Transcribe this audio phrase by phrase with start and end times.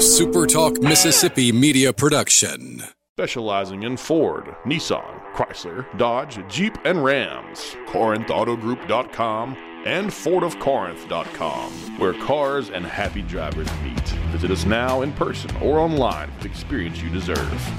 [0.00, 2.82] SuperTalk Mississippi media production.
[3.18, 7.76] Specializing in Ford, Nissan, Chrysler, Dodge, Jeep, and Rams.
[7.88, 14.00] CorinthAutoGroup.com and FordofCorinth.com, where cars and happy drivers meet.
[14.32, 17.70] Visit us now in person or online for the experience you deserve.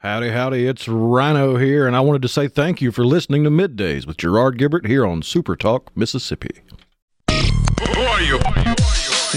[0.00, 3.50] Howdy, howdy, it's Rhino here, and I wanted to say thank you for listening to
[3.50, 6.60] Middays with Gerard Gibert here on Super Talk, Mississippi.
[7.30, 8.38] Who are you?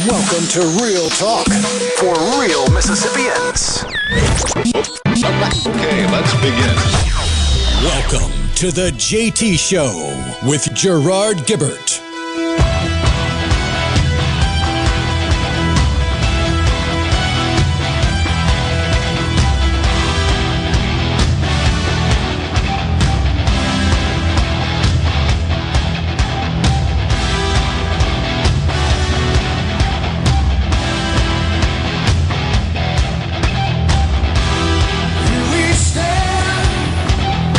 [0.07, 1.45] Welcome to Real Talk
[1.97, 3.83] for real Mississippians.
[5.67, 6.73] Okay, let's begin.
[7.83, 11.98] Welcome to the JT Show with Gerard Gibert.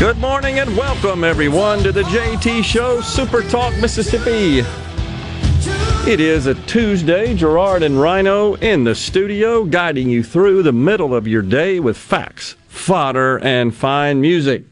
[0.01, 4.61] Good morning and welcome everyone to the JT Show Super Talk Mississippi.
[6.11, 7.35] It is a Tuesday.
[7.35, 11.99] Gerard and Rhino in the studio, guiding you through the middle of your day with
[11.99, 14.65] facts, fodder, and fine music.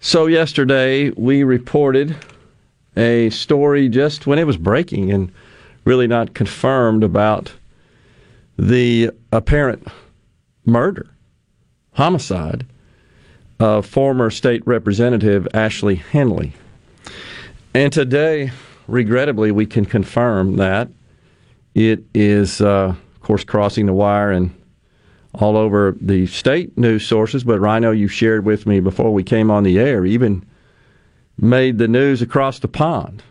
[0.00, 2.16] So, yesterday we reported
[2.96, 5.30] a story just when it was breaking and
[5.84, 7.52] really not confirmed about
[8.58, 9.86] the apparent
[10.66, 11.08] murder,
[11.92, 12.66] homicide
[13.60, 16.52] of former state representative Ashley Henley.
[17.74, 18.50] And today,
[18.86, 20.88] regrettably, we can confirm that
[21.74, 24.54] it is, uh, of course, crossing the wire and
[25.34, 27.44] all over the state news sources.
[27.44, 30.44] But Rhino, you shared with me before we came on the air, even
[31.36, 33.22] made the news across the pond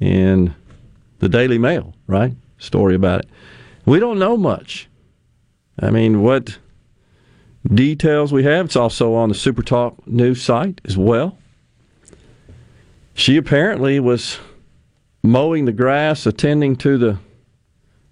[0.00, 0.54] in
[1.18, 2.34] the Daily Mail, right?
[2.58, 3.28] Story about it.
[3.84, 4.88] We don't know much.
[5.78, 6.58] I mean, what
[7.72, 8.66] details we have.
[8.66, 11.38] It's also on the Super Talk news site as well.
[13.14, 14.38] She apparently was
[15.22, 17.18] mowing the grass, attending to the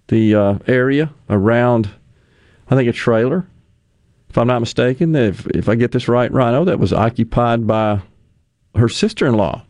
[0.07, 1.89] the uh, area around,
[2.69, 3.47] I think, a trailer.
[4.29, 8.01] If I'm not mistaken, if if I get this right, Rhino, that was occupied by
[8.75, 9.63] her sister-in-law,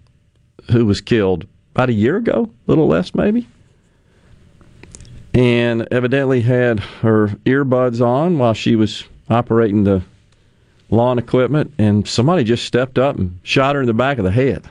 [0.72, 3.48] who was killed about a year ago, a little less maybe,
[5.34, 10.04] and evidently had her earbuds on while she was operating the
[10.90, 14.32] lawn equipment, and somebody just stepped up and shot her in the back of the
[14.32, 14.70] head.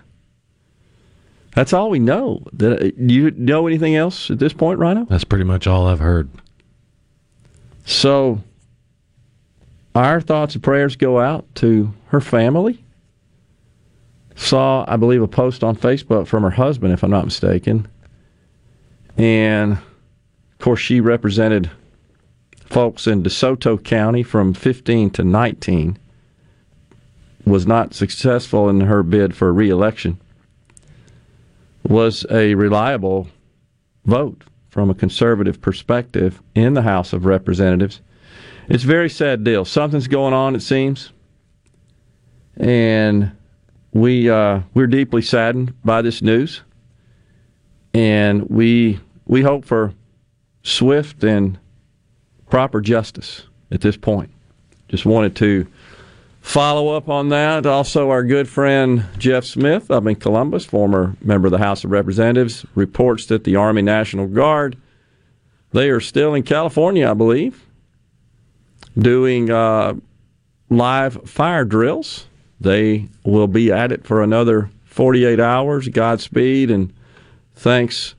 [1.55, 2.43] That's all we know.
[2.57, 5.05] Do uh, you know anything else at this point, Rhino?
[5.05, 6.31] That's pretty much all I've heard.
[7.85, 8.41] So,
[9.95, 12.83] our thoughts and prayers go out to her family.
[14.35, 17.87] Saw, I believe, a post on Facebook from her husband, if I'm not mistaken.
[19.19, 21.71] And, of course, she represented
[22.73, 25.99] folks in DeSoto County from 15 to 19
[27.45, 30.19] was not successful in her bid for reelection
[31.83, 33.29] was a reliable
[34.07, 38.01] vote from a conservative perspective in the House of Representatives.
[38.69, 39.67] It's a very sad deal.
[39.67, 41.11] Something's going on, it seems,
[42.57, 43.33] and
[43.93, 46.63] we uh, we're deeply saddened by this news,
[47.93, 49.93] and we we hope for
[50.63, 51.59] swift and
[52.53, 54.31] proper justice at this point.
[54.89, 55.67] Just wanted to
[56.43, 57.65] follow up on that.
[57.65, 61.91] Also, our good friend Jeff Smith up in Columbus, former member of the House of
[61.91, 64.77] Representatives, reports that the Army National Guard,
[65.71, 67.65] they are still in California, I believe,
[68.99, 69.95] doing uh,
[70.69, 72.27] live fire drills.
[72.61, 75.89] They will be at it for another 48 hours.
[75.89, 76.93] Godspeed and
[77.55, 78.15] thanks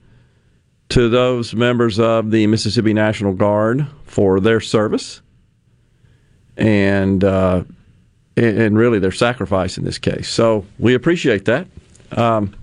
[0.89, 5.21] to those members of the Mississippi National Guard for their service
[6.55, 7.63] and uh,
[8.37, 10.29] and really their sacrifice in this case.
[10.29, 11.65] So we appreciate that.
[12.11, 12.55] Um,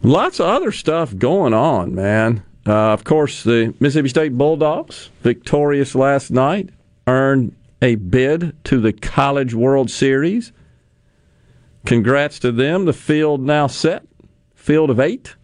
[0.00, 2.44] lots of other stuff going on, man.
[2.64, 6.70] Uh, of course, the Mississippi State Bulldogs, victorious last night,
[7.08, 10.52] earned a bid to the College World Series.
[11.86, 12.84] Congrats to them.
[12.84, 14.04] The field now set,
[14.54, 15.34] field of eight.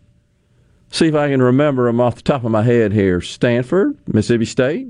[0.91, 3.21] See if I can remember them off the top of my head here.
[3.21, 4.89] Stanford, Mississippi State,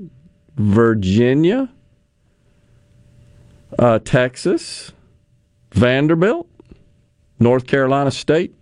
[0.55, 1.69] Virginia,
[3.77, 4.93] uh, Texas,
[5.73, 6.47] Vanderbilt,
[7.39, 8.55] North Carolina State.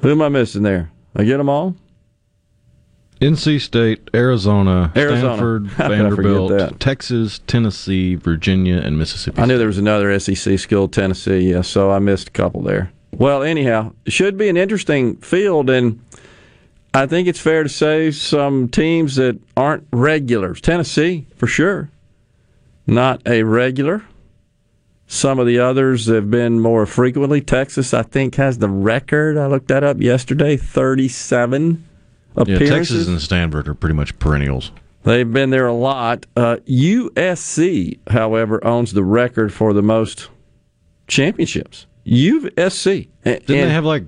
[0.00, 0.90] Who am I missing there?
[1.14, 1.76] I get them all?
[3.20, 5.20] NC State, Arizona, Arizona.
[5.20, 6.80] Stanford, How could I forget Vanderbilt.
[6.80, 9.40] Texas, Tennessee, Virginia, and Mississippi.
[9.40, 12.92] I knew there was another SEC school, Tennessee, yeah, so I missed a couple there.
[13.12, 16.00] Well, anyhow, it should be an interesting field, and
[16.94, 20.60] I think it's fair to say some teams that aren't regulars.
[20.60, 21.90] Tennessee, for sure,
[22.86, 24.04] not a regular.
[25.06, 27.42] Some of the others have been more frequently.
[27.42, 29.36] Texas, I think, has the record.
[29.36, 31.86] I looked that up yesterday 37
[32.34, 32.70] appearances.
[32.70, 32.76] Yeah.
[32.76, 34.72] Texas and Stanford are pretty much perennials.
[35.02, 36.26] They've been there a lot.
[36.34, 40.30] Uh, USC, however, owns the record for the most
[41.08, 41.86] championships.
[42.06, 43.08] USC.
[43.24, 44.04] Didn't they have like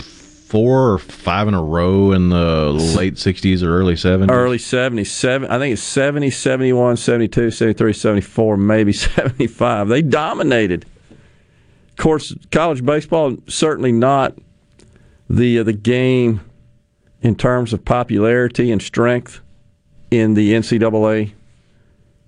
[0.00, 4.30] four or five in a row in the late 60s or early 70s?
[4.30, 9.88] early 70s, seven, I think it's 70, 71, 72, 73, 74, maybe 75.
[9.88, 10.86] They dominated.
[11.90, 14.38] Of course, college baseball certainly not
[15.28, 16.40] the uh, the game
[17.22, 19.40] in terms of popularity and strength
[20.10, 21.32] in the NCAA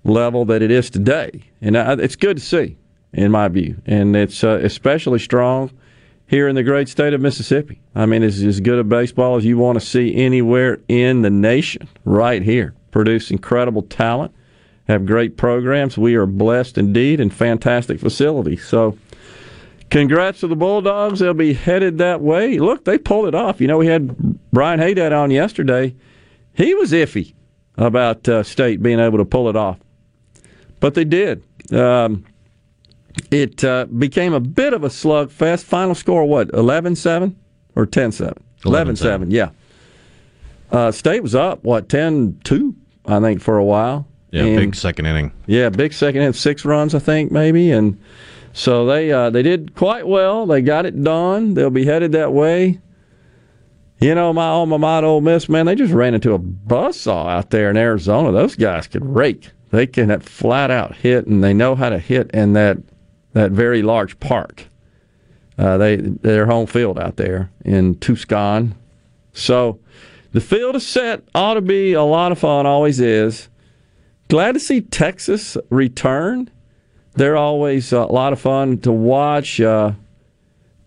[0.03, 2.77] level that it is today, and I, it's good to see,
[3.13, 5.71] in my view, and it's uh, especially strong
[6.27, 7.81] here in the great state of Mississippi.
[7.95, 11.29] I mean, it's as good a baseball as you want to see anywhere in the
[11.29, 12.73] nation, right here.
[12.91, 14.33] Produce incredible talent,
[14.87, 15.97] have great programs.
[15.97, 18.65] We are blessed indeed and fantastic facilities.
[18.65, 18.97] So,
[19.89, 21.19] congrats to the Bulldogs.
[21.19, 22.59] They'll be headed that way.
[22.59, 23.61] Look, they pulled it off.
[23.61, 24.15] You know, we had
[24.51, 25.95] Brian Haydad on yesterday.
[26.53, 27.33] He was iffy
[27.77, 29.79] about uh, State being able to pull it off,
[30.79, 31.43] but they did.
[31.71, 32.25] Um,
[33.31, 35.63] it uh, became a bit of a slugfest.
[35.63, 37.35] Final score, what, 11 7
[37.75, 38.33] or 10 7?
[38.65, 39.49] 11 7, yeah.
[40.71, 42.75] Uh, State was up, what, 10 2,
[43.05, 44.07] I think, for a while.
[44.31, 45.31] Yeah, And- big second inning.
[45.45, 47.97] yeah, big second inning, six runs, I think, maybe, and
[48.53, 50.45] so they uh, they did quite well.
[50.47, 51.53] They got it done.
[51.53, 52.79] They'll be headed that way.
[53.99, 57.51] You know, my alma mater, Ole Miss, man, they just ran into a buzzsaw out
[57.51, 58.31] there in Arizona.
[58.31, 59.51] Those guys could rake.
[59.71, 62.77] They can flat out hit, and they know how to hit in that
[63.37, 64.65] that very large park.
[65.57, 68.75] Uh, they their home field out there in Tucson.
[69.33, 69.79] So
[70.31, 71.23] the field is set.
[71.35, 72.65] Ought to be a lot of fun.
[72.65, 73.47] Always is.
[74.27, 76.49] Glad to see Texas return.
[77.13, 79.61] They're always a lot of fun to watch.
[79.61, 79.93] Uh,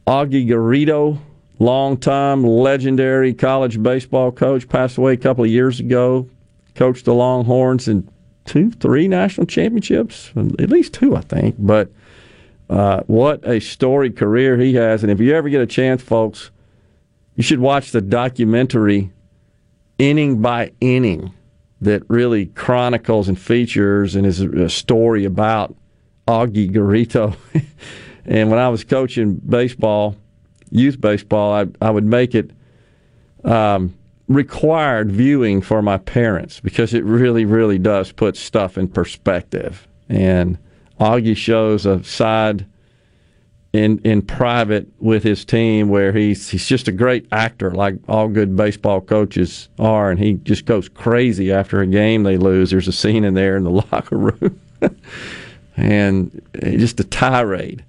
[0.06, 1.18] Augie Garrido,
[1.60, 6.28] longtime legendary college baseball coach, passed away a couple of years ago.
[6.74, 8.08] Coached the Longhorns in
[8.44, 11.56] two, three national championships, at least two, I think.
[11.58, 11.90] But
[12.70, 15.02] uh, what a storied career he has.
[15.02, 16.52] And if you ever get a chance, folks,
[17.34, 19.10] you should watch the documentary
[19.98, 21.34] Inning by Inning
[21.80, 25.74] that really chronicles and features and is a story about
[26.28, 27.36] Augie Garrido.
[28.24, 30.14] and when I was coaching baseball,
[30.70, 32.52] youth baseball, I, I would make it
[33.42, 33.94] um,
[34.28, 39.88] required viewing for my parents because it really, really does put stuff in perspective.
[40.08, 40.56] And
[41.00, 42.66] Augie shows a side
[43.72, 48.28] in in private with his team where he's he's just a great actor like all
[48.28, 52.70] good baseball coaches are and he just goes crazy after a game they lose.
[52.70, 54.60] There's a scene in there in the locker room.
[55.76, 57.84] And just a tirade.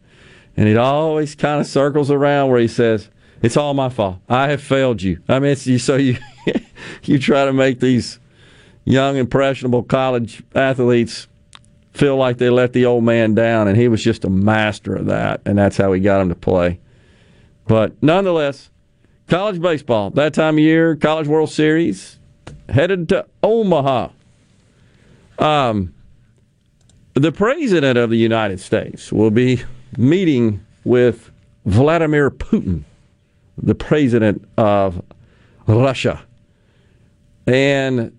[0.56, 3.10] And it always kind of circles around where he says
[3.42, 4.20] it's all my fault.
[4.30, 5.22] I have failed you.
[5.28, 6.18] I mean you so you
[7.04, 8.20] you try to make these
[8.86, 11.28] young impressionable college athletes
[11.94, 15.08] feel like they let the old man down, and he was just a master of
[15.08, 16.80] that, and that's how he got him to play.
[17.68, 18.70] But nonetheless,
[19.28, 22.18] college baseball, that time of year, College World Series,
[22.70, 24.10] headed to Omaha.
[25.40, 25.94] Um,
[27.14, 29.64] the President of the United States will be
[29.98, 31.32] meeting with
[31.66, 32.84] Vladimir Putin,
[33.58, 35.02] the President of
[35.68, 36.24] Russia.
[37.48, 38.18] And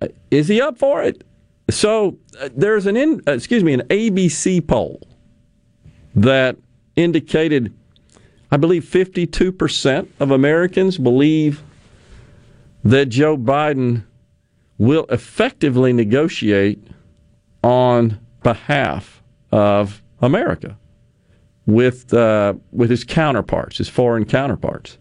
[0.00, 1.24] uh, is he up for it?
[1.70, 5.06] So uh, there's an in, uh, excuse me an ABC poll
[6.14, 6.56] that
[6.96, 7.72] indicated,
[8.50, 11.62] I believe, 52 percent of Americans believe
[12.84, 14.04] that Joe Biden
[14.78, 16.82] will effectively negotiate
[17.62, 19.22] on behalf
[19.52, 20.78] of America
[21.66, 24.98] with uh, with his counterparts, his foreign counterparts.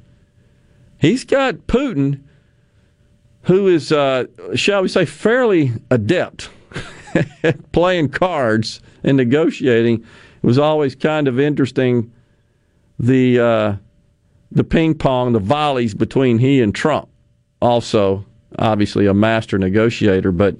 [0.97, 2.21] He's got Putin,
[3.43, 6.49] who is, uh, shall we say, fairly adept
[7.71, 9.99] playing cards and negotiating.
[10.01, 12.11] It was always kind of interesting
[12.97, 13.75] the uh,
[14.51, 17.09] the ping pong, the volleys between he and Trump.
[17.61, 18.25] Also,
[18.57, 20.55] obviously a master negotiator, but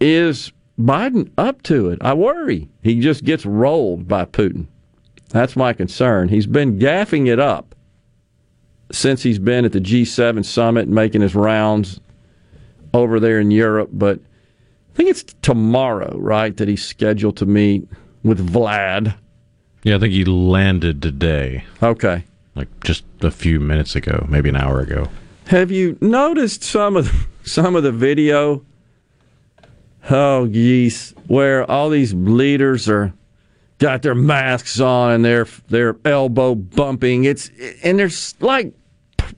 [0.00, 1.98] is Biden up to it?
[2.00, 4.66] I worry he just gets rolled by Putin.
[5.30, 6.28] That's my concern.
[6.28, 7.74] He's been gaffing it up
[8.92, 12.00] since he's been at the G7 summit making his rounds
[12.94, 14.20] over there in Europe, but
[14.96, 17.86] think it's tomorrow, right, that he's scheduled to meet
[18.22, 19.14] with Vlad.
[19.82, 22.24] Yeah, I think he landed today, Okay.
[22.54, 25.08] like just a few minutes ago, maybe an hour ago.
[25.48, 28.64] Have you noticed some of the, some of the video?
[30.10, 33.12] Oh, geez, where all these leaders are
[33.78, 37.24] got their masks on and they're they're elbow bumping.
[37.24, 37.50] It's
[37.82, 38.72] and there's like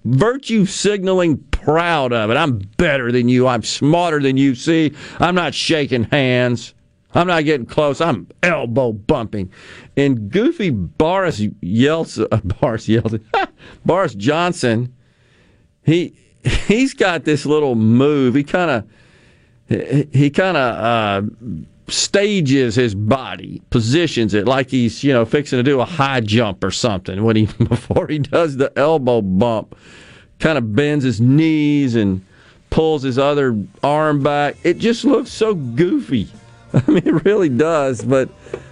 [0.05, 1.39] virtue signaling
[1.69, 2.37] proud of it.
[2.39, 3.47] I'm better than you.
[3.47, 4.55] I'm smarter than you.
[4.55, 6.73] See, I'm not shaking hands.
[7.15, 8.01] I'm not getting close.
[8.01, 9.53] I'm elbow bumping.
[9.95, 13.17] And goofy Boris yells, uh, Boris yells,
[13.85, 14.95] Boris Johnson,
[15.85, 18.35] he he's got this little move.
[18.35, 18.71] He kind
[19.69, 21.53] of he kind of uh,
[21.89, 26.65] stages his body, positions it like he's you know fixing to do a high jump
[26.65, 27.25] or something.
[27.25, 29.77] When he before he does the elbow bump,
[30.39, 32.25] kind of bends his knees and
[32.71, 34.57] pulls his other arm back.
[34.63, 36.29] It just looks so goofy.
[36.73, 38.03] I mean, it really does.
[38.03, 38.29] But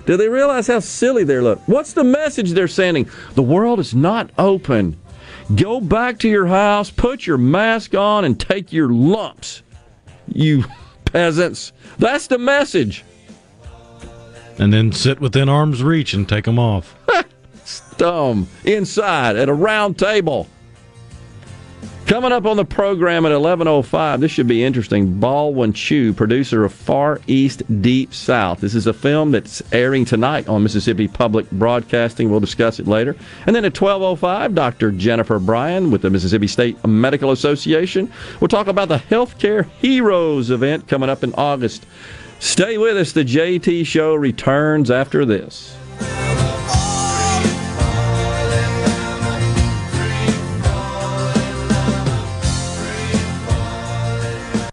[0.06, 1.60] do they realize how silly they look?
[1.66, 3.08] What's the message they're sending?
[3.34, 4.96] The world is not open.
[5.54, 9.62] Go back to your house, put your mask on, and take your lumps.
[10.28, 10.64] You
[11.04, 11.72] peasants.
[11.98, 13.04] That's the message.
[14.58, 16.96] And then sit within arm's reach and take them off.
[17.96, 18.48] Dumb.
[18.64, 20.48] Inside at a round table.
[22.06, 25.18] Coming up on the program at 11:05, this should be interesting.
[25.18, 28.60] Baldwin Chiu, producer of Far East Deep South.
[28.60, 32.30] This is a film that's airing tonight on Mississippi Public Broadcasting.
[32.30, 33.16] We'll discuss it later.
[33.44, 34.92] And then at 12:05, Dr.
[34.92, 38.08] Jennifer Bryan with the Mississippi State Medical Association.
[38.40, 41.86] We'll talk about the Healthcare Heroes event coming up in August.
[42.38, 43.10] Stay with us.
[43.10, 45.75] The JT Show returns after this.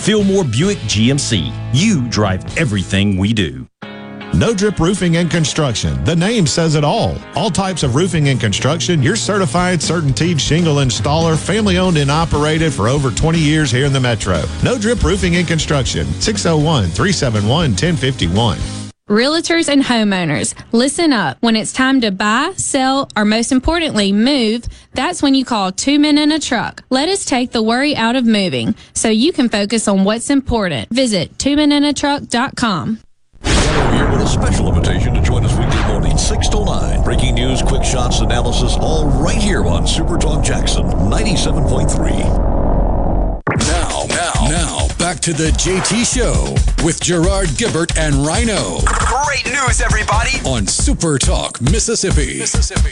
[0.00, 1.52] Fillmore Buick GMC.
[1.74, 3.66] You drive everything we do.
[4.32, 6.02] No Drip Roofing and Construction.
[6.04, 7.16] The name says it all.
[7.34, 9.02] All types of roofing and construction.
[9.02, 13.92] Your certified, certainteed shingle installer, family owned and operated for over 20 years here in
[13.92, 14.42] the Metro.
[14.64, 16.06] No Drip Roofing and Construction.
[16.20, 18.79] 601 371 1051.
[19.10, 21.36] Realtors and homeowners, listen up.
[21.40, 25.98] When it's time to buy, sell, or most importantly, move, that's when you call two
[25.98, 26.84] men in a truck.
[26.90, 30.90] Let us take the worry out of moving so you can focus on what's important.
[30.90, 33.00] Visit twomeninatruck.com.
[33.42, 37.02] Here with a special invitation to join us weekday morning, 6 to 9.
[37.02, 42.59] Breaking news, quick shots, analysis, all right here on Super Talk Jackson 97.3.
[44.20, 50.38] Now, Now, back to the JT Show with Gerard Gibert and Rhino Great news, everybody!
[50.44, 52.38] on Super Talk, Mississippi.
[52.38, 52.90] Mississippi.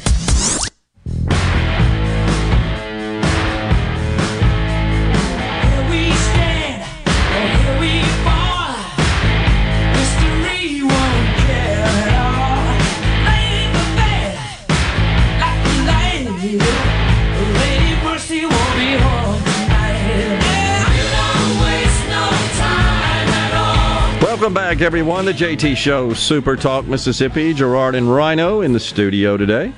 [24.49, 25.26] Welcome back, everyone.
[25.26, 27.52] The JT Show, Super Talk Mississippi.
[27.52, 29.75] Gerard and Rhino in the studio today.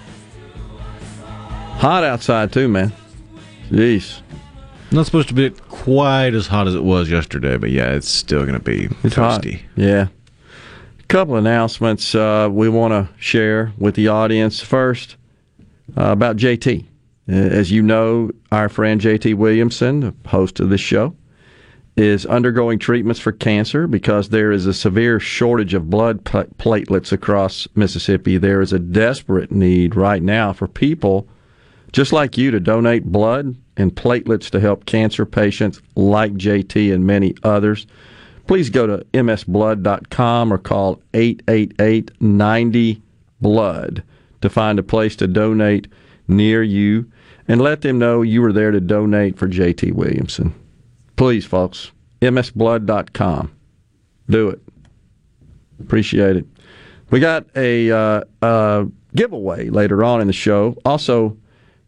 [1.78, 2.92] Hot outside, too, man.
[3.70, 4.22] Jeez.
[4.92, 8.42] Not supposed to be quite as hot as it was yesterday, but yeah, it's still
[8.42, 9.42] going to be It's hot.
[9.42, 9.62] toasty.
[9.74, 10.06] Yeah.
[11.08, 14.60] couple announcements uh, we want to share with the audience.
[14.60, 15.16] First,
[15.98, 16.84] uh, about JT.
[17.26, 21.16] As you know, our friend JT Williamson, the host of this show,
[22.00, 27.68] is undergoing treatments for cancer because there is a severe shortage of blood platelets across
[27.74, 28.38] Mississippi.
[28.38, 31.28] There is a desperate need right now for people
[31.92, 37.06] just like you to donate blood and platelets to help cancer patients like JT and
[37.06, 37.86] many others.
[38.46, 43.02] Please go to msblood.com or call 888 90
[43.42, 44.02] blood
[44.40, 45.86] to find a place to donate
[46.26, 47.10] near you
[47.46, 50.54] and let them know you were there to donate for JT Williamson.
[51.20, 53.52] Please, folks, msblood.com.
[54.30, 54.62] Do it.
[55.78, 56.46] Appreciate it.
[57.10, 60.78] We got a uh, uh, giveaway later on in the show.
[60.82, 61.36] Also,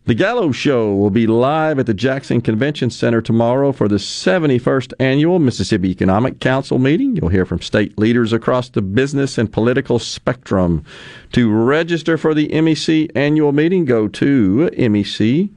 [0.04, 4.92] the Gallo Show will be live at the Jackson Convention Center tomorrow for the 71st
[5.00, 7.16] annual Mississippi Economic Council meeting.
[7.16, 10.84] You'll hear from state leaders across the business and political spectrum.
[11.32, 15.48] To register for the MEC annual meeting, go to mec.ms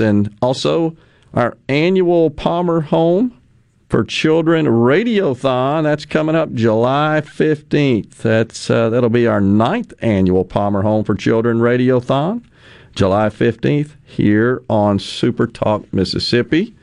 [0.00, 0.96] and also
[1.34, 3.36] our annual Palmer Home
[3.88, 5.82] for Children Radiothon.
[5.82, 8.16] That's coming up July 15th.
[8.16, 12.44] That's uh, that'll be our ninth annual Palmer Home for Children Radiothon,
[12.94, 16.74] July 15th here on Super Talk Mississippi.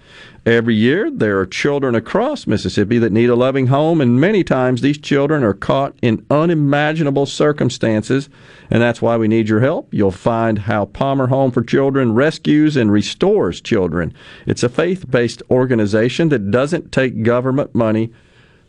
[0.44, 4.82] Every year, there are children across Mississippi that need a loving home, and many times
[4.82, 8.28] these children are caught in unimaginable circumstances,
[8.72, 9.94] and that's why we need your help.
[9.94, 14.16] You'll find how Palmer Home for Children rescues and restores children.
[14.48, 18.12] It's a faith based organization that doesn't take government money,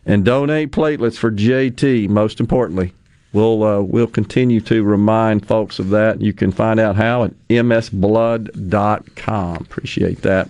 [0.07, 2.09] and donate platelets for JT.
[2.09, 2.93] Most importantly,
[3.33, 6.21] we'll uh, we'll continue to remind folks of that.
[6.21, 8.47] You can find out how at msblood.com.
[9.57, 10.49] Appreciate that.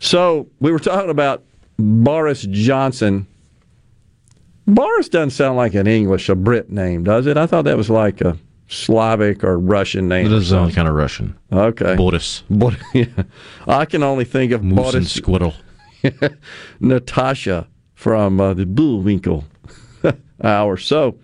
[0.00, 1.42] So we were talking about
[1.78, 3.26] Boris Johnson.
[4.66, 7.36] Boris doesn't sound like an English, a Brit name, does it?
[7.36, 8.36] I thought that was like a
[8.68, 10.26] Slavic or Russian name.
[10.26, 11.38] It does sound kind of Russian.
[11.50, 11.96] Okay.
[11.96, 12.44] Boris.
[12.50, 13.06] But, yeah.
[13.66, 15.54] I can only think of Moose and Boris Squirrel.
[16.80, 19.44] Natasha from uh, the Bullwinkle
[20.44, 20.76] hour.
[20.76, 21.16] So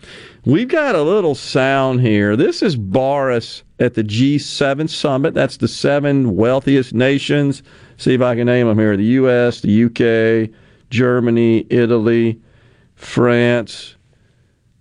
[0.45, 2.37] we've got a little sound here.
[2.37, 5.35] This is Boris at the G7 summit.
[5.35, 7.63] That's the seven wealthiest nations.
[7.97, 10.51] See if I can name them here: the U.S., the UK,
[10.91, 12.41] Germany, Italy,
[12.95, 13.97] France,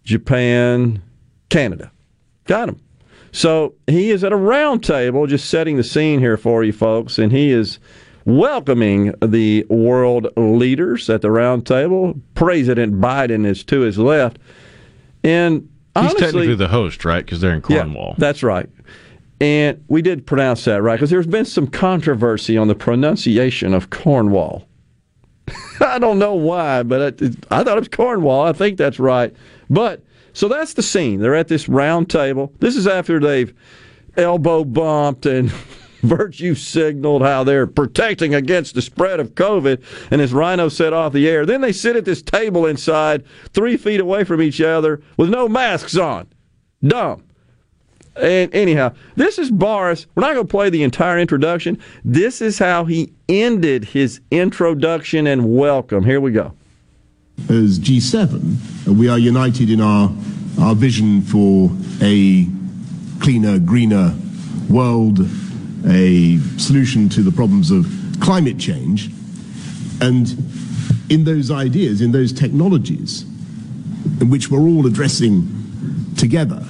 [0.04, 1.02] Japan,
[1.50, 1.92] Canada.
[2.46, 2.80] Got him.
[3.32, 7.18] So he is at a round table, just setting the scene here for you folks,
[7.18, 7.80] and he is
[8.26, 12.14] welcoming the world leaders at the round table.
[12.36, 14.38] President Biden is to his left,
[15.24, 17.24] and He's honestly, technically the host, right?
[17.24, 18.10] Because they're in Cornwall.
[18.10, 18.68] yeah, that's right.
[19.40, 23.90] And we did pronounce that right because there's been some controversy on the pronunciation of
[23.90, 24.68] Cornwall.
[25.82, 28.42] I don't know why, but it, I thought it was Cornwall.
[28.46, 29.36] I think that's right.
[29.70, 30.02] But
[30.34, 31.20] so that's the scene.
[31.20, 32.54] They're at this round table.
[32.60, 33.54] This is after they've
[34.18, 35.52] elbow bumped and
[36.04, 39.82] virtue signaled how they're protecting against the spread of COVID.
[40.12, 43.78] And as Rhino said off the air, then they sit at this table inside, three
[43.78, 46.28] feet away from each other, with no masks on.
[46.86, 47.24] Dumb.
[48.16, 50.06] And anyhow, this is Boris.
[50.14, 51.80] We're not going to play the entire introduction.
[52.06, 56.04] This is how he ended his introduction and welcome.
[56.04, 56.54] Here we go.
[57.50, 60.12] as G7, uh, we are united in our,
[60.62, 62.46] our vision for a
[63.20, 64.14] cleaner, greener
[64.70, 65.18] world,
[65.86, 67.86] a solution to the problems of
[68.22, 69.10] climate change.
[70.02, 70.30] And
[71.10, 73.24] in those ideas, in those technologies,
[74.22, 75.48] in which we're all addressing
[76.18, 76.64] together,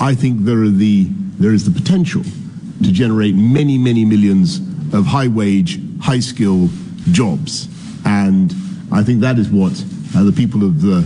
[0.00, 1.04] I think there, are the,
[1.38, 4.58] there is the potential to generate many, many millions
[4.92, 6.68] of high wage, high skill
[7.10, 7.68] jobs.
[8.04, 8.54] And
[8.92, 9.72] I think that is what
[10.16, 11.04] uh, the people of, the,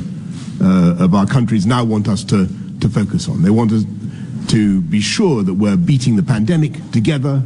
[0.63, 2.49] uh, of our countries now want us to,
[2.81, 3.43] to focus on.
[3.43, 3.85] They want us
[4.49, 7.43] to be sure that we're beating the pandemic together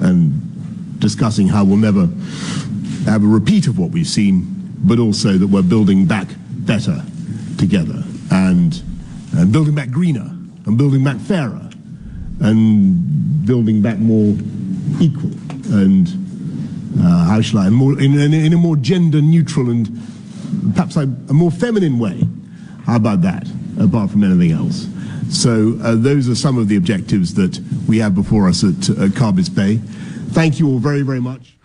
[0.00, 2.08] and discussing how we'll never
[3.04, 4.46] have a repeat of what we've seen,
[4.78, 7.02] but also that we're building back better
[7.58, 8.82] together and,
[9.36, 10.30] and building back greener
[10.66, 11.70] and building back fairer
[12.40, 14.36] and building back more
[15.00, 15.30] equal
[15.72, 16.08] and
[17.00, 19.88] uh, how shall I, more, in, in, in a more gender neutral and
[20.74, 22.22] perhaps a, a more feminine way.
[22.84, 23.48] How about that,
[23.80, 24.86] apart from anything else?
[25.30, 29.10] So uh, those are some of the objectives that we have before us at, at
[29.10, 29.76] Carbis Bay.
[30.32, 31.56] Thank you all very, very much.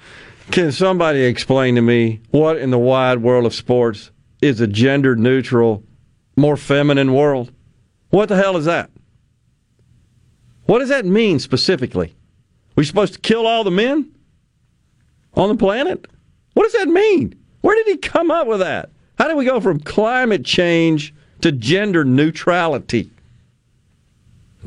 [0.52, 5.16] Can somebody explain to me what in the wide world of sports is a gender
[5.16, 5.84] neutral,
[6.36, 7.52] more feminine world?
[8.10, 8.90] What the hell is that?
[10.66, 12.16] What does that mean specifically?
[12.76, 14.12] We're supposed to kill all the men
[15.34, 16.06] on the planet?
[16.54, 17.36] What does that mean?
[17.62, 18.90] Where did he come up with that?
[19.18, 23.12] How did we go from climate change to gender neutrality?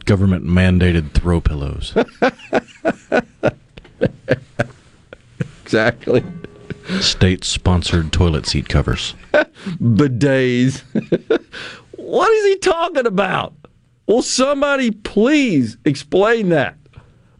[0.05, 1.95] Government mandated throw pillows.
[5.65, 6.25] exactly.
[7.01, 9.15] State sponsored toilet seat covers.
[9.33, 10.83] Bidets.
[11.97, 13.55] what is he talking about?
[14.07, 16.77] Will somebody please explain that?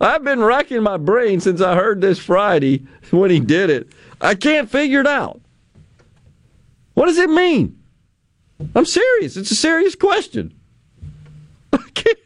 [0.01, 3.89] I've been racking my brain since I heard this Friday when he did it.
[4.21, 5.41] I can't figure it out.
[6.95, 7.79] What does it mean?
[8.75, 9.37] I'm serious.
[9.37, 10.55] It's a serious question.
[11.73, 12.19] I can't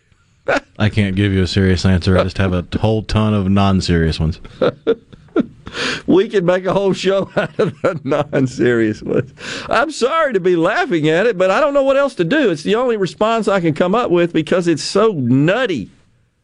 [0.91, 2.19] give you a serious answer.
[2.19, 4.41] I just have a whole ton of non serious ones.
[6.07, 9.33] we can make a whole show out of the non-serious ones.
[9.69, 12.51] I'm sorry to be laughing at it, but I don't know what else to do.
[12.51, 15.91] It's the only response I can come up with because it's so nutty.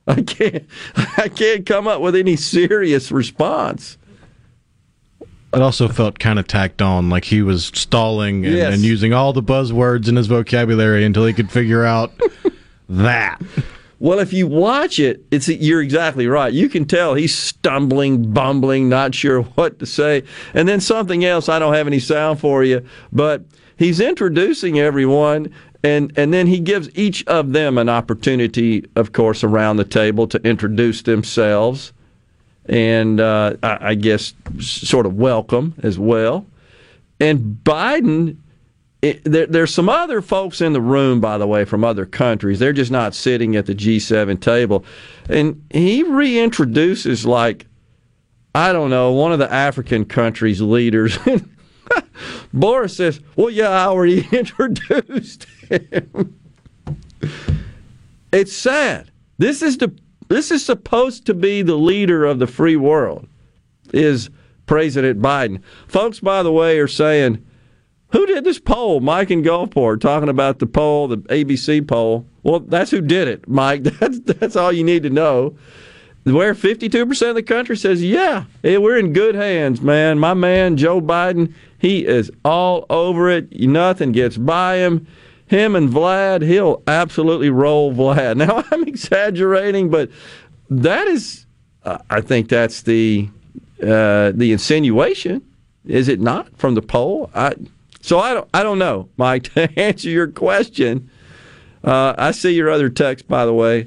[0.07, 0.65] I can't
[1.17, 3.99] I can't come up with any serious response.
[5.55, 8.75] It also felt kind of tacked on, like he was stalling and, Yes.
[8.75, 12.11] and using all the buzzwords in his vocabulary until he could figure out
[12.89, 13.41] that.
[14.03, 16.53] Well, if you watch it, it's you're exactly right.
[16.53, 20.25] You can tell he's stumbling, bumbling, not sure what to say.
[20.55, 23.45] And then something else, I don't have any sound for you, but
[23.77, 29.45] he's introducing everyone and and then he gives each of them an opportunity, of course,
[29.45, 31.93] around the table to introduce themselves
[32.67, 36.45] and uh, I, I guess sort of welcome as well.
[37.21, 38.39] And Biden,
[39.03, 42.61] it, there, there's some other folks in the room, by the way, from other countries.
[42.61, 44.85] They're just not sitting at the G7 table.
[45.29, 47.67] And he reintroduces, like,
[48.55, 51.19] I don't know, one of the African countries' leaders.
[52.53, 56.39] Boris says, Well, yeah, I already introduced him.
[58.33, 59.11] It's sad.
[59.39, 59.93] This is the
[60.29, 63.29] this is supposed to be the leader of the free world,
[63.93, 64.31] is
[64.65, 65.61] President Biden.
[65.89, 67.45] Folks, by the way, are saying,
[68.13, 69.01] who did this poll?
[69.01, 72.27] Mike and Gulfport talking about the poll, the ABC poll.
[72.43, 73.83] Well, that's who did it, Mike.
[74.01, 75.57] That's that's all you need to know.
[76.25, 80.21] Where 52% of the country says, yeah, we're in good hands, man.
[80.21, 83.53] My man, Joe Biden, he is all over it.
[83.59, 85.09] Nothing gets by him.
[85.47, 88.37] Him and Vlad, he'll absolutely roll Vlad.
[88.47, 90.11] Now, I'm exaggerating, but
[90.71, 91.45] that is,
[91.85, 93.29] uh, I think that's the
[93.83, 95.43] uh, the insinuation,
[95.85, 97.31] is it not, from the poll?
[97.35, 97.55] I,
[98.03, 99.45] so I don't, I don't know, Mike.
[99.55, 101.09] To answer your question,
[101.85, 103.87] uh, I see your other text, by the way,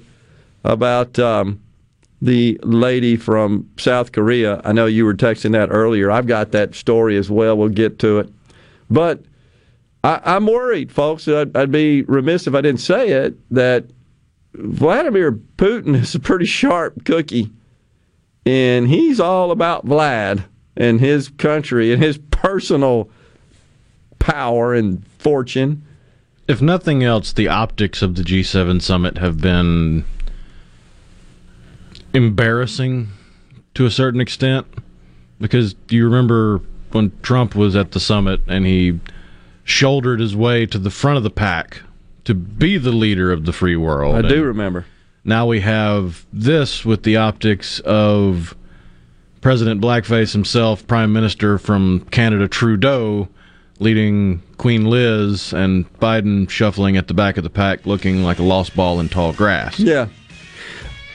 [0.63, 1.61] about um,
[2.21, 4.61] the lady from South Korea.
[4.63, 6.09] I know you were texting that earlier.
[6.09, 7.57] I've got that story as well.
[7.57, 8.29] We'll get to it,
[8.89, 9.23] but
[10.03, 11.27] I, I'm worried, folks.
[11.27, 13.85] I'd, I'd be remiss if I didn't say it that
[14.53, 17.51] Vladimir Putin is a pretty sharp cookie,
[18.45, 20.45] and he's all about Vlad
[20.77, 23.09] and his country and his personal
[24.25, 25.83] power and fortune.
[26.47, 30.03] If nothing else, the optics of the G7 summit have been
[32.11, 33.09] embarrassing
[33.75, 34.65] to a certain extent
[35.39, 36.61] because do you remember
[36.91, 38.99] when Trump was at the summit and he
[39.63, 41.81] shouldered his way to the front of the pack
[42.23, 44.15] to be the leader of the free world?
[44.15, 44.85] I do And remember.
[45.23, 48.55] Now we have this with the optics of
[49.41, 53.27] President Blackface himself, Prime Minister from Canada Trudeau,
[53.79, 58.43] leading Queen Liz, and Biden shuffling at the back of the pack looking like a
[58.43, 59.79] lost ball in tall grass.
[59.79, 60.07] Yeah.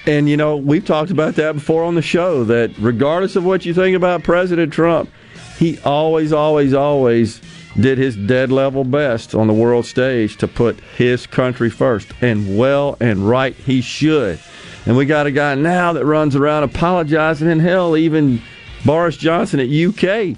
[0.06, 3.64] And, you know, we've talked about that before on the show that regardless of what
[3.66, 5.10] you think about President Trump,
[5.58, 7.40] he always, always, always
[7.78, 12.12] did his dead level best on the world stage to put his country first.
[12.20, 14.40] And well and right, he should.
[14.86, 18.40] And we got a guy now that runs around apologizing in hell, even
[18.84, 20.36] Boris Johnson at UK,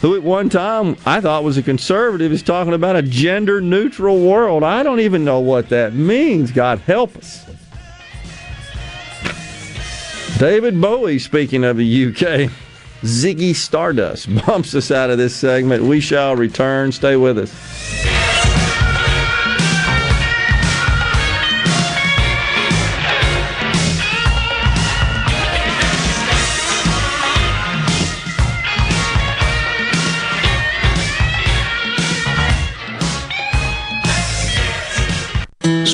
[0.00, 4.20] who at one time I thought was a conservative, is talking about a gender neutral
[4.20, 4.62] world.
[4.62, 6.52] I don't even know what that means.
[6.52, 7.44] God help us.
[10.38, 12.50] David Bowie, speaking of the UK,
[13.02, 15.82] Ziggy Stardust bumps us out of this segment.
[15.82, 16.92] We shall return.
[16.92, 18.17] Stay with us.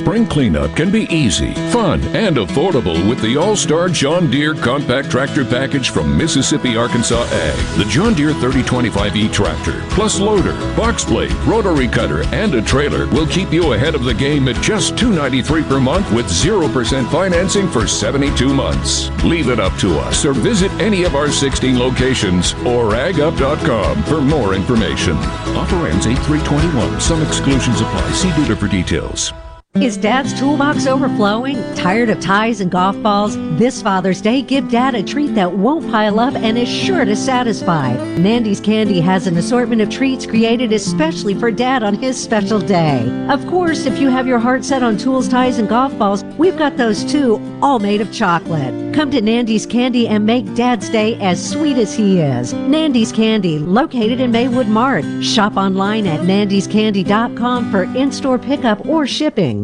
[0.05, 5.11] Spring cleanup can be easy, fun, and affordable with the All Star John Deere Compact
[5.11, 7.79] Tractor Package from Mississippi Arkansas Ag.
[7.79, 13.27] The John Deere 3025E tractor, plus loader, box blade, rotary cutter, and a trailer will
[13.27, 17.87] keep you ahead of the game at just 293 per month with 0% financing for
[17.87, 19.09] 72 months.
[19.25, 24.21] Leave it up to us or visit any of our 16 locations or agup.com for
[24.21, 25.17] more information.
[25.57, 27.01] Offer ends 8321.
[27.01, 28.13] Some exclusions apply.
[28.13, 29.33] See dealer for details.
[29.81, 31.57] Is Dad's toolbox overflowing?
[31.75, 33.37] Tired of ties and golf balls?
[33.59, 37.17] This Father's Day, give Dad a treat that won't pile up and is sure to
[37.17, 37.93] satisfy.
[38.17, 43.05] Nandy's Candy has an assortment of treats created especially for Dad on his special day.
[43.29, 46.57] Of course, if you have your heart set on tools, ties, and golf balls, we've
[46.57, 48.95] got those too, all made of chocolate.
[48.95, 52.53] Come to Nandy's Candy and make Dad's day as sweet as he is.
[52.53, 55.05] Nandy's Candy, located in Maywood Mart.
[55.21, 59.64] Shop online at nandyscandy.com for in-store pickup or shipping.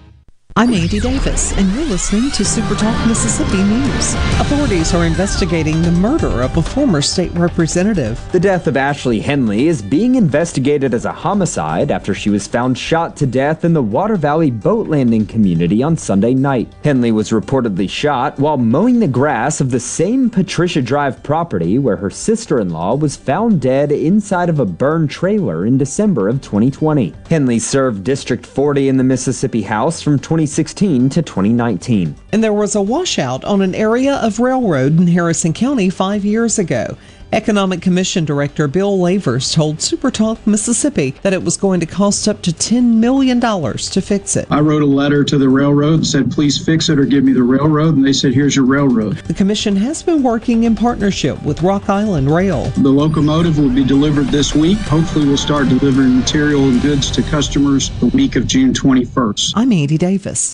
[0.57, 4.13] I'm Andy Davis, and you're listening to Super Talk Mississippi News.
[4.37, 8.21] Authorities are investigating the murder of a former state representative.
[8.33, 12.77] The death of Ashley Henley is being investigated as a homicide after she was found
[12.77, 16.71] shot to death in the Water Valley boat landing community on Sunday night.
[16.83, 21.95] Henley was reportedly shot while mowing the grass of the same Patricia Drive property where
[21.95, 26.41] her sister in law was found dead inside of a burned trailer in December of
[26.41, 27.13] 2020.
[27.29, 32.13] Henley served District 40 in the Mississippi House from 2016 2016 to 2019.
[32.33, 36.59] And there was a washout on an area of railroad in Harrison County five years
[36.59, 36.97] ago.
[37.33, 42.41] Economic Commission Director Bill Lavers told Supertalk Mississippi that it was going to cost up
[42.41, 44.47] to $10 million to fix it.
[44.51, 47.31] I wrote a letter to the railroad and said, please fix it or give me
[47.31, 47.95] the railroad.
[47.95, 49.17] And they said, here's your railroad.
[49.19, 52.65] The commission has been working in partnership with Rock Island Rail.
[52.77, 54.77] The locomotive will be delivered this week.
[54.79, 59.53] Hopefully, we'll start delivering material and goods to customers the week of June 21st.
[59.55, 60.53] I'm Andy Davis.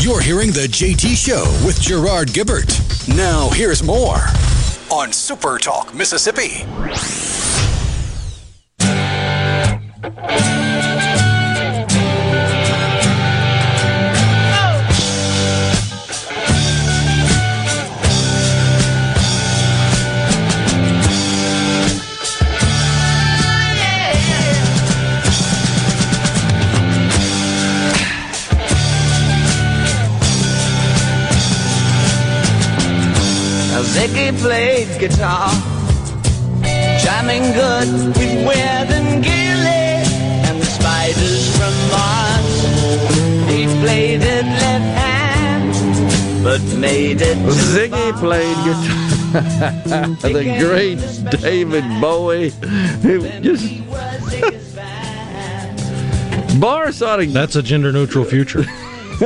[0.00, 3.08] You're hearing the JT Show with Gerard Gibert.
[3.08, 4.18] Now, here's more
[4.92, 6.64] on Super Talk Mississippi.
[34.38, 35.50] Played guitar,
[37.02, 40.06] jamming good with Weird and Gilly
[40.46, 42.62] and the spiders from Mars.
[43.50, 47.34] He played it left hand, but made it.
[47.34, 49.08] to Ziggy played guitar.
[50.22, 52.50] the great David Bowie,
[53.02, 53.66] who just
[56.60, 57.26] Boris ought to.
[57.26, 58.62] That's a gender neutral future.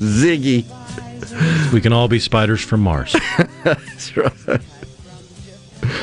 [0.00, 0.75] Ziggy.
[1.72, 3.14] We can all be spiders from Mars.
[3.64, 4.60] That's right.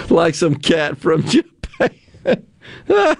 [0.09, 2.45] Like some cat from Japan.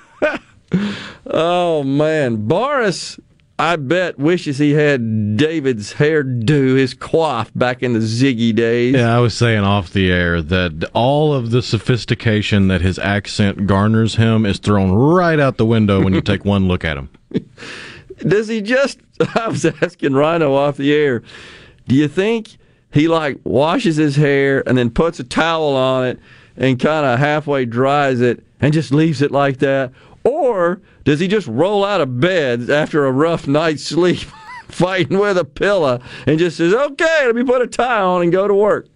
[1.25, 3.19] oh man, Boris,
[3.57, 8.95] I bet wishes he had David's hairdo, his coif back in the Ziggy days.
[8.95, 13.67] Yeah, I was saying off the air that all of the sophistication that his accent
[13.67, 17.09] garners him is thrown right out the window when you take one look at him.
[18.19, 18.99] Does he just?
[19.35, 21.23] I was asking Rhino off the air.
[21.87, 22.57] Do you think
[22.91, 26.19] he like washes his hair and then puts a towel on it
[26.55, 29.91] and kind of halfway dries it and just leaves it like that,
[30.23, 34.19] or does he just roll out of bed after a rough night's sleep,
[34.67, 38.31] fighting with a pillow, and just says, "Okay, let me put a tie on and
[38.31, 38.87] go to work"?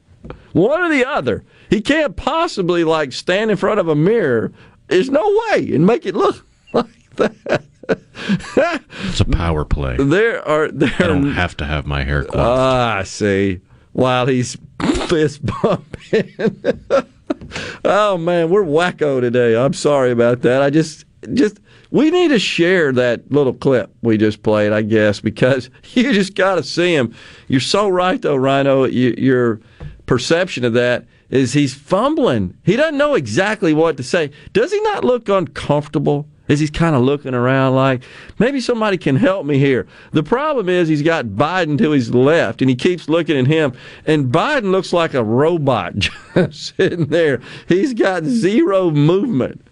[0.54, 1.43] One or the other.
[1.69, 4.54] He can't possibly like stand in front of a mirror.
[4.88, 7.63] There's no way and make it look like that.
[9.04, 9.95] It's a power play.
[9.97, 10.93] There are there.
[11.00, 12.36] I don't have to have my hair coiffed.
[12.36, 13.62] Ah, I see.
[13.93, 14.58] While he's
[15.08, 16.34] fist bumping.
[17.86, 19.56] oh man, we're wacko today.
[19.56, 20.62] I'm sorry about that.
[20.62, 21.60] I just just
[21.91, 26.36] we need to share that little clip we just played, I guess, because you just
[26.36, 27.15] got to see him.
[27.47, 28.86] You're so right, though, Rhino.
[28.86, 29.62] You, your
[30.06, 32.57] perception of that is he's fumbling.
[32.64, 34.32] He doesn't know exactly what to say.
[34.53, 36.28] Does he not look uncomfortable?
[36.50, 38.04] As he's kind of looking around like,
[38.39, 39.88] maybe somebody can help me here.
[40.12, 43.74] The problem is he's got Biden to his left and he keeps looking at him.
[44.06, 45.95] And Biden looks like a robot
[46.34, 47.41] just sitting there.
[47.68, 49.66] He's got zero movement.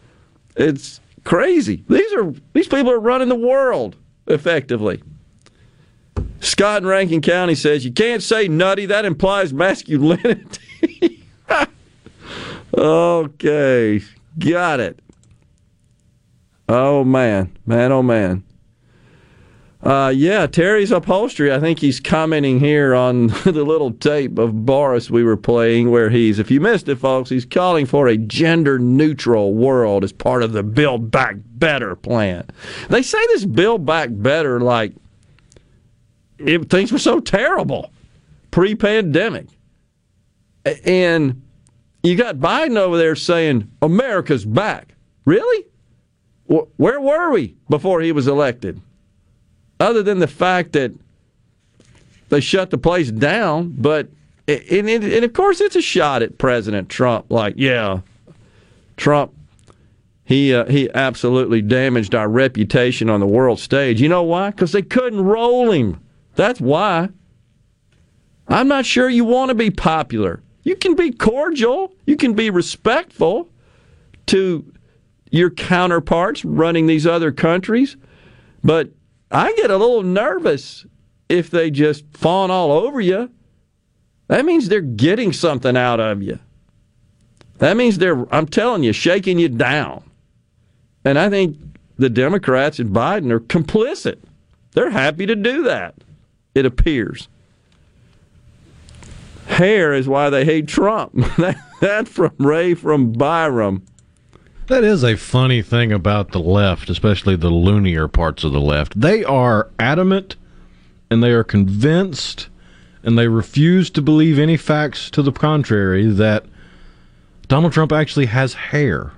[0.55, 1.83] It's crazy.
[1.89, 3.95] These are these people are running the world
[4.27, 5.01] effectively.
[6.39, 8.85] Scott in Rankin County says you can't say nutty.
[8.85, 11.23] That implies masculinity.
[12.77, 14.01] okay,
[14.39, 14.99] got it.
[16.67, 18.43] Oh man, man, oh man.
[19.83, 21.53] Uh, yeah, Terry's upholstery.
[21.53, 26.09] I think he's commenting here on the little tape of Boris we were playing, where
[26.09, 30.41] he's, if you missed it, folks, he's calling for a gender neutral world as part
[30.41, 32.47] of the Build Back Better plan.
[32.89, 34.93] They say this Build Back Better like
[36.39, 37.91] it, things were so terrible
[38.49, 39.47] pre pandemic.
[40.83, 41.43] And
[42.01, 44.95] you got Biden over there saying, America's back.
[45.25, 45.65] Really?
[46.47, 48.81] Wh- Where were we before he was elected?
[49.79, 50.93] Other than the fact that
[52.29, 54.09] they shut the place down, but
[54.47, 57.25] and, and, and of course it's a shot at President Trump.
[57.29, 58.01] Like, yeah,
[58.97, 59.33] Trump,
[60.23, 64.01] he uh, he absolutely damaged our reputation on the world stage.
[64.01, 64.51] You know why?
[64.51, 65.99] Because they couldn't roll him.
[66.35, 67.09] That's why.
[68.47, 70.41] I'm not sure you want to be popular.
[70.63, 71.93] You can be cordial.
[72.05, 73.49] You can be respectful
[74.27, 74.71] to
[75.31, 77.97] your counterparts running these other countries,
[78.63, 78.89] but
[79.31, 80.85] I get a little nervous
[81.29, 83.29] if they just fawn all over you.
[84.27, 86.39] That means they're getting something out of you.
[87.59, 90.03] That means they're, I'm telling you, shaking you down.
[91.03, 91.57] And I think
[91.97, 94.17] the Democrats and Biden are complicit.
[94.71, 95.95] They're happy to do that,
[96.53, 97.29] it appears.
[99.47, 101.13] Hair is why they hate Trump.
[101.81, 103.85] that from Ray from Byram.
[104.67, 108.99] That is a funny thing about the left, especially the loonier parts of the left.
[108.99, 110.35] They are adamant
[111.11, 112.49] and they are convinced
[113.03, 116.45] and they refuse to believe any facts to the contrary that
[117.47, 119.11] Donald Trump actually has hair.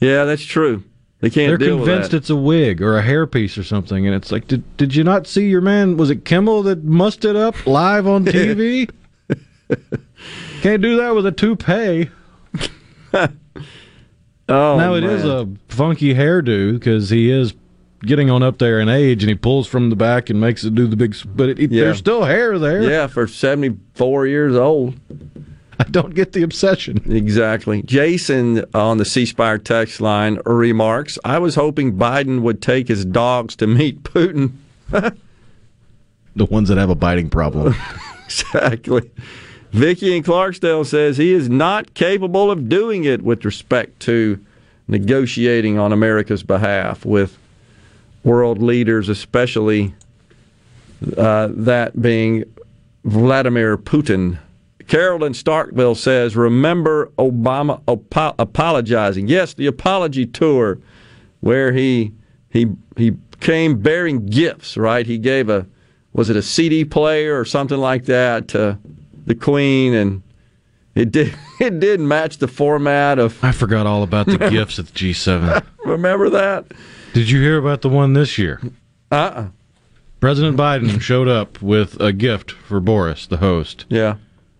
[0.00, 0.82] Yeah, that's true.
[1.20, 4.48] They can't They're convinced it's a wig or a hairpiece or something, and it's like,
[4.48, 5.96] did did you not see your man?
[5.96, 8.90] Was it Kimmel that mussed it up live on TV?
[10.60, 12.10] Can't do that with a toupee.
[14.48, 15.58] Oh, now it is man.
[15.70, 17.54] a funky hairdo because he is
[18.02, 20.74] getting on up there in age, and he pulls from the back and makes it
[20.74, 21.16] do the big.
[21.34, 21.84] But it, it- Yeah.
[21.84, 22.82] there's still hair there.
[22.82, 24.94] Yeah, for 74 years old.
[25.80, 27.02] I don't get the obsession.
[27.10, 27.82] Exactly.
[27.82, 33.04] Jason on the C Spire text line remarks I was hoping Biden would take his
[33.04, 34.52] dogs to meet Putin.
[34.90, 37.74] the ones that have a biting problem.
[38.24, 39.10] exactly.
[39.74, 44.38] Vicky in Clarksdale says he is not capable of doing it with respect to
[44.86, 47.36] negotiating on America's behalf with
[48.22, 49.92] world leaders, especially
[51.18, 52.44] uh, that being
[53.02, 54.38] Vladimir Putin.
[54.86, 59.26] Carolyn Starkville says, Remember Obama apo- apologizing.
[59.26, 60.78] Yes, the apology tour
[61.40, 62.12] where he
[62.48, 65.04] he he came bearing gifts, right?
[65.04, 65.66] He gave a
[66.12, 68.78] was it a CD player or something like that to
[69.26, 70.22] the Queen and
[70.94, 74.86] it did it did match the format of I forgot all about the gifts at
[74.86, 75.64] the G7.
[75.84, 76.66] Remember that?
[77.12, 78.60] Did you hear about the one this year?
[79.10, 79.48] Uh-uh.
[80.20, 83.84] President Biden showed up with a gift for Boris, the host.
[83.88, 84.14] Yeah.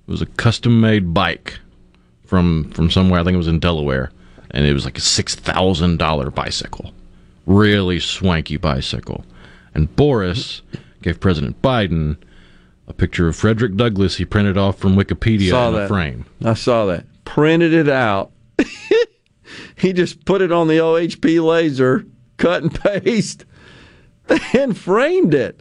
[0.07, 1.59] It was a custom-made bike
[2.27, 3.21] from from somewhere.
[3.21, 4.11] I think it was in Delaware,
[4.51, 6.93] and it was like a six thousand dollar bicycle,
[7.47, 9.25] really swanky bicycle.
[9.75, 10.61] And Boris
[11.03, 12.19] gave President Biden
[12.87, 16.26] a picture of Frederick Douglass he printed off from Wikipedia Saw in a frame.
[16.45, 17.07] I saw that.
[17.24, 18.32] Printed it out.
[19.76, 22.07] he just put it on the OHP laser,
[22.37, 23.45] cut and paste,
[24.55, 25.61] and framed it.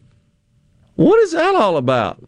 [0.96, 2.24] What is that all about?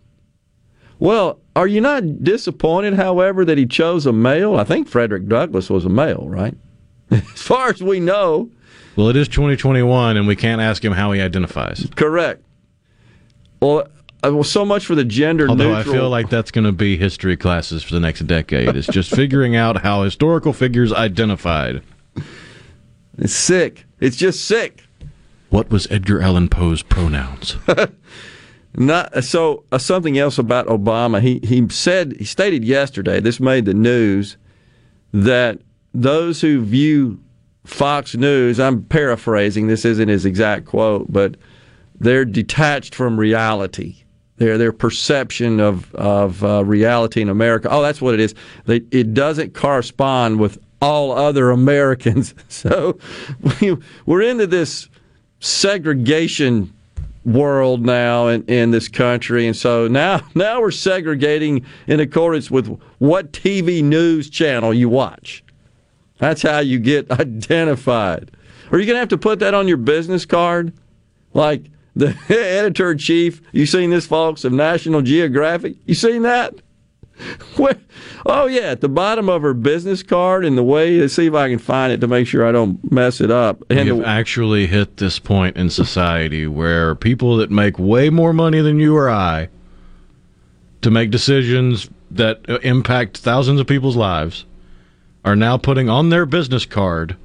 [0.97, 4.55] Well, are you not disappointed, however, that he chose a male?
[4.55, 6.55] I think Frederick Douglass was a male, right?
[7.11, 8.49] As far as we know.
[8.95, 11.87] Well, it is 2021, and we can't ask him how he identifies.
[11.95, 12.43] Correct.
[13.61, 13.87] Well,
[14.29, 15.93] well so much for the gender Although neutral.
[15.93, 18.75] I feel like that's going to be history classes for the next decade.
[18.75, 21.81] It's just figuring out how historical figures identified.
[23.17, 23.85] It's sick.
[23.99, 24.83] It's just sick.
[25.49, 27.55] What was Edgar Allan Poe's pronouns?
[28.77, 29.63] Not so.
[29.71, 31.21] Uh, something else about Obama.
[31.21, 33.21] He he said he stated yesterday.
[33.21, 34.35] This made the news
[35.13, 35.59] that
[35.93, 37.19] those who view
[37.63, 38.59] Fox News.
[38.59, 39.67] I'm paraphrasing.
[39.67, 41.35] This isn't his exact quote, but
[41.99, 44.03] they're detached from reality.
[44.37, 47.69] Their their perception of of uh, reality in America.
[47.71, 48.35] Oh, that's what it is.
[48.65, 52.33] They, it doesn't correspond with all other Americans.
[52.49, 52.97] So
[53.61, 54.89] we, we're into this
[55.39, 56.73] segregation
[57.25, 62.67] world now in, in this country and so now now we're segregating in accordance with
[62.99, 65.43] what TV news channel you watch.
[66.17, 68.31] That's how you get identified.
[68.71, 70.73] Are you going to have to put that on your business card?
[71.33, 71.65] Like
[71.95, 75.75] the editor in chief, you seen this folks of National Geographic?
[75.85, 76.55] You seen that?
[77.57, 77.77] Where-
[78.25, 81.33] oh yeah, at the bottom of her business card, and the way let's see if
[81.33, 83.63] I can find it to make sure I don't mess it up.
[83.69, 88.09] We And have the, actually hit this point in society where people that make way
[88.09, 89.47] more money than you or I
[90.81, 94.45] to make decisions that uh, impact thousands of people's lives
[95.23, 97.15] are now putting on their business card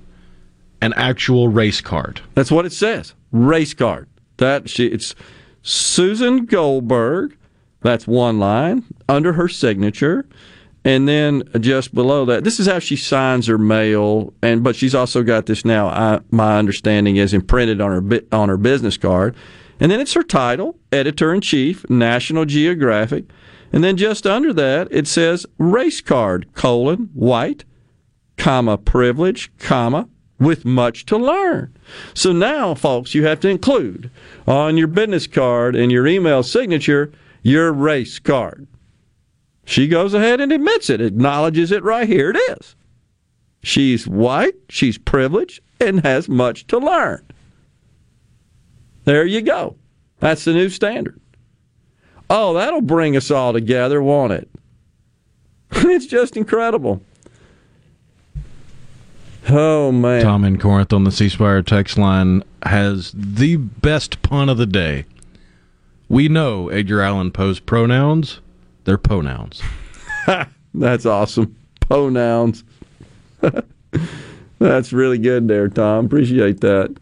[0.80, 2.20] an actual race card.
[2.34, 3.12] that's what it says.
[3.32, 4.08] Race card.
[4.40, 5.14] That she it's
[5.62, 7.36] Susan Goldberg.
[7.82, 10.26] That's one line under her signature.
[10.82, 14.32] And then just below that, this is how she signs her mail.
[14.42, 15.88] And but she's also got this now.
[15.88, 19.36] I, my understanding is imprinted on her on her business card.
[19.78, 23.24] And then it's her title, editor in chief, National Geographic.
[23.72, 27.64] And then just under that, it says race card colon white
[28.36, 30.08] comma privilege comma
[30.40, 31.72] with much to learn.
[32.14, 34.10] So now, folks, you have to include
[34.48, 37.12] on your business card and your email signature
[37.42, 38.66] your race card.
[39.64, 42.30] She goes ahead and admits it, acknowledges it right here.
[42.30, 42.74] It is.
[43.62, 47.24] She's white, she's privileged, and has much to learn.
[49.04, 49.76] There you go.
[50.18, 51.20] That's the new standard.
[52.28, 54.48] Oh, that'll bring us all together, won't it?
[55.72, 57.02] it's just incredible.
[59.48, 60.22] Oh man.
[60.22, 64.66] Tom in Corinth on the C Spire text line has the best pun of the
[64.66, 65.04] day.
[66.08, 68.40] We know Edgar Allan Poe's pronouns,
[68.84, 69.62] they're pronouns.
[70.74, 71.56] That's awesome.
[71.80, 72.64] Pronouns.
[74.58, 76.06] That's really good there, Tom.
[76.06, 76.96] Appreciate that.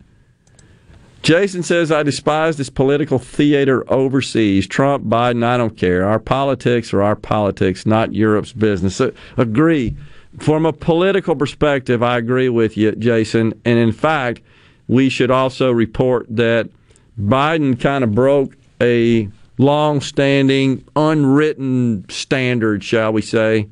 [1.22, 4.66] Jason says, I despise this political theater overseas.
[4.66, 6.06] Trump, Biden, I don't care.
[6.06, 9.00] Our politics are our politics, not Europe's business.
[9.00, 9.96] Uh, agree.
[10.38, 13.60] From a political perspective, I agree with you, Jason.
[13.64, 14.40] And in fact,
[14.86, 16.70] we should also report that
[17.18, 19.28] Biden kind of broke a
[19.58, 23.68] long standing, unwritten standard, shall we say,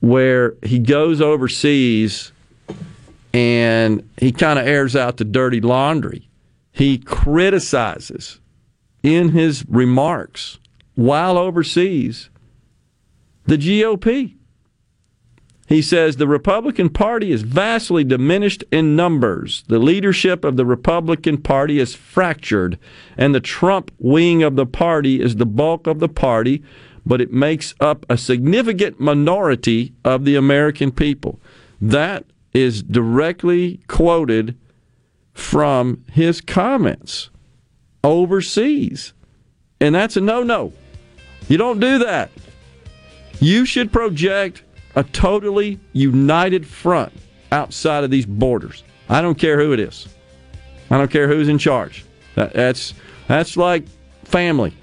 [0.00, 2.32] where he goes overseas
[3.34, 6.28] and he kind of airs out the dirty laundry.
[6.72, 8.40] He criticizes
[9.02, 10.58] in his remarks
[10.94, 12.30] while overseas
[13.44, 14.36] the GOP.
[15.66, 19.64] He says the Republican Party is vastly diminished in numbers.
[19.66, 22.78] The leadership of the Republican Party is fractured,
[23.16, 26.62] and the Trump wing of the party is the bulk of the party,
[27.04, 31.40] but it makes up a significant minority of the American people.
[31.80, 34.56] That is directly quoted
[35.34, 37.28] from his comments
[38.02, 39.12] overseas.
[39.80, 40.72] And that's a no no.
[41.48, 42.30] You don't do that.
[43.40, 44.62] You should project
[44.96, 47.12] a totally united front
[47.52, 48.82] outside of these borders.
[49.08, 50.08] I don't care who it is.
[50.90, 52.04] I don't care who's in charge.
[52.34, 52.94] That, that's
[53.28, 53.84] that's like
[54.24, 54.74] family.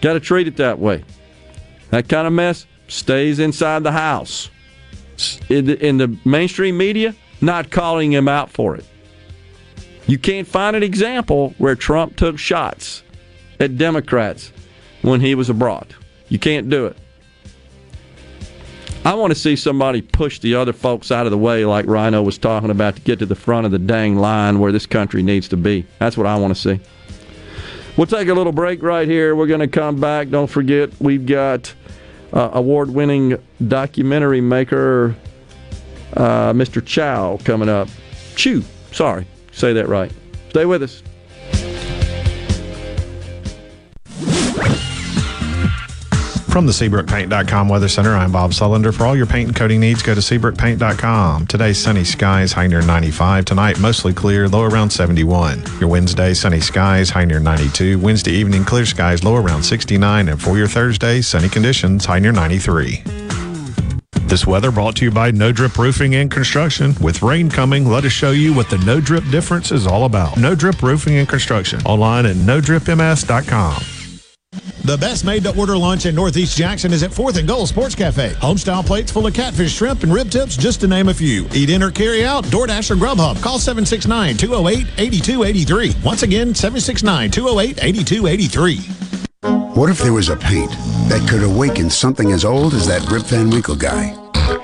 [0.00, 1.04] Got to treat it that way.
[1.90, 4.50] That kind of mess stays inside the house.
[5.48, 8.84] In the, in the mainstream media, not calling him out for it.
[10.06, 13.02] You can't find an example where Trump took shots
[13.58, 14.52] at Democrats
[15.02, 15.92] when he was abroad.
[16.28, 16.96] You can't do it.
[19.04, 22.22] I want to see somebody push the other folks out of the way, like Rhino
[22.22, 25.22] was talking about, to get to the front of the dang line where this country
[25.22, 25.86] needs to be.
[25.98, 26.80] That's what I want to see.
[27.96, 29.34] We'll take a little break right here.
[29.34, 30.28] We're going to come back.
[30.28, 31.74] Don't forget, we've got
[32.32, 35.16] uh, award winning documentary maker
[36.14, 36.84] uh, Mr.
[36.84, 37.88] Chow coming up.
[38.36, 40.12] Chiu, sorry, say that right.
[40.50, 41.02] Stay with us.
[46.58, 48.92] From the SeabrookPaint.com Weather Center, I'm Bob Sullender.
[48.92, 51.46] For all your paint and coating needs, go to SeabrookPaint.com.
[51.46, 53.44] Today, sunny skies, high near 95.
[53.44, 55.62] Tonight, mostly clear, low around 71.
[55.78, 58.00] Your Wednesday, sunny skies, high near 92.
[58.00, 60.30] Wednesday evening, clear skies, low around 69.
[60.30, 63.04] And for your Thursday, sunny conditions, high near 93.
[64.26, 66.92] This weather brought to you by No Drip Roofing and Construction.
[67.00, 70.36] With rain coming, let us show you what the No Drip difference is all about.
[70.36, 71.80] No Drip Roofing and Construction.
[71.86, 73.97] Online at NoDripMS.com.
[74.88, 77.94] The best made to order lunch in Northeast Jackson is at 4th and Goal Sports
[77.94, 78.30] Cafe.
[78.40, 81.46] Homestyle plates full of catfish, shrimp, and rib tips, just to name a few.
[81.52, 83.42] Eat in or carry out, DoorDash or Grubhub.
[83.42, 85.94] Call 769 208 8283.
[86.02, 88.76] Once again, 769 208 8283.
[89.76, 90.70] What if there was a paint
[91.10, 94.16] that could awaken something as old as that Rip Van Winkle guy?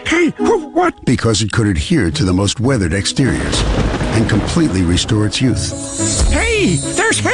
[0.06, 1.04] Hey, what?
[1.04, 3.62] Because it could adhere to the most weathered exteriors
[4.14, 6.30] and completely restore its youth.
[6.32, 7.33] Hey, there's hair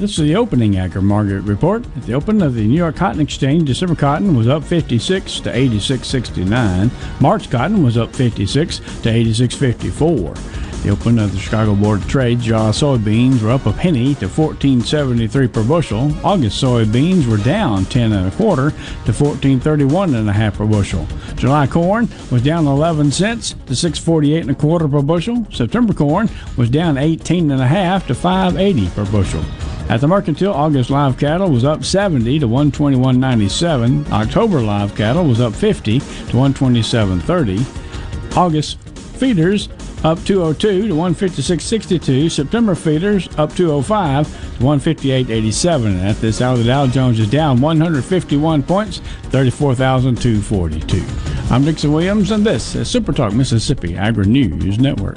[0.00, 1.84] This is the opening Agri Market report.
[1.94, 5.52] At the open of the New York Cotton Exchange, December cotton was up 56 to
[5.52, 7.20] 86.69.
[7.20, 10.82] March cotton was up 56 to 86.54.
[10.82, 14.26] The open of the Chicago Board of Trade, Jaw soybeans were up a penny to
[14.26, 16.10] 14.73 per bushel.
[16.24, 21.06] August soybeans were down 10 and a quarter to 14.31 and a half per bushel.
[21.34, 25.46] July corn was down 11 cents to 6.48 and a quarter per bushel.
[25.52, 29.44] September corn was down 18 and a half to 5.80 per bushel.
[29.90, 34.08] At the Mercantile, August live cattle was up 70 to 121.97.
[34.12, 38.36] October live cattle was up 50 to 127.30.
[38.36, 38.78] August
[39.18, 39.68] feeders
[40.04, 42.30] up 202 to 156.62.
[42.30, 46.04] September feeders up 205 to 158.87.
[46.04, 48.98] At this hour, the Dow Jones is down 151 points,
[49.30, 51.04] 34,242.
[51.52, 55.16] I'm Dixon Williams, and this is Super Talk Mississippi Agri News Network.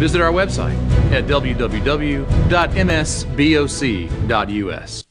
[0.00, 0.74] visit our website
[1.12, 2.24] at www.msboc.us.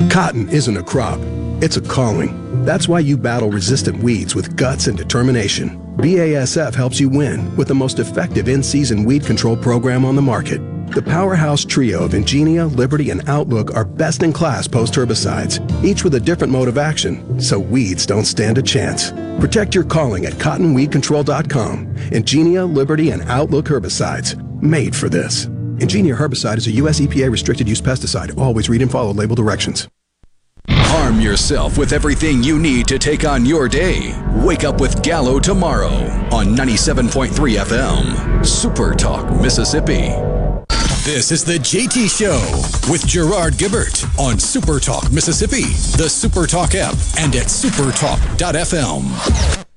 [0.10, 1.20] Cotton isn't a crop,
[1.62, 2.66] it's a calling.
[2.66, 5.80] That's why you battle resistant weeds with guts and determination.
[5.98, 10.22] BASF helps you win with the most effective in season weed control program on the
[10.22, 10.60] market.
[10.92, 16.04] The powerhouse trio of Engenia, Liberty, and Outlook are best in class post herbicides, each
[16.04, 19.12] with a different mode of action, so weeds don't stand a chance.
[19.40, 21.96] Protect your calling at cottonweedcontrol.com.
[22.12, 25.48] Engenia, Liberty, and Outlook herbicides, made for this.
[25.80, 27.00] Engenia herbicide is a U.S.
[27.00, 28.38] EPA restricted use pesticide.
[28.38, 29.88] Always read and follow label directions.
[30.92, 34.14] Arm yourself with everything you need to take on your day.
[34.44, 35.94] Wake up with Gallo tomorrow
[36.32, 38.46] on 97.3 FM.
[38.46, 40.10] Super Talk, Mississippi.
[41.06, 42.40] This is the JT Show
[42.92, 45.64] with Gerard Gibert on Super Talk, Mississippi,
[45.98, 49.69] the Super Talk app, and at supertalk.fm.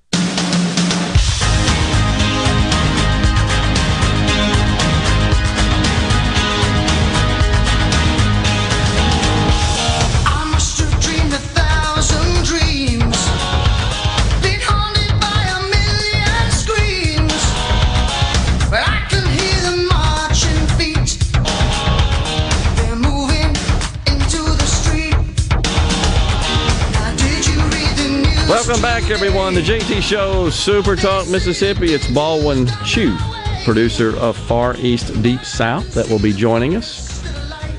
[29.03, 29.55] back, everyone.
[29.55, 31.92] The JT Show, Super Talk, Mississippi.
[31.92, 33.16] It's Baldwin Chiu,
[33.64, 37.24] producer of Far East Deep South, that will be joining us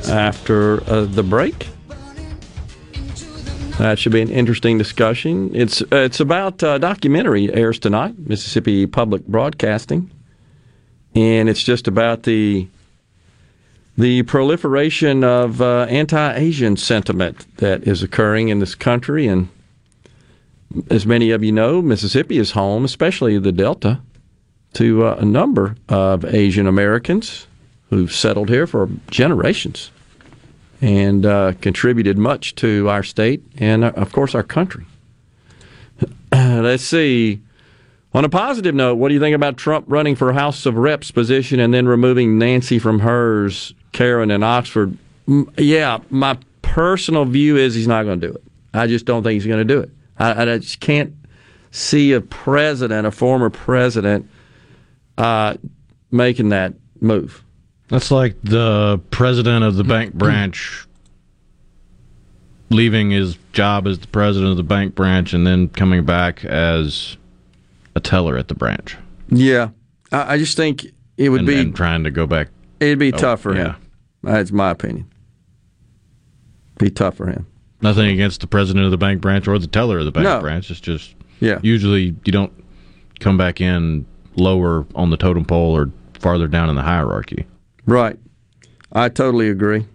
[0.09, 1.69] after uh, the break.
[3.77, 5.55] That should be an interesting discussion.
[5.55, 10.11] It's uh, it's about uh, documentary airs tonight, Mississippi Public Broadcasting,
[11.15, 12.67] and it's just about the
[13.97, 19.49] the proliferation of uh, anti-Asian sentiment that is occurring in this country, and
[20.89, 24.01] as many of you know, Mississippi is home, especially the Delta,
[24.73, 27.47] to uh, a number of Asian Americans
[27.89, 29.91] who've settled here for generations
[30.81, 34.85] and uh, contributed much to our state and, uh, of course, our country.
[36.31, 37.41] Let's see.
[38.13, 41.09] On a positive note, what do you think about Trump running for House of Reps
[41.09, 44.97] position and then removing Nancy from hers, Karen in Oxford?
[45.57, 48.43] Yeah, my personal view is he's not going to do it.
[48.73, 49.89] I just don't think he's going to do it.
[50.23, 51.13] I, I just can't
[51.71, 54.29] see a president, a former president,
[55.17, 55.55] uh,
[56.11, 57.43] making that move.
[57.89, 60.87] That's like the president of the bank branch
[62.69, 67.17] leaving his job as the president of the bank branch and then coming back as
[67.95, 68.97] a teller at the branch.
[69.29, 69.69] Yeah,
[70.11, 70.85] I, I just think
[71.17, 72.47] it would and, be and trying to go back.
[72.79, 73.73] It'd be Oh, tough for yeah.
[73.73, 73.75] him.
[74.23, 75.11] That's my opinion.
[76.79, 77.45] Be tough for him.
[77.83, 80.39] Nothing against the president of the bank branch or the teller of the bank No.
[80.39, 80.71] branch.
[80.71, 81.59] It's just Yeah.
[81.61, 82.51] Usually you don't
[83.19, 84.05] come back in
[84.35, 87.45] lower on the totem pole or farther down in the hierarchy.
[87.85, 88.17] Right.
[88.93, 89.85] I totally agree.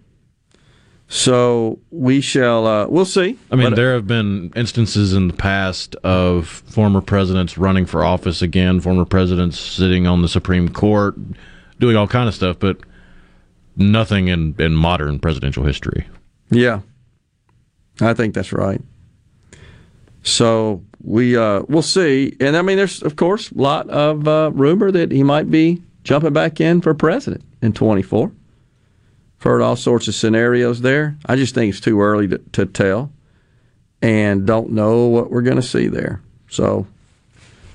[1.11, 2.67] So we shall.
[2.67, 3.39] Uh, we'll see.
[3.51, 8.05] I mean, But- there have been instances in the past of former presidents running for
[8.05, 11.17] office again, former presidents sitting on the Supreme Court,
[11.81, 12.77] doing all kind of stuff, but
[13.75, 16.07] nothing in, in modern presidential history.
[16.51, 16.81] Yeah,
[18.01, 18.81] I think that's right.
[20.23, 24.51] So we uh, we'll see, and I mean, there's of course a lot of uh,
[24.53, 28.33] rumor that he might be jumping back in for president in 24.
[29.41, 31.17] Heard all sorts of scenarios there.
[31.27, 33.13] I just think it's too early to, to tell,
[34.03, 36.21] and don't know what we're going to see there.
[36.49, 36.87] So,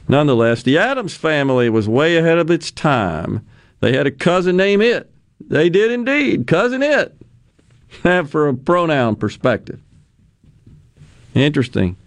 [0.08, 3.46] nonetheless, the Addams family was way ahead of its time.
[3.80, 5.10] They had a cousin named It.
[5.40, 7.16] They did indeed, cousin It.
[8.28, 9.80] for a pronoun perspective.
[11.34, 11.98] Interesting.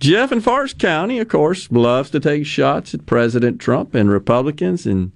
[0.00, 4.84] Jeff in Forest County, of course, loves to take shots at President Trump and Republicans,
[4.86, 5.12] and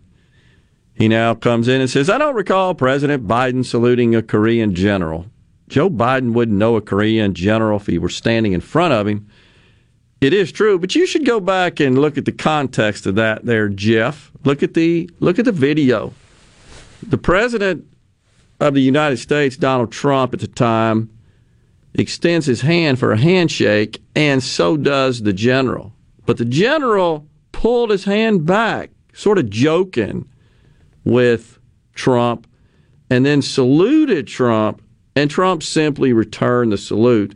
[0.95, 5.27] he now comes in and says, I don't recall President Biden saluting a Korean general.
[5.69, 9.29] Joe Biden wouldn't know a Korean general if he were standing in front of him.
[10.21, 13.45] It is true, but you should go back and look at the context of that
[13.45, 14.31] there, Jeff.
[14.45, 16.15] Look at the look at the video.
[17.03, 17.85] The president
[18.61, 21.11] of the United States, Donald Trump at the time,
[21.97, 25.93] extends his hand for a handshake, and so does the general.
[26.27, 30.29] But the general pulled his hand back, sort of joking
[31.05, 31.59] with
[31.95, 32.47] Trump,
[33.09, 34.83] and then saluted Trump,
[35.15, 37.35] and Trump simply returned the salute.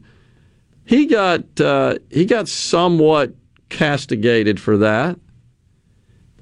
[0.85, 3.35] He got uh, he got somewhat
[3.69, 5.19] castigated for that,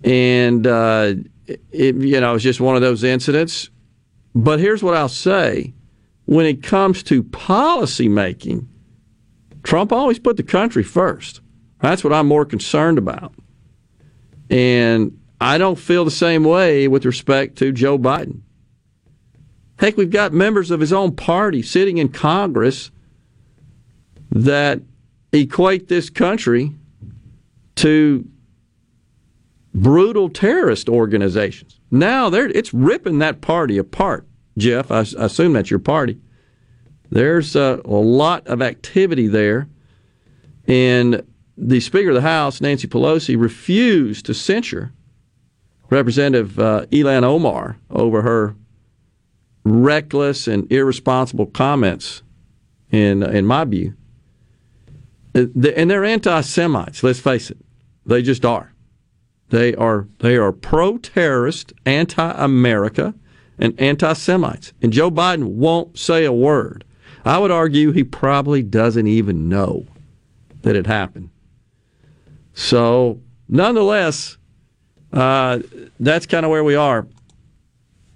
[0.03, 1.15] and uh,
[1.47, 3.71] it, you know it was just one of those incidents.
[4.35, 5.75] But here's what I'll say:
[6.29, 8.69] when it comes to policy making,
[9.63, 11.41] Trump always put the country first.
[11.81, 13.33] That's what I'm more concerned about,
[14.51, 18.43] and I don't feel the same way with respect to Joe Biden.
[19.79, 22.91] Heck, we've got members of his own party sitting in Congress
[24.31, 24.83] that
[25.33, 26.75] equate this country
[27.77, 28.29] to
[29.75, 31.81] brutal terrorist organizations.
[31.91, 34.28] Now it's ripping that party apart.
[34.59, 36.21] Jeff, I, I assume that's your party.
[37.11, 39.69] There's a, a lot of activity there,
[40.67, 41.23] and
[41.57, 44.93] the Speaker of the House, Nancy Pelosi, refused to censure
[45.91, 48.55] Representative uh, Ilhan Omar over her
[49.65, 52.23] reckless and irresponsible comments.
[52.91, 53.95] In in my view,
[55.35, 55.47] Uh,
[55.77, 57.03] and they're anti-Semites.
[57.03, 57.59] Let's face it,
[58.07, 58.73] they just are.
[59.51, 63.15] They are they are pro-terrorist, anti-America,
[63.59, 64.73] and anti-Semites.
[64.83, 66.85] And Joe Biden won't say a word.
[67.25, 69.87] I would argue he probably doesn't even know
[70.63, 71.31] that it happened.
[72.55, 74.39] So, nonetheless,
[75.13, 75.61] uh,
[76.01, 77.07] that's kind of where we are.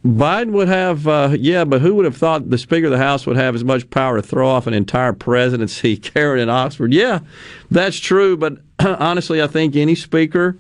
[0.05, 3.25] Biden would have, uh, yeah, but who would have thought the Speaker of the House
[3.25, 6.93] would have as much power to throw off an entire presidency carried in Oxford?
[6.93, 7.21] Yeah,
[7.71, 10.59] that's true, but honestly, I think any Speaker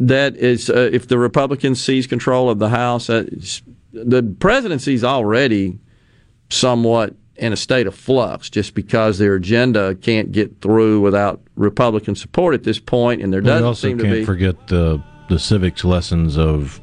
[0.00, 3.24] that is, uh, if the Republicans seize control of the House, uh,
[3.92, 5.78] the presidency is already
[6.48, 12.14] somewhat in a state of flux just because their agenda can't get through without Republican
[12.14, 14.24] support at this point, and there doesn't also seem to can't be.
[14.24, 16.80] forget the the civics lessons of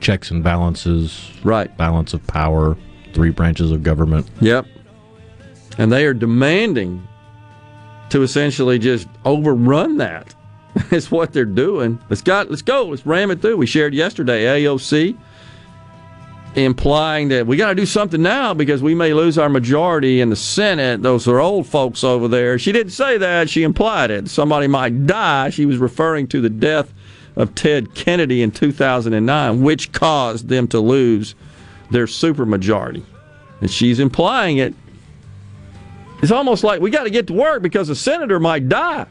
[0.00, 1.74] checks and balances, right?
[1.76, 2.76] Balance of power,
[3.12, 4.28] three branches of government.
[4.40, 4.66] Yep.
[5.78, 7.06] And they are demanding
[8.10, 10.34] to essentially just overrun that.
[10.90, 11.98] It's what they're doing.
[12.08, 12.86] Let's got let's go.
[12.86, 13.58] Let's ram it through.
[13.58, 15.16] We shared yesterday AOC
[16.54, 20.28] implying that we got to do something now because we may lose our majority in
[20.28, 21.02] the Senate.
[21.02, 22.58] Those are old folks over there.
[22.58, 23.48] She didn't say that.
[23.48, 24.28] She implied it.
[24.28, 25.50] Somebody might die.
[25.50, 26.92] She was referring to the death
[27.36, 31.34] of Ted Kennedy in 2009, which caused them to lose
[31.90, 33.02] their supermajority.
[33.60, 34.74] And she's implying it.
[36.22, 39.06] It's almost like we got to get to work because a senator might die.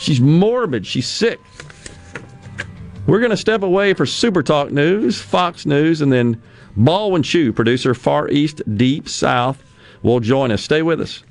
[0.00, 0.86] She's morbid.
[0.86, 1.38] She's sick.
[3.06, 6.40] We're going to step away for Super Talk News, Fox News, and then
[6.74, 9.62] Baldwin Chiu, producer Far East Deep South,
[10.02, 10.62] will join us.
[10.62, 11.22] Stay with us.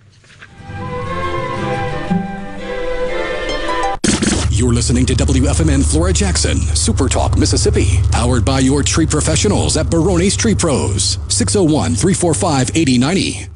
[4.51, 9.89] You're listening to WFMN Flora Jackson, Super Talk, Mississippi, powered by your tree professionals at
[9.89, 13.47] Barone's Tree Pros, 601 345 8090.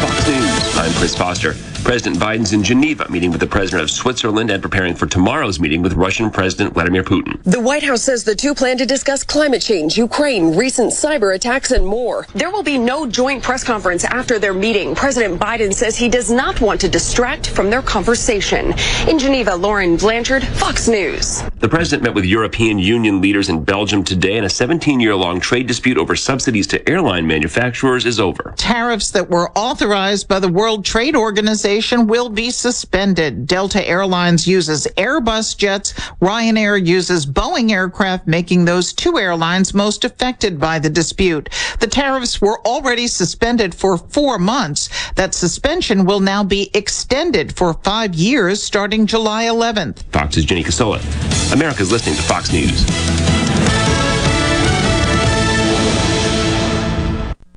[0.00, 0.76] Fox News.
[0.78, 1.75] I'm Chris Foster.
[1.86, 5.82] President Biden's in Geneva meeting with the president of Switzerland and preparing for tomorrow's meeting
[5.82, 7.40] with Russian President Vladimir Putin.
[7.44, 11.70] The White House says the two plan to discuss climate change, Ukraine, recent cyber attacks,
[11.70, 12.26] and more.
[12.34, 14.96] There will be no joint press conference after their meeting.
[14.96, 18.74] President Biden says he does not want to distract from their conversation.
[19.08, 21.44] In Geneva, Lauren Blanchard, Fox News.
[21.60, 25.38] The president met with European Union leaders in Belgium today, and a 17 year long
[25.38, 28.54] trade dispute over subsidies to airline manufacturers is over.
[28.56, 33.46] Tariffs that were authorized by the World Trade Organization will be suspended.
[33.46, 35.92] Delta Airlines uses Airbus jets.
[36.22, 41.50] Ryanair uses Boeing aircraft, making those two airlines most affected by the dispute.
[41.80, 44.88] The tariffs were already suspended for four months.
[45.16, 50.02] That suspension will now be extended for five years starting July 11th.
[50.12, 51.02] Fox's Jenny Casola.
[51.52, 53.35] America's listening to Fox News.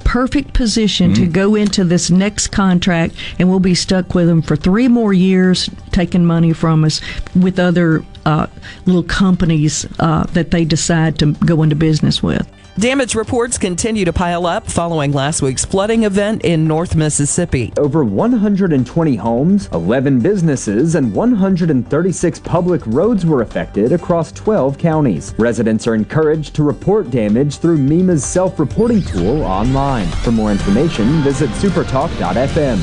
[0.09, 4.55] perfect position to go into this next contract and we'll be stuck with them for
[4.55, 6.99] three more years taking money from us
[7.35, 8.47] with other uh,
[8.87, 12.51] little companies uh, that they decide to go into business with.
[12.79, 17.73] Damage reports continue to pile up following last week's flooding event in North Mississippi.
[17.77, 25.35] Over 120 homes, 11 businesses, and 136 public roads were affected across 12 counties.
[25.37, 30.07] Residents are encouraged to report damage through MEMA's self-reporting tool online.
[30.23, 32.79] For more information, visit supertalk.fm.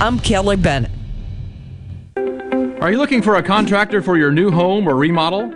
[0.00, 0.92] I'm Kelly Bennett.
[2.80, 5.50] Are you looking for a contractor for your new home or remodel?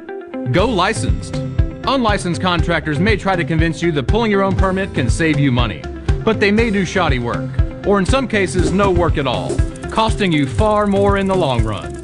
[0.53, 1.41] Go licensed.
[1.87, 5.53] Unlicensed contractors may try to convince you that pulling your own permit can save you
[5.53, 5.83] money,
[6.25, 7.51] but they may do shoddy work,
[7.87, 9.55] or in some cases, no work at all,
[9.91, 12.03] costing you far more in the long run.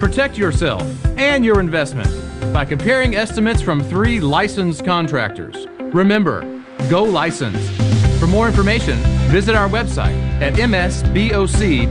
[0.00, 0.82] Protect yourself
[1.16, 2.10] and your investment
[2.52, 5.68] by comparing estimates from three licensed contractors.
[5.78, 6.40] Remember,
[6.88, 7.70] go licensed.
[8.18, 8.96] For more information,
[9.30, 11.90] visit our website at msboc.us.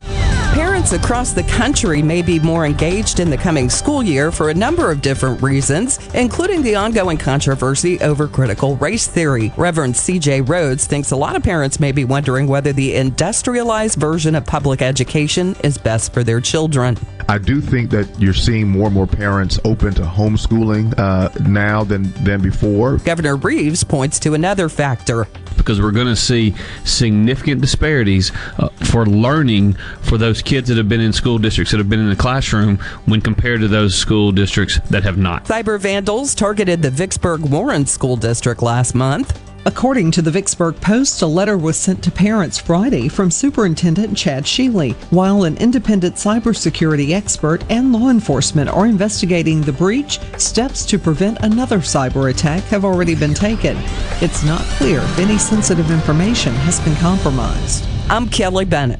[0.81, 4.53] Parents across the country may be more engaged in the coming school year for a
[4.55, 9.53] number of different reasons, including the ongoing controversy over critical race theory.
[9.57, 10.41] Reverend C.J.
[10.41, 14.81] Rhodes thinks a lot of parents may be wondering whether the industrialized version of public
[14.81, 16.97] education is best for their children.
[17.29, 21.83] I do think that you're seeing more and more parents open to homeschooling uh, now
[21.83, 22.97] than, than before.
[22.97, 25.27] Governor Reeves points to another factor.
[25.57, 26.55] because we're going to see
[26.85, 31.79] significant disparities uh, for learning for those kids that have been in school districts that
[31.79, 35.43] have been in the classroom when compared to those school districts that have not.
[35.43, 39.37] Cyber vandals targeted the Vicksburg Warren School District last month.
[39.65, 44.45] According to the Vicksburg Post, a letter was sent to parents Friday from Superintendent Chad
[44.45, 44.93] Shealy.
[45.11, 51.41] While an independent cybersecurity expert and law enforcement are investigating the breach, steps to prevent
[51.41, 53.75] another cyber attack have already been taken.
[54.21, 57.85] It's not clear if any sensitive information has been compromised.
[58.09, 58.99] I'm Kelly Bennett.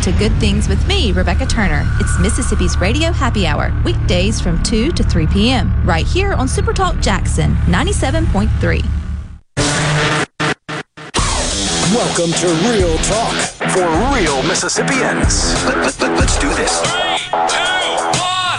[0.00, 1.84] Tune to Good Things with me, Rebecca Turner.
[2.00, 7.02] It's Mississippi's Radio Happy Hour, weekdays from 2 to 3 p.m., right here on Supertalk
[7.02, 8.82] Jackson 97.3.
[11.92, 13.34] Welcome to Real Talk
[13.72, 15.52] for real Mississippians.
[15.64, 17.69] Let, us do this.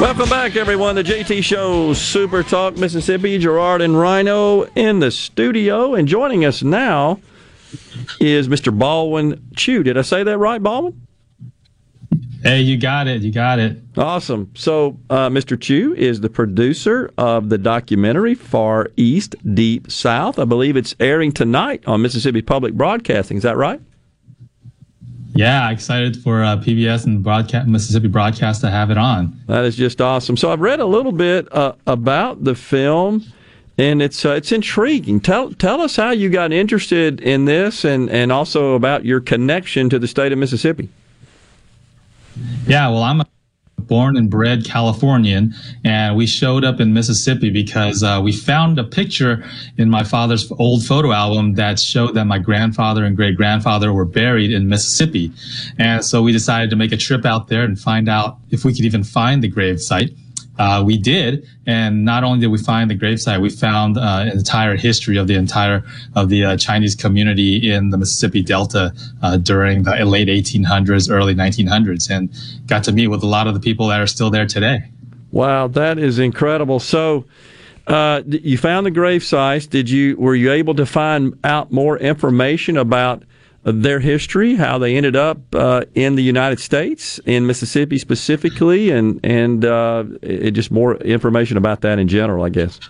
[0.00, 0.94] Welcome back, everyone.
[0.94, 3.36] The JT Show, Super Talk Mississippi.
[3.36, 5.96] Gerard and Rhino in the studio.
[5.96, 7.18] And joining us now
[8.20, 8.76] is Mr.
[8.76, 9.82] Baldwin Chiu.
[9.82, 11.04] Did I say that right, Baldwin?
[12.44, 13.22] Hey, you got it.
[13.22, 13.82] You got it.
[13.96, 14.52] Awesome.
[14.54, 15.60] So, uh, Mr.
[15.60, 20.38] Chiu is the producer of the documentary Far East, Deep South.
[20.38, 23.36] I believe it's airing tonight on Mississippi Public Broadcasting.
[23.36, 23.80] Is that right?
[25.34, 29.38] Yeah, excited for uh, PBS and broadcast Mississippi Broadcast to have it on.
[29.46, 30.36] That is just awesome.
[30.36, 33.24] So I've read a little bit uh, about the film,
[33.76, 35.20] and it's uh, it's intriguing.
[35.20, 39.90] Tell tell us how you got interested in this, and and also about your connection
[39.90, 40.88] to the state of Mississippi.
[42.66, 43.26] Yeah, well, I'm a
[43.88, 48.84] born and bred Californian, and we showed up in Mississippi because uh, we found a
[48.84, 49.44] picture
[49.76, 54.04] in my father's old photo album that showed that my grandfather and great grandfather were
[54.04, 55.32] buried in Mississippi.
[55.78, 58.74] And so we decided to make a trip out there and find out if we
[58.74, 60.10] could even find the grave site.
[60.58, 64.28] Uh, we did, and not only did we find the gravesite, we found uh, an
[64.28, 65.84] entire history of the entire
[66.16, 68.92] of the uh, Chinese community in the Mississippi Delta
[69.22, 72.28] uh, during the late 1800s, early 1900s, and
[72.66, 74.90] got to meet with a lot of the people that are still there today.
[75.30, 76.80] Wow, that is incredible.
[76.80, 77.24] So.
[77.86, 79.66] Uh, you found the grave sites.
[79.66, 83.22] Did you were you able to find out more information about
[83.62, 89.20] their history, how they ended up uh, in the United States, in Mississippi specifically, and
[89.24, 92.80] and uh, it, just more information about that in general, I guess.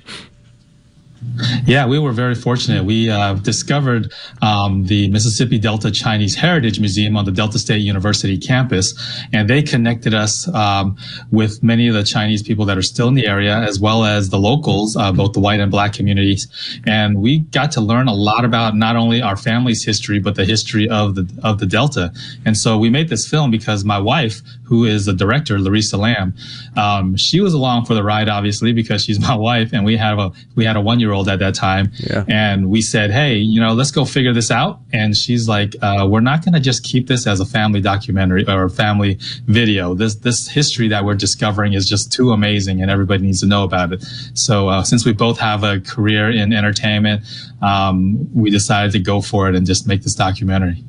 [1.67, 2.85] Yeah, we were very fortunate.
[2.85, 8.39] We uh, discovered um, the Mississippi Delta Chinese Heritage Museum on the Delta State University
[8.39, 8.95] campus,
[9.33, 10.97] and they connected us um,
[11.31, 14.31] with many of the Chinese people that are still in the area, as well as
[14.31, 16.47] the locals, uh, both the white and black communities.
[16.87, 20.45] And we got to learn a lot about not only our family's history, but the
[20.45, 22.13] history of the of the Delta.
[22.45, 26.35] And so we made this film because my wife, who is the director, Larissa Lam,
[26.77, 30.19] um, she was along for the ride, obviously, because she's my wife, and we have
[30.19, 31.91] a we had a one year old at that time.
[31.99, 32.25] Yeah.
[32.29, 34.81] And we said, hey, you know, let's go figure this out.
[34.93, 38.47] And she's like, uh, we're not going to just keep this as a family documentary
[38.47, 39.95] or a family video.
[39.95, 43.65] This this history that we're discovering is just too amazing, and everybody needs to know
[43.65, 44.05] about it.
[44.35, 47.23] So uh, since we both have a career in entertainment,
[47.63, 50.85] um, we decided to go for it and just make this documentary.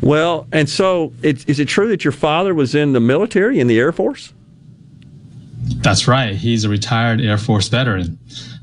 [0.00, 3.66] Well, and so it, is it true that your father was in the military, in
[3.66, 4.32] the Air Force?
[5.82, 6.34] That's right.
[6.34, 8.18] He's a retired Air Force veteran.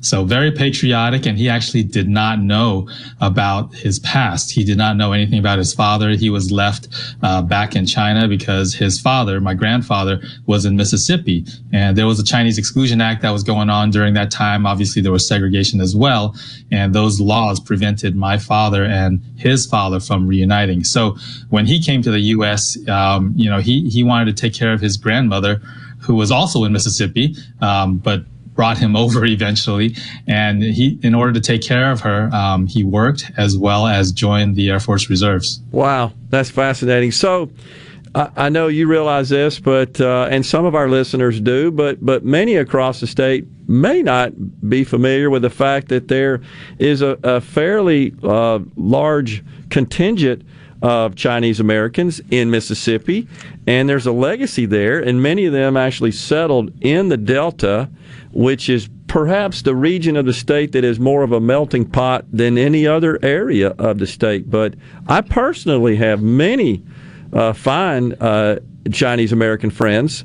[0.07, 2.89] So very patriotic, and he actually did not know
[3.19, 4.51] about his past.
[4.51, 6.11] He did not know anything about his father.
[6.11, 6.87] He was left
[7.21, 12.19] uh, back in China because his father, my grandfather, was in Mississippi, and there was
[12.19, 14.65] a Chinese Exclusion Act that was going on during that time.
[14.65, 16.35] Obviously, there was segregation as well,
[16.71, 20.83] and those laws prevented my father and his father from reuniting.
[20.83, 21.17] So
[21.49, 24.71] when he came to the U.S., um, you know, he he wanted to take care
[24.71, 25.61] of his grandmother
[25.99, 28.23] who was also in Mississippi, um, but
[28.57, 29.95] brought him over eventually.
[30.27, 34.11] And he, in order to take care of her, um, he worked as well as
[34.11, 35.61] joined the Air Force Reserves.
[35.71, 37.13] Wow, that's fascinating.
[37.13, 37.49] So,
[38.15, 42.25] I, know you realize this, but uh, and some of our listeners do, but but
[42.25, 44.31] many across the state may not
[44.67, 46.41] be familiar with the fact that there
[46.79, 50.43] is a, a fairly uh, large contingent
[50.81, 53.27] of Chinese Americans in Mississippi,
[53.65, 57.89] and there's a legacy there, and many of them actually settled in the Delta,
[58.37, 62.23] which is perhaps the region of the state that is more of a melting pot
[62.31, 64.47] than any other area of the state.
[64.47, 64.75] But
[65.07, 66.85] I personally have many
[67.33, 68.59] uh, fine uh,
[68.91, 70.23] Chinese American friends.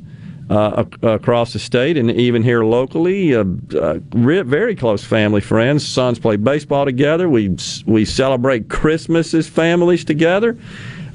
[0.50, 3.42] Uh, across the state and even here locally, uh,
[3.74, 5.86] uh, very close family friends.
[5.86, 7.30] Sons play baseball together.
[7.30, 7.56] We
[7.86, 10.58] we celebrate Christmas as families together.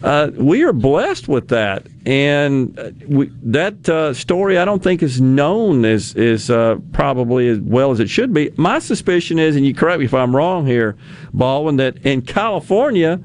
[0.01, 5.03] Uh, we are blessed with that, and uh, we, that uh, story I don't think
[5.03, 8.49] is known as is uh, probably as well as it should be.
[8.55, 10.95] My suspicion is, and you correct me if I'm wrong here,
[11.33, 13.19] Baldwin, that in California,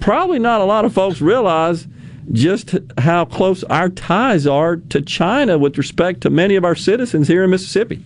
[0.00, 1.86] probably not a lot of folks realize
[2.32, 7.28] just how close our ties are to China with respect to many of our citizens
[7.28, 8.02] here in Mississippi.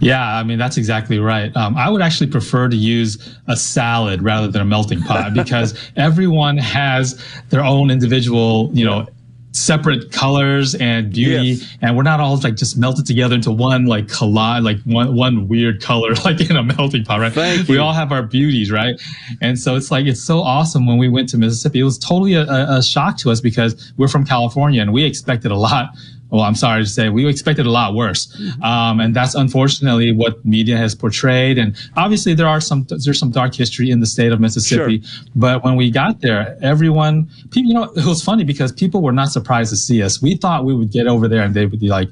[0.00, 1.54] Yeah, I mean that's exactly right.
[1.56, 5.78] Um, I would actually prefer to use a salad rather than a melting pot because
[5.96, 9.06] everyone has their own individual, you know,
[9.54, 14.06] separate colors and beauty, and we're not all like just melted together into one like
[14.08, 17.32] collage, like one one weird color, like in a melting pot, right?
[17.32, 17.80] Thank we you.
[17.80, 19.00] all have our beauties, right?
[19.40, 21.80] And so it's like it's so awesome when we went to Mississippi.
[21.80, 25.50] It was totally a, a shock to us because we're from California and we expected
[25.50, 25.90] a lot
[26.34, 28.26] well, I'm sorry to say, we expected a lot worse,
[28.60, 31.58] um, and that's unfortunately what media has portrayed.
[31.58, 35.04] And obviously, there are some there's some dark history in the state of Mississippi.
[35.36, 39.12] But when we got there, everyone, people, you know, it was funny because people were
[39.12, 40.20] not surprised to see us.
[40.20, 42.08] We thought we would get over there and they would be like,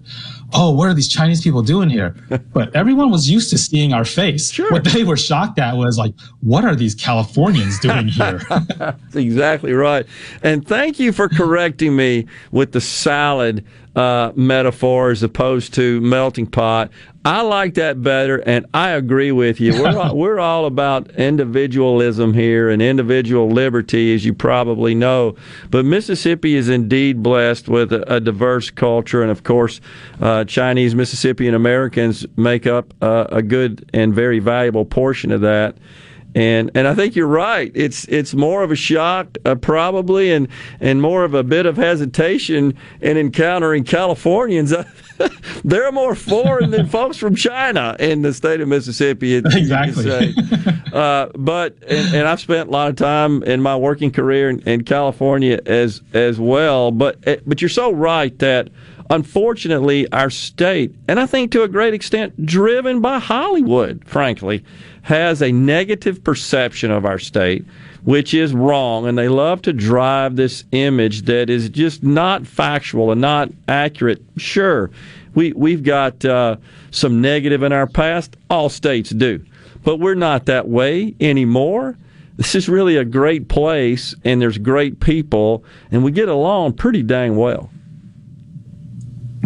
[0.52, 2.14] "Oh, what are these Chinese people doing here?"
[2.52, 4.56] but everyone was used to seeing our face.
[4.56, 8.40] What they were shocked at was like, "What are these Californians doing here?"
[8.78, 10.06] That's exactly right.
[10.44, 13.64] And thank you for correcting me with the salad
[13.95, 16.90] uh, metaphor as opposed to melting pot.
[17.24, 19.80] I like that better, and I agree with you.
[19.80, 25.36] We're all, we're all about individualism here and individual liberty, as you probably know.
[25.70, 29.80] But Mississippi is indeed blessed with a, a diverse culture, and of course,
[30.20, 35.76] uh, Chinese Mississippian Americans make up uh, a good and very valuable portion of that.
[36.35, 37.70] And and I think you're right.
[37.74, 40.49] It's it's more of a shock, uh, probably, and
[40.80, 44.72] and more of a bit of hesitation in encountering Californians.
[45.64, 49.35] They're more foreign than folks from China in the state of Mississippi.
[49.37, 50.35] it- Exactly.
[50.93, 54.61] uh, but and, and I've spent a lot of time in my working career in,
[54.61, 56.91] in California as as well.
[56.93, 58.68] But eh, but you're so right that
[59.11, 64.64] unfortunately our state, and I think to a great extent driven by Hollywood, frankly,
[65.03, 67.64] has a negative perception of our state,
[68.05, 73.12] which is wrong, and they love to drive this image that is just not factual
[73.12, 74.22] and not accurate.
[74.36, 74.90] Sure,
[75.34, 76.57] we we've got uh,
[76.90, 78.36] some negative in our past.
[78.48, 79.44] All states do,
[79.84, 81.96] but we're not that way anymore.
[82.36, 87.03] This is really a great place, and there's great people, and we get along pretty
[87.03, 87.70] dang well.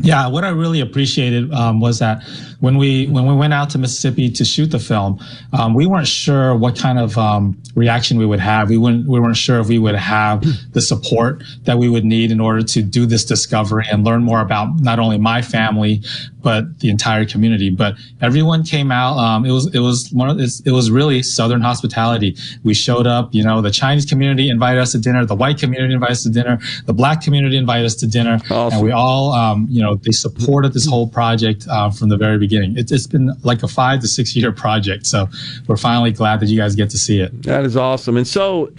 [0.03, 2.23] Yeah, what I really appreciated um, was that
[2.67, 5.21] when we when we went out to Mississippi to shoot the film,
[5.53, 8.69] um, we weren't sure what kind of um, reaction we would have.
[8.69, 12.33] We wouldn't we weren't sure if we would have the support that we would need
[12.33, 16.03] in order to do this discovery and learn more about not only my family
[16.47, 17.71] but the entire community.
[17.71, 19.19] But everyone came out.
[19.19, 22.37] Um, it was it was one of it's, it was really Southern hospitality.
[22.63, 23.35] We showed up.
[23.35, 25.27] You know, the Chinese community invited us to dinner.
[25.27, 26.59] The white community invited us to dinner.
[26.85, 28.41] The black community invited us to dinner.
[28.75, 32.39] And we all, um, you know, they supported this whole project uh, from the very
[32.39, 32.56] beginning.
[32.63, 35.07] It's, it's been like a five to six year project.
[35.07, 35.29] So
[35.67, 37.43] we're finally glad that you guys get to see it.
[37.43, 38.17] That is awesome.
[38.17, 38.71] And so,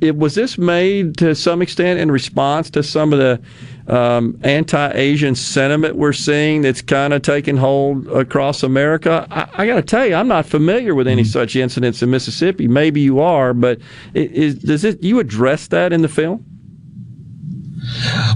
[0.00, 5.34] it was this made to some extent in response to some of the um, anti-Asian
[5.34, 9.26] sentiment we're seeing that's kind of taking hold across America.
[9.30, 12.68] I, I got to tell you, I'm not familiar with any such incidents in Mississippi.
[12.68, 13.80] Maybe you are, but
[14.14, 16.44] is does it you address that in the film?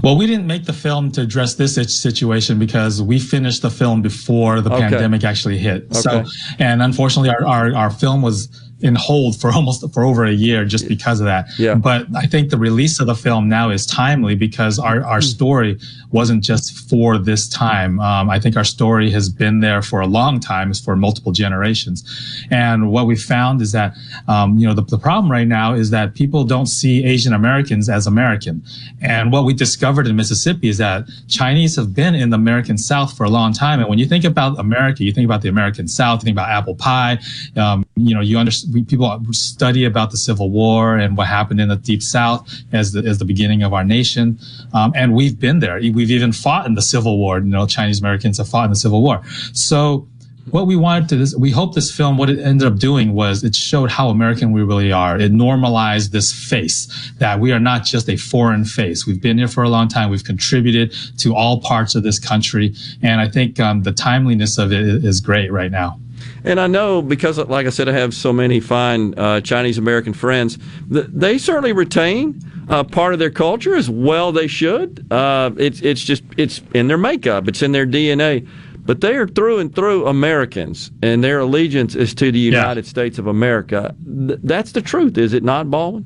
[0.03, 4.01] Well, we didn't make the film to address this situation because we finished the film
[4.01, 4.81] before the Okay.
[4.89, 5.93] pandemic actually hit.
[5.95, 6.29] So, Okay.
[6.59, 8.49] and unfortunately, our, our, our film was
[8.83, 11.47] in hold for almost for over a year just because of that.
[11.57, 11.75] Yeah.
[11.75, 15.79] But I think the release of the film now is timely because our, our story
[16.11, 17.99] wasn't just for this time.
[17.99, 21.31] Um, I think our story has been there for a long time, it's for multiple
[21.31, 22.03] generations.
[22.51, 23.95] And what we found is that,
[24.27, 27.89] um, you know, the, the problem right now is that people don't see Asian Americans
[27.89, 28.63] as American.
[29.01, 33.15] And what we discovered in Mississippi is that Chinese have been in the American South
[33.15, 33.79] for a long time.
[33.79, 36.49] And when you think about America, you think about the American South, you think about
[36.49, 37.17] apple pie.
[37.55, 41.69] Um, you know, you understand, people study about the Civil War and what happened in
[41.69, 44.39] the Deep South as the, as the beginning of our nation.
[44.73, 45.79] Um, and we've been there.
[45.79, 47.37] We've even fought in the Civil War.
[47.37, 49.21] You know, Chinese Americans have fought in the Civil War.
[49.53, 50.07] So,
[50.49, 53.45] what we wanted to this, we hope this film, what it ended up doing was
[53.45, 55.17] it showed how American we really are.
[55.17, 59.07] It normalized this face that we are not just a foreign face.
[59.07, 60.09] We've been here for a long time.
[60.09, 62.75] We've contributed to all parts of this country.
[63.01, 65.97] And I think um, the timeliness of it is great right now.
[66.45, 70.13] And I know because, like I said, I have so many fine uh, Chinese American
[70.13, 70.57] friends.
[70.91, 74.31] Th- they certainly retain uh, part of their culture as well.
[74.31, 75.09] They should.
[75.11, 77.47] Uh, it's it's just it's in their makeup.
[77.47, 78.47] It's in their DNA.
[78.85, 83.17] But they are through and through Americans, and their allegiance is to the United States
[83.17, 83.95] of America.
[84.05, 86.03] Th- that's the truth, is it not, Baldwin?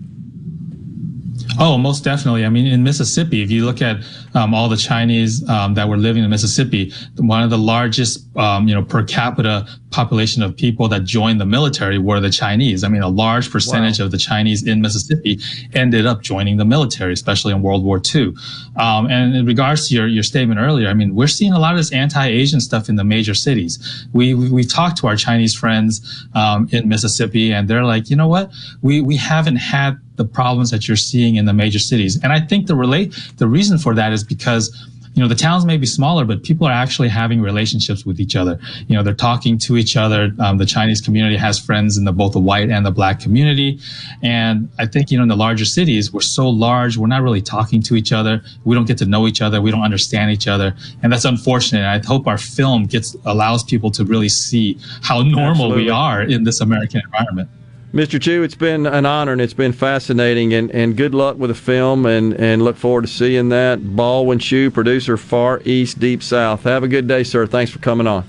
[1.60, 2.46] Oh, most definitely.
[2.46, 3.98] I mean, in Mississippi, if you look at
[4.38, 8.68] um, all the Chinese um, that were living in Mississippi, one of the largest, um,
[8.68, 12.84] you know, per capita population of people that joined the military were the Chinese.
[12.84, 15.40] I mean, a large percentage of the Chinese in Mississippi
[15.74, 18.36] ended up joining the military, especially in World War II.
[18.76, 21.72] Um, and in regards to your, your statement earlier, I mean, we're seeing a lot
[21.72, 24.08] of this anti-Asian stuff in the major cities.
[24.14, 28.16] We, we, we talked to our Chinese friends um, in Mississippi, and they're like, you
[28.16, 28.52] know what?
[28.84, 32.22] We, we haven't had the problems that you're seeing in the major cities.
[32.22, 34.72] And I think the relate the reason for that is because
[35.18, 38.36] you know the towns may be smaller, but people are actually having relationships with each
[38.36, 38.60] other.
[38.88, 40.32] You know they're talking to each other.
[40.38, 43.80] Um, the Chinese community has friends in the both the white and the black community,
[44.22, 47.42] and I think you know in the larger cities we're so large we're not really
[47.42, 48.44] talking to each other.
[48.64, 49.60] We don't get to know each other.
[49.60, 51.84] We don't understand each other, and that's unfortunate.
[51.84, 55.84] I hope our film gets allows people to really see how normal Absolutely.
[55.86, 57.50] we are in this American environment.
[57.94, 58.22] Mr.
[58.22, 61.56] Chiu, it's been an honor and it's been fascinating, and, and good luck with the
[61.56, 63.96] film, and, and look forward to seeing that.
[63.96, 66.64] Baldwin Chiu, producer, Far East, Deep South.
[66.64, 67.48] Have a good day, sir.
[67.48, 68.26] Thanks for coming on.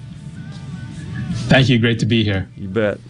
[1.48, 1.78] Thank you.
[1.78, 2.48] Great to be here.
[2.56, 3.00] You bet.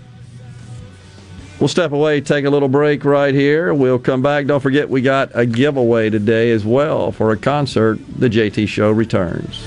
[1.61, 3.75] We'll step away, take a little break right here.
[3.75, 4.47] We'll come back.
[4.47, 7.99] Don't forget, we got a giveaway today as well for a concert.
[8.16, 9.66] The JT Show returns.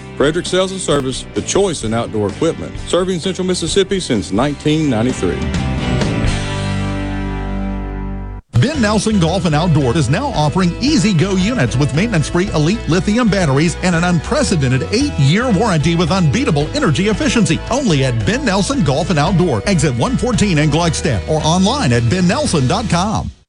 [0.17, 5.71] Frederick Sales and Service, the choice in outdoor equipment, serving Central Mississippi since 1993.
[8.61, 12.87] Ben Nelson Golf and Outdoor is now offering easy go units with maintenance free elite
[12.87, 17.59] lithium batteries and an unprecedented eight year warranty with unbeatable energy efficiency.
[17.71, 23.31] Only at Ben Nelson Golf and Outdoor, exit 114 in Gluckstadt or online at bennelson.com.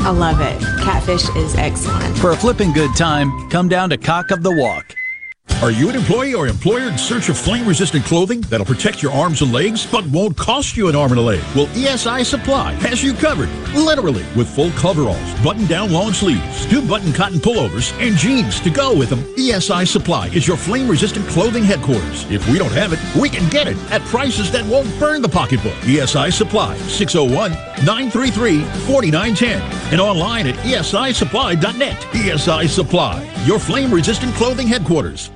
[0.00, 0.60] I love it.
[0.82, 2.16] Catfish is excellent.
[2.18, 4.94] For a flipping good time, come down to Cock of the Walk.
[5.62, 9.10] Are you an employee or employer in search of flame resistant clothing that'll protect your
[9.12, 11.42] arms and legs but won't cost you an arm and a leg?
[11.54, 16.86] Well, ESI Supply has you covered, literally, with full coveralls, button down long sleeves, two
[16.86, 19.20] button cotton pullovers, and jeans to go with them.
[19.36, 22.30] ESI Supply is your flame resistant clothing headquarters.
[22.30, 25.28] If we don't have it, we can get it at prices that won't burn the
[25.28, 25.72] pocketbook.
[25.84, 27.52] ESI Supply, 601
[27.84, 29.60] 933 4910,
[29.92, 31.96] and online at esisupply.net.
[32.12, 35.30] ESI Supply, your flame resistant clothing headquarters.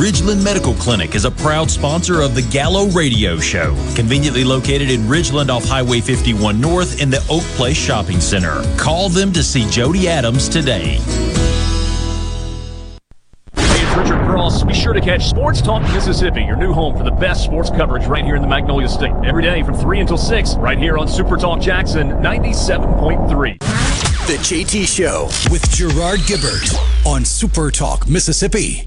[0.00, 5.00] Ridgeland Medical Clinic is a proud sponsor of the Gallo Radio Show, conveniently located in
[5.00, 8.62] Ridgeland off Highway 51 North in the Oak Place Shopping Center.
[8.78, 10.98] Call them to see Jody Adams today.
[14.50, 14.64] Cross.
[14.64, 18.06] Be sure to catch Sports Talk Mississippi, your new home for the best sports coverage
[18.06, 19.12] right here in the Magnolia State.
[19.24, 23.58] Every day from 3 until 6, right here on Super Talk Jackson 97.3.
[24.26, 26.74] The JT Show with Gerard Gibert
[27.06, 28.86] on Super Talk, Mississippi.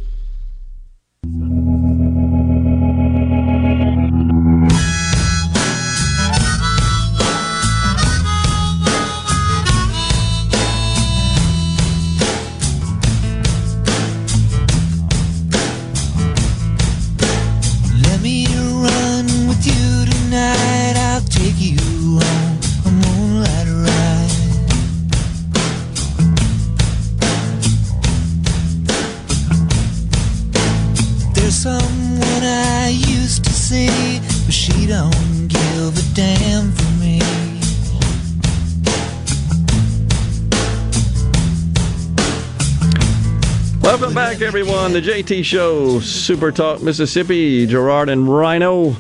[44.53, 44.93] Everyone.
[44.93, 48.95] The JT Show, Super Talk Mississippi, Gerard and Rhino.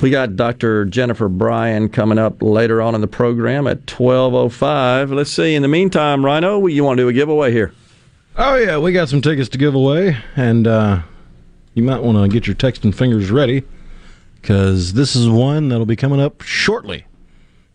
[0.00, 0.84] We got Dr.
[0.84, 5.12] Jennifer Bryan coming up later on in the program at 12.05.
[5.12, 5.56] Let's see.
[5.56, 7.72] In the meantime, Rhino, you want to do a giveaway here?
[8.36, 11.02] Oh yeah, we got some tickets to give away, and uh,
[11.74, 13.64] you might want to get your texting fingers ready
[14.40, 17.04] because this is one that'll be coming up shortly.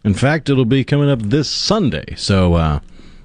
[0.06, 2.16] In fact, it'll be coming up this Sunday.
[2.16, 2.80] So uh,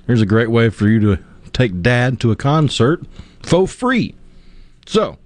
[0.09, 1.28] here's a great way for you to
[1.59, 3.03] take Dad to a concert
[3.43, 4.15] for free.
[4.87, 5.19] So.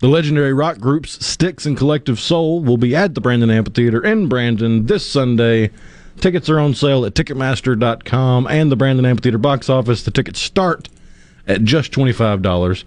[0.00, 4.28] The legendary rock groups Styx and Collective Soul will be at the Brandon Amphitheater in
[4.28, 5.70] Brandon this Sunday.
[6.20, 10.02] Tickets are on sale at Ticketmaster.com and the Brandon Amphitheater box office.
[10.02, 10.88] The tickets start
[11.46, 12.84] at just $25.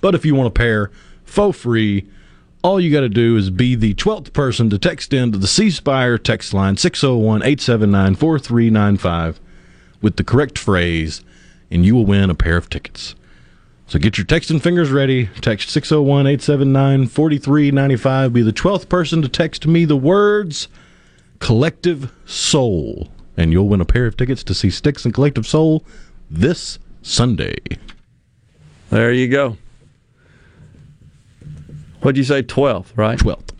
[0.00, 0.90] But if you want a pair
[1.24, 2.08] for free,
[2.62, 5.46] all you got to do is be the 12th person to text in to the
[5.46, 9.40] C Spire text line 601 879 4395
[10.00, 11.22] with the correct phrase,
[11.70, 13.14] and you will win a pair of tickets.
[13.86, 15.26] So get your texting fingers ready.
[15.40, 18.32] Text 601 879 4395.
[18.32, 20.68] Be the 12th person to text me the words
[21.38, 23.08] Collective Soul.
[23.36, 25.84] And you'll win a pair of tickets to see Styx and Collective Soul
[26.30, 27.56] this Sunday.
[28.90, 29.56] There you go.
[32.00, 32.42] What'd you say?
[32.42, 33.18] 12th, right?
[33.18, 33.50] 12th.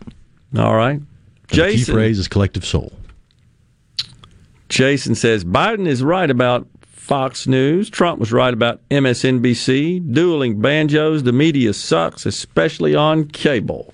[0.57, 0.99] All right.
[0.99, 1.07] And
[1.49, 1.93] the key Jason.
[1.93, 2.91] phrase is Collective Soul.
[4.69, 6.67] Jason says Biden is right about
[7.05, 7.89] Fox News.
[7.91, 10.11] Trump was right about MSNBC.
[10.11, 11.21] Dueling banjos.
[11.21, 13.93] The media sucks, especially on cable.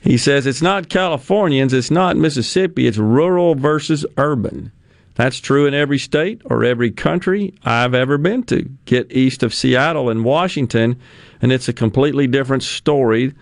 [0.00, 4.72] He says it's not Californians, it's not Mississippi, it's rural versus urban.
[5.14, 8.68] That's true in every state or every country I've ever been to.
[8.86, 10.98] Get east of Seattle and Washington,
[11.40, 13.32] and it's a completely different story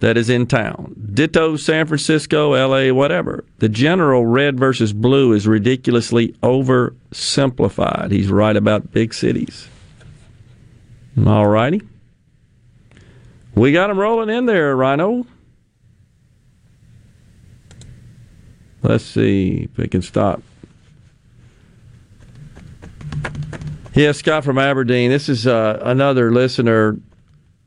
[0.00, 0.94] that is in town.
[1.12, 3.44] Ditto San Francisco, LA, whatever.
[3.58, 8.10] The general red versus blue is ridiculously oversimplified.
[8.12, 9.68] He's right about big cities.
[11.26, 11.82] All righty.
[13.54, 15.26] We got him rolling in there, Rhino.
[18.82, 20.42] Let's see if we can stop.
[23.94, 25.10] Yeah, Scott from Aberdeen.
[25.10, 27.00] This is uh, another listener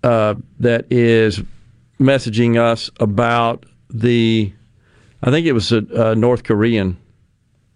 [0.01, 1.41] uh, that is
[2.01, 4.51] messaging us about the,
[5.23, 6.97] I think it was a, a North Korean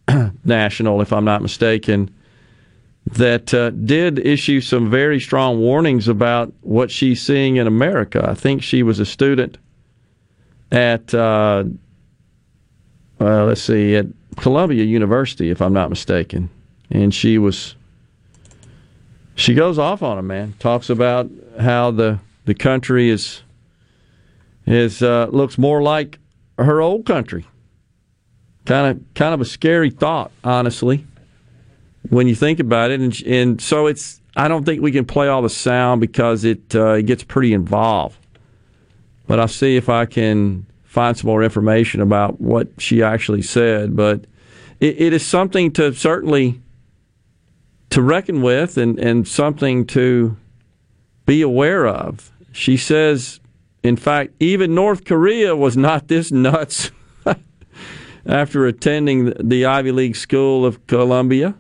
[0.44, 2.14] national, if I'm not mistaken,
[3.12, 8.26] that uh, did issue some very strong warnings about what she's seeing in America.
[8.28, 9.58] I think she was a student
[10.72, 11.64] at, uh,
[13.20, 14.08] uh, let's see, at
[14.38, 16.50] Columbia University, if I'm not mistaken,
[16.90, 17.76] and she was
[19.36, 20.54] she goes off on him, man.
[20.60, 21.30] Talks about
[21.60, 23.42] how the the country is
[24.66, 26.20] is uh, looks more like
[26.58, 27.46] her old country.
[28.66, 31.06] Kind of kind of a scary thought, honestly,
[32.10, 33.00] when you think about it.
[33.00, 36.76] And and so it's I don't think we can play all the sound because it
[36.76, 38.18] uh, it gets pretty involved.
[39.28, 43.96] But I'll see if I can find some more information about what she actually said.
[43.96, 44.26] But
[44.80, 46.62] it, it is something to certainly
[47.90, 50.36] to reckon with and, and something to
[51.26, 52.32] be aware of.
[52.52, 53.40] She says,
[53.86, 56.90] in fact, even North Korea was not this nuts
[58.26, 61.54] after attending the Ivy League School of Columbia.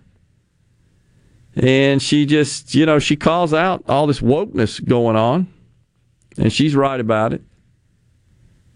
[1.56, 5.47] And she just, you know, she calls out all this wokeness going on,
[6.38, 7.43] and she's right about it.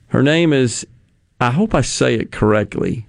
[0.08, 0.86] Her name is,
[1.42, 3.08] I hope I say it correctly,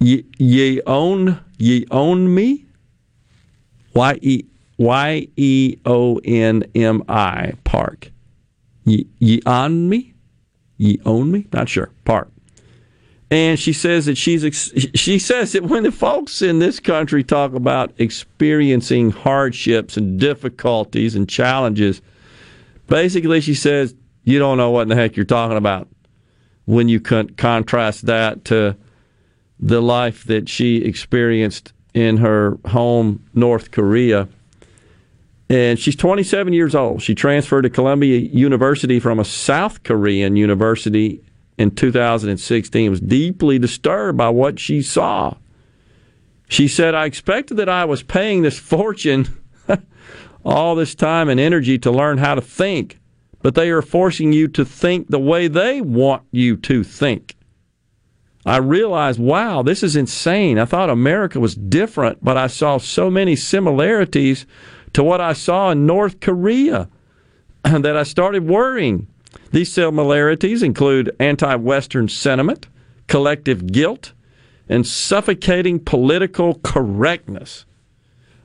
[0.00, 2.64] Ye, ye own ye own me,
[3.94, 4.44] Y E
[4.78, 8.11] Y E O N M I Park.
[8.84, 10.14] Ye, ye on me,
[10.76, 11.46] ye own me.
[11.52, 11.90] Not sure.
[12.04, 12.32] Part.
[13.30, 14.42] And she says that she's
[14.94, 21.14] she says that when the folks in this country talk about experiencing hardships and difficulties
[21.14, 22.02] and challenges,
[22.88, 23.94] basically she says
[24.24, 25.88] you don't know what in the heck you're talking about
[26.66, 28.76] when you con- contrast that to
[29.58, 34.28] the life that she experienced in her home, North Korea.
[35.52, 37.02] And she's 27 years old.
[37.02, 41.22] She transferred to Columbia University from a South Korean university
[41.58, 45.36] in 2016 was deeply disturbed by what she saw.
[46.48, 49.28] She said, I expected that I was paying this fortune
[50.42, 52.98] all this time and energy to learn how to think,
[53.42, 57.36] but they are forcing you to think the way they want you to think.
[58.46, 60.58] I realized, wow, this is insane.
[60.58, 64.46] I thought America was different, but I saw so many similarities
[64.94, 66.88] to what I saw in North Korea
[67.64, 69.06] that I started worrying.
[69.50, 72.68] These similarities include anti Western sentiment,
[73.06, 74.12] collective guilt,
[74.68, 77.64] and suffocating political correctness.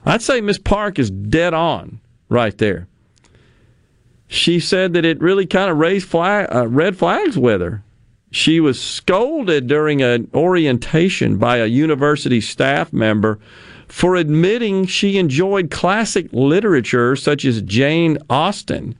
[0.05, 1.99] I'd say Miss Park is dead on
[2.29, 2.87] right there.
[4.27, 7.83] She said that it really kind of raised flag, uh, red flags with her.
[8.29, 13.39] She was scolded during an orientation by a university staff member
[13.87, 18.95] for admitting she enjoyed classic literature such as Jane Austen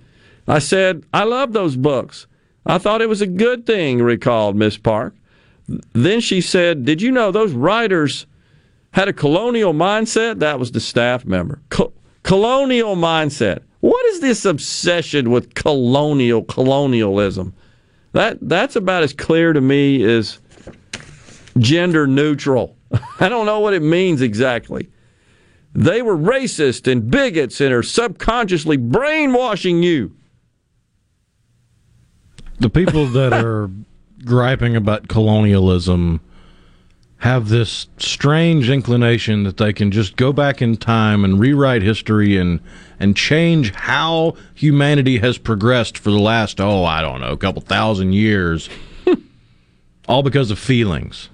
[0.48, 2.26] I said, I love those books.
[2.66, 5.14] I thought it was a good thing, recalled Miss Park.
[5.94, 8.26] Then she said, Did you know those writers
[8.92, 10.40] had a colonial mindset?
[10.40, 11.62] That was the staff member.
[11.70, 11.92] Co-
[12.24, 13.60] colonial mindset.
[13.82, 17.54] What is this obsession with colonial colonialism?
[18.14, 20.40] That that's about as clear to me as
[21.58, 22.77] gender neutral.
[23.20, 24.90] I don't know what it means exactly.
[25.74, 30.18] They were racist and bigots and are subconsciously brainwashing you
[32.60, 33.70] the people that are
[34.26, 36.20] griping about colonialism
[37.20, 42.38] have this strange inclination that they can just go back in time and rewrite history
[42.38, 42.60] and
[43.00, 47.62] and change how humanity has progressed for the last oh I don't know a couple
[47.62, 48.70] thousand years
[50.08, 51.30] all because of feelings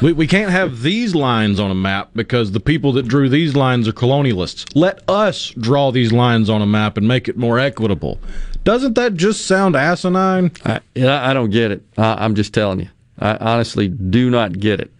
[0.00, 3.54] we, we can't have these lines on a map because the people that drew these
[3.54, 4.70] lines are colonialists.
[4.74, 8.18] Let us draw these lines on a map and make it more equitable.
[8.64, 10.52] Doesn't that just sound asinine?
[10.64, 11.82] I, I don't get it.
[11.98, 12.88] I, I'm just telling you.
[13.18, 14.92] I honestly do not get it.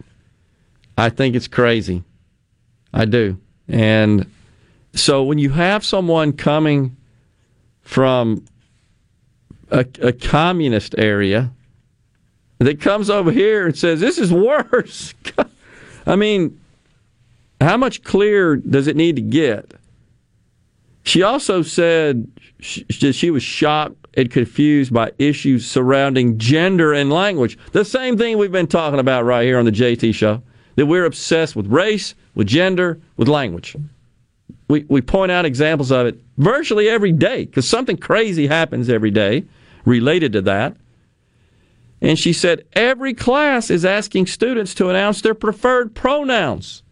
[0.97, 2.03] I think it's crazy.
[2.93, 3.39] I do.
[3.67, 4.29] And
[4.93, 6.95] so when you have someone coming
[7.81, 8.45] from
[9.71, 11.51] a, a communist area
[12.67, 15.13] that comes over here and says, This is worse.
[16.05, 16.59] I mean,
[17.61, 19.73] how much clearer does it need to get?
[21.03, 22.27] She also said
[22.59, 27.57] she, she was shocked and confused by issues surrounding gender and language.
[27.71, 30.41] The same thing we've been talking about right here on the JT show
[30.75, 33.75] that we're obsessed with race, with gender, with language.
[34.67, 39.11] We, we point out examples of it virtually every day because something crazy happens every
[39.11, 39.45] day
[39.85, 40.75] related to that.
[42.03, 46.83] And she said every class is asking students to announce their preferred pronouns.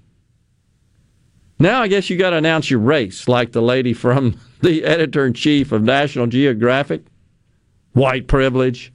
[1.60, 5.26] Now I guess you got to announce your race, like the lady from the editor
[5.26, 7.04] in chief of National Geographic.
[7.92, 8.94] White privilege.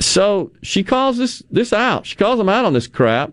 [0.00, 2.04] So she calls this this out.
[2.04, 3.30] She calls them out on this crap.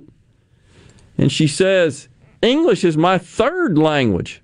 [1.18, 2.10] And she says,
[2.44, 4.44] English is my third language.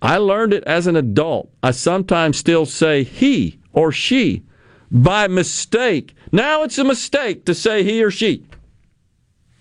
[0.00, 1.50] I learned it as an adult.
[1.62, 4.42] I sometimes still say he or she
[4.90, 6.14] by mistake.
[6.32, 8.46] Now it's a mistake to say he or she.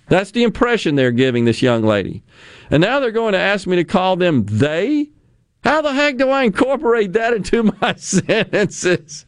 [0.07, 2.23] That's the impression they're giving this young lady.
[2.69, 5.09] And now they're going to ask me to call them they?
[5.63, 9.25] How the heck do I incorporate that into my sentences?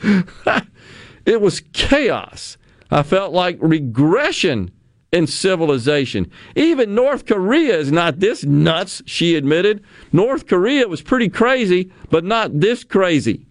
[1.26, 2.56] it was chaos.
[2.90, 4.70] I felt like regression
[5.12, 6.30] in civilization.
[6.56, 9.84] Even North Korea is not this nuts, she admitted.
[10.12, 13.43] North Korea was pretty crazy, but not this crazy.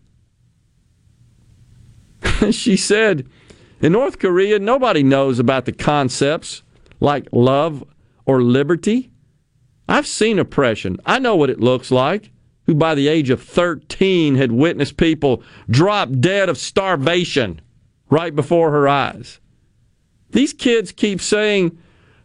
[2.52, 3.28] she said,
[3.82, 6.64] in North Korea, nobody knows about the concepts
[7.00, 7.84] like love
[8.26, 9.12] or liberty.
[9.90, 10.98] I've seen oppression.
[11.06, 12.32] I know what it looks like.
[12.66, 17.60] Who, by the age of 13, had witnessed people drop dead of starvation
[18.10, 19.42] right before her eyes.
[20.30, 21.78] These kids keep saying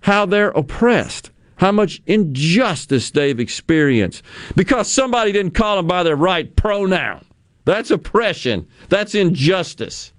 [0.02, 4.22] how they're oppressed, how much injustice they've experienced
[4.54, 7.24] because somebody didn't call them by their right pronoun.
[7.68, 8.66] That's oppression.
[8.88, 10.14] That's injustice.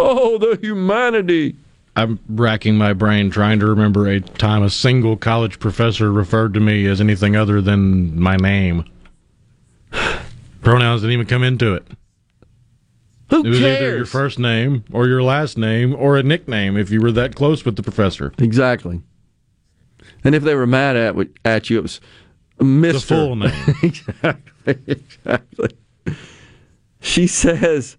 [0.00, 1.54] Oh, the humanity.
[1.94, 6.60] I'm racking my brain trying to remember a time a single college professor referred to
[6.60, 8.84] me as anything other than my name.
[10.62, 11.86] Pronouns didn't even come into it.
[13.30, 13.80] Who it was cares?
[13.80, 17.36] either your first name or your last name or a nickname if you were that
[17.36, 18.32] close with the professor.
[18.38, 19.00] Exactly.
[20.24, 21.14] And if they were mad at
[21.44, 22.00] at you, it was
[22.58, 22.98] Mister.
[22.98, 23.76] The full name.
[23.84, 24.78] exactly.
[24.88, 25.68] Exactly.
[27.02, 27.96] She says,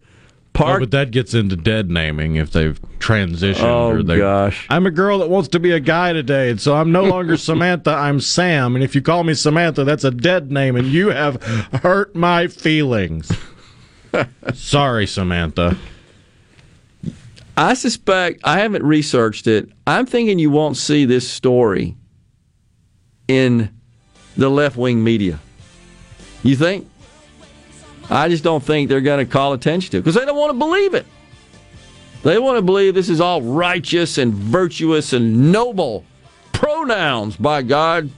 [0.53, 3.63] "Park." Oh, but that gets into dead naming if they've transitioned.
[3.63, 4.65] Oh or they, gosh!
[4.69, 7.37] I'm a girl that wants to be a guy today, and so I'm no longer
[7.49, 7.91] Samantha.
[7.91, 11.43] I'm Sam, and if you call me Samantha, that's a dead name, and you have
[11.83, 13.31] hurt my feelings.
[14.53, 15.77] Sorry, Samantha.
[17.55, 19.69] I suspect I haven't researched it.
[19.85, 21.95] I'm thinking you won't see this story
[23.27, 23.69] in
[24.37, 25.39] the left wing media.
[26.41, 26.87] You think?
[28.09, 30.57] I just don't think they're going to call attention to because they don't want to
[30.57, 31.05] believe it.
[32.23, 36.05] They want to believe this is all righteous and virtuous and noble.
[36.53, 38.09] Pronouns, by God.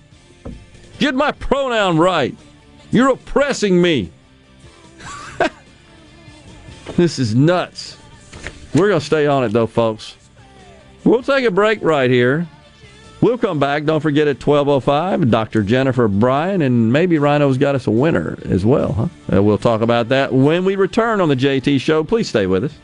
[0.99, 2.35] Get my pronoun right.
[2.91, 4.11] You're oppressing me.
[6.95, 7.97] this is nuts.
[8.75, 10.15] We're going to stay on it, though, folks.
[11.03, 12.47] We'll take a break right here.
[13.26, 13.85] We'll come back.
[13.85, 15.64] Don't forget at 12.05, Dr.
[15.64, 18.93] Jennifer Bryan, and maybe Rhino's got us a winner as well.
[18.93, 19.38] Huh?
[19.38, 22.03] Uh, we'll talk about that when we return on the JT Show.
[22.03, 22.77] Please stay with us.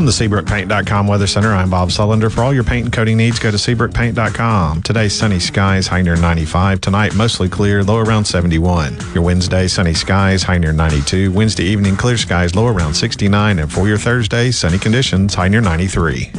[0.00, 2.32] From the SeabrookPaint.com Weather Center, I'm Bob Sullender.
[2.32, 4.80] For all your paint and coating needs, go to SeabrookPaint.com.
[4.80, 6.80] Today, sunny skies, high near 95.
[6.80, 8.96] Tonight, mostly clear, low around 71.
[9.12, 11.30] Your Wednesday, sunny skies, high near 92.
[11.32, 13.58] Wednesday evening, clear skies, low around 69.
[13.58, 16.30] And for your Thursday, sunny conditions, high near 93.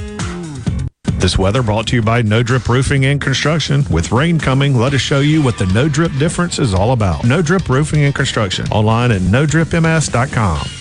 [1.19, 3.85] This weather brought to you by No Drip Roofing and Construction.
[3.91, 7.23] With rain coming, let us show you what the No Drip difference is all about.
[7.25, 8.65] No Drip Roofing and Construction.
[8.71, 10.80] Online at NoDripMS.com.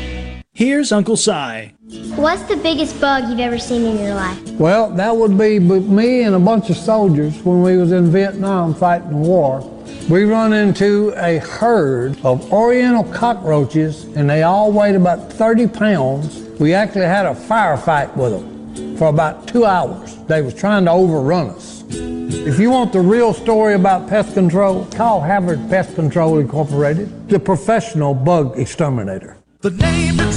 [0.53, 1.71] Here's Uncle Si.
[2.15, 4.37] What's the biggest bug you've ever seen in your life?
[4.59, 8.75] Well, that would be me and a bunch of soldiers when we was in Vietnam
[8.75, 9.61] fighting the war.
[10.09, 16.39] We run into a herd of oriental cockroaches and they all weighed about 30 pounds.
[16.59, 20.17] We actually had a firefight with them for about two hours.
[20.25, 21.85] They was trying to overrun us.
[21.89, 27.39] If you want the real story about pest control, call Havard Pest Control Incorporated, the
[27.39, 29.37] professional bug exterminator.
[29.61, 30.20] The name to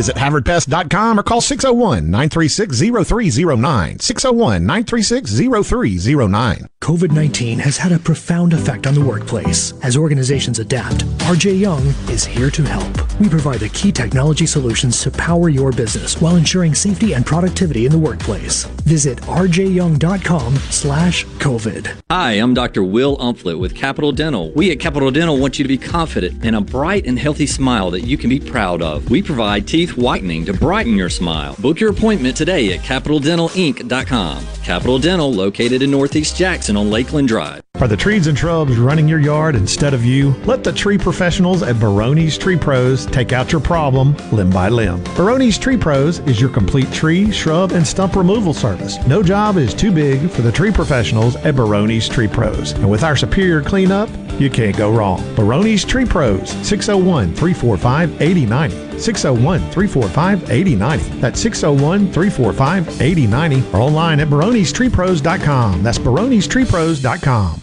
[0.00, 3.98] Visit HavardPest.com or call 601 936 0309.
[3.98, 5.30] 601 936
[5.68, 6.66] 0309.
[6.80, 9.74] COVID 19 has had a profound effect on the workplace.
[9.82, 13.20] As organizations adapt, RJ Young is here to help.
[13.20, 17.84] We provide the key technology solutions to power your business while ensuring safety and productivity
[17.84, 18.64] in the workplace.
[18.86, 22.00] Visit rjyoung.com slash COVID.
[22.10, 22.82] Hi, I'm Dr.
[22.82, 24.50] Will Umflett with Capital Dental.
[24.52, 27.90] We at Capital Dental want you to be confident in a bright and healthy smile
[27.90, 29.10] that you can be proud of.
[29.10, 31.54] We provide teeth whitening to brighten your smile.
[31.58, 34.46] Book your appointment today at capitaldentalinc.com.
[34.62, 37.62] Capital Dental, located in Northeast Jackson on Lakeland Drive.
[37.80, 40.32] Are the trees and shrubs running your yard instead of you?
[40.44, 45.02] Let the tree professionals at Baroni's Tree Pros take out your problem limb by limb.
[45.16, 48.98] Baroni's Tree Pros is your complete tree, shrub, and stump removal service.
[49.06, 52.72] No job is too big for the tree professionals at Baroni's Tree Pros.
[52.72, 55.22] And with our superior cleanup, you can't go wrong.
[55.34, 58.89] Baroni's Tree Pros, 601 345 8090.
[59.00, 61.20] 601 345 8090.
[61.20, 65.82] That's 601 345 8090 or online at baronestreepros.com.
[65.82, 67.62] That's baronestreepros.com.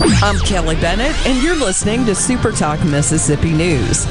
[0.00, 4.06] I'm Kelly Bennett, and you're listening to Super Talk Mississippi News.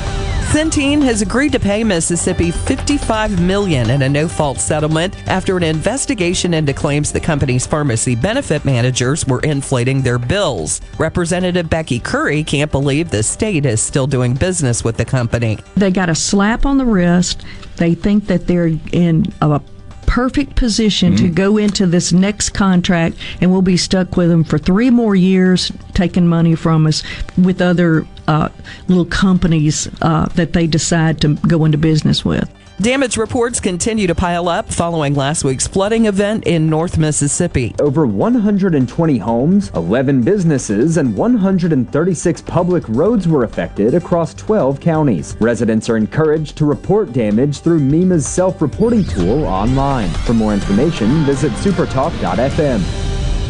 [0.48, 6.54] Centene has agreed to pay Mississippi 55 million in a no-fault settlement after an investigation
[6.54, 10.80] into claims the company's pharmacy benefit managers were inflating their bills.
[10.98, 15.60] Representative Becky Currie can't believe the state is still doing business with the company.
[15.76, 17.44] They got a slap on the wrist.
[17.76, 19.62] They think that they're in a
[20.08, 21.26] perfect position Mm-hmm.
[21.26, 25.16] to go into this next contract and we'll be stuck with them for three more
[25.16, 27.04] years taking money from us
[27.38, 28.50] with other uh,
[28.88, 32.50] little companies uh, that they decide to go into business with.
[32.80, 37.74] Damage reports continue to pile up following last week's flooding event in North Mississippi.
[37.80, 45.36] Over 120 homes, 11 businesses, and 136 public roads were affected across 12 counties.
[45.40, 50.12] Residents are encouraged to report damage through MEMA's self reporting tool online.
[50.28, 52.84] For more information, visit supertalk.fm.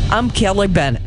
[0.09, 1.06] I'm Kelly Bennett.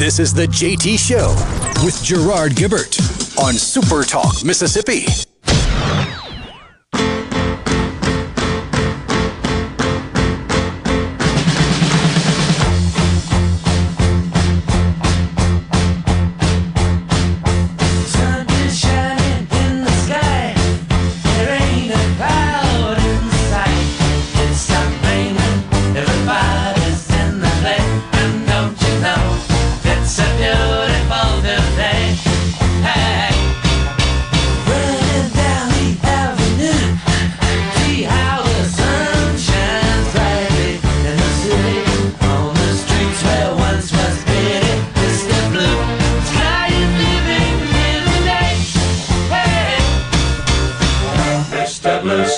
[0.00, 1.34] This is the JT Show
[1.84, 2.98] with Gerard Gibert
[3.38, 5.29] on Super Talk, Mississippi.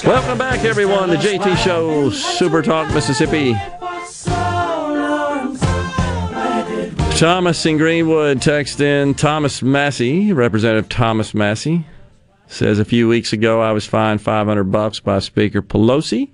[0.05, 1.11] Welcome back, everyone.
[1.11, 3.55] The JT Show, Super Talk, Mississippi.
[7.17, 9.15] Thomas in Greenwood text in.
[9.15, 11.87] Thomas Massie, Representative Thomas Massie,
[12.49, 16.31] says a few weeks ago I was fined 500 bucks by Speaker Pelosi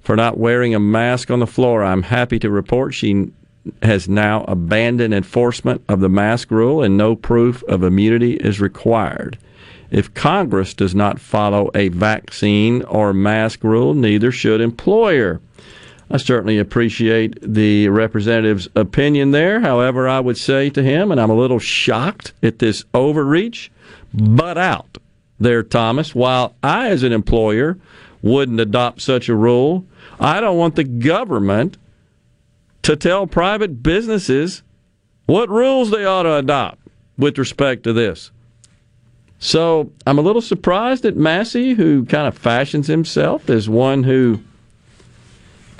[0.00, 1.82] for not wearing a mask on the floor.
[1.82, 3.32] I'm happy to report she
[3.82, 9.38] has now abandoned enforcement of the mask rule and no proof of immunity is required.
[9.92, 15.42] If Congress does not follow a vaccine or mask rule, neither should employer.
[16.10, 19.60] I certainly appreciate the representative's opinion there.
[19.60, 23.70] However, I would say to him, and I'm a little shocked at this overreach,
[24.14, 24.96] but out
[25.38, 26.14] there, Thomas.
[26.14, 27.76] While I, as an employer,
[28.22, 29.84] wouldn't adopt such a rule,
[30.18, 31.76] I don't want the government
[32.80, 34.62] to tell private businesses
[35.26, 36.78] what rules they ought to adopt
[37.18, 38.30] with respect to this.
[39.42, 44.38] So I'm a little surprised at Massie, who kind of fashions himself as one who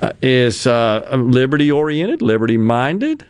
[0.01, 3.25] uh, is uh, liberty oriented, liberty minded,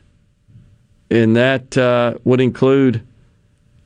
[1.11, 3.05] and that uh, would include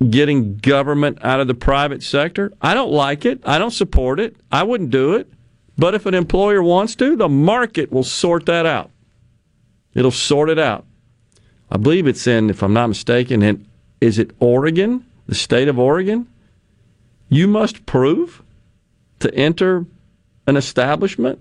[0.10, 2.54] getting government out of the private sector.
[2.62, 3.42] I don't like it.
[3.44, 4.38] I don't support it.
[4.50, 5.30] I wouldn't do it.
[5.78, 8.90] But if an employer wants to, the market will sort that out.
[9.96, 10.86] It'll sort it out.
[11.70, 13.68] I believe it's in, if I'm not mistaken, in,
[14.00, 16.26] is it Oregon, the state of Oregon?
[17.30, 18.42] You must prove
[19.20, 19.86] to enter
[20.46, 21.40] an establishment.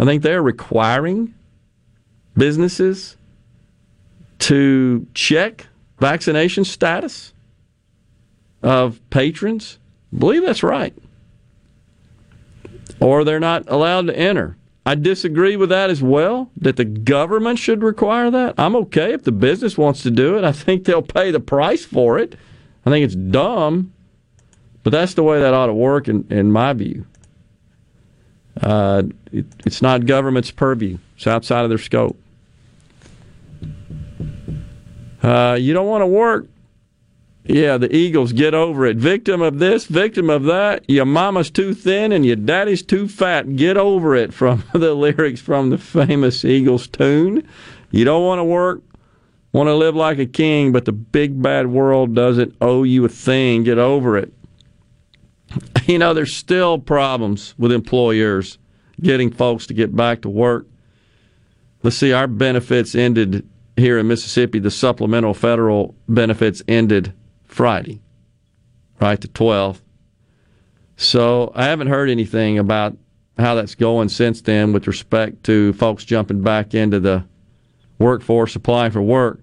[0.00, 1.34] I think they're requiring
[2.36, 3.16] businesses
[4.40, 5.66] to check
[5.98, 7.32] vaccination status
[8.62, 9.78] of patrons.
[10.12, 10.94] I believe that's right.
[13.00, 14.56] Or they're not allowed to enter.
[14.84, 18.54] I disagree with that as well, that the government should require that.
[18.58, 20.44] I'm okay if the business wants to do it.
[20.44, 22.34] I think they'll pay the price for it.
[22.84, 23.92] I think it's dumb,
[24.82, 27.06] but that's the way that ought to work in, in my view.
[28.60, 32.18] Uh, it, it's not government's purview, it's outside of their scope.
[35.22, 36.48] Uh, you don't want to work.
[37.44, 38.96] Yeah, the Eagles get over it.
[38.96, 40.88] Victim of this, victim of that.
[40.88, 43.56] Your mama's too thin and your daddy's too fat.
[43.56, 47.46] Get over it from the lyrics from the famous Eagles tune.
[47.90, 48.82] You don't want to work,
[49.52, 53.08] want to live like a king, but the big bad world doesn't owe you a
[53.08, 53.64] thing.
[53.64, 54.32] Get over it.
[55.86, 58.58] You know, there's still problems with employers
[59.00, 60.66] getting folks to get back to work.
[61.82, 64.60] Let's see, our benefits ended here in Mississippi.
[64.60, 67.12] The supplemental federal benefits ended
[67.44, 68.00] Friday,
[69.00, 69.80] right, the 12th.
[70.96, 72.96] So I haven't heard anything about
[73.38, 77.24] how that's going since then with respect to folks jumping back into the
[77.98, 79.40] workforce, applying for work.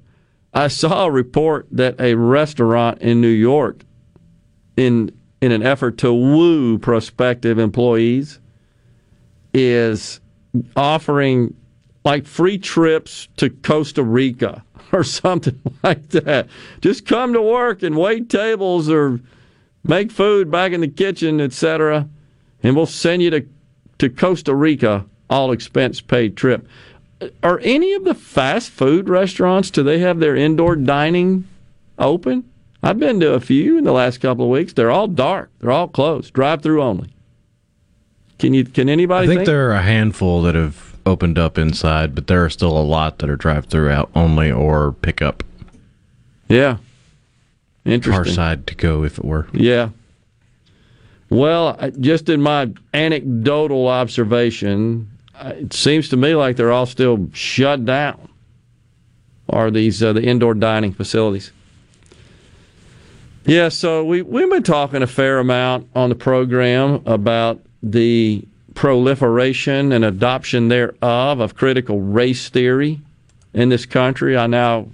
[0.54, 3.84] I saw a report that a restaurant in New York,
[4.78, 8.40] in in an effort to woo prospective employees,
[9.54, 10.20] is
[10.76, 11.56] offering
[12.04, 16.48] like free trips to Costa Rica or something like that.
[16.82, 19.20] Just come to work and wait tables or
[19.84, 22.08] make food back in the kitchen, etc.
[22.64, 23.46] And we'll send you to,
[24.00, 26.68] to Costa Rica, all expense paid trip.
[27.44, 31.48] Are any of the fast food restaurants, do they have their indoor dining
[31.98, 32.50] open?
[32.82, 34.74] I've been to a few in the last couple of weeks.
[34.74, 35.52] They're all dark.
[35.60, 36.34] They're all closed.
[36.34, 37.10] Drive through only.
[38.38, 39.48] Can you can anybody I think, think?
[39.48, 43.20] there are a handful that have opened up inside, but there are still a lot
[43.20, 45.44] that are drive through out only or pickup.
[46.48, 46.78] Yeah.
[47.84, 48.24] Interesting.
[48.24, 49.48] Car side to go if it were.
[49.54, 49.90] Yeah.
[51.30, 55.10] Well, just in my anecdotal observation,
[55.42, 58.30] it seems to me like they're all still shut down.
[59.50, 61.52] Are these uh, the indoor dining facilities?
[63.50, 69.92] Yeah, so we we've been talking a fair amount on the program about the proliferation
[69.92, 73.02] and adoption thereof of critical race theory
[73.52, 74.38] in this country.
[74.38, 74.90] I now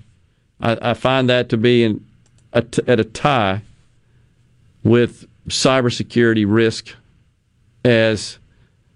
[0.62, 2.06] I, I find that to be in,
[2.54, 3.62] a t- at a tie
[4.86, 6.96] with cybersecurity risk
[7.84, 8.40] as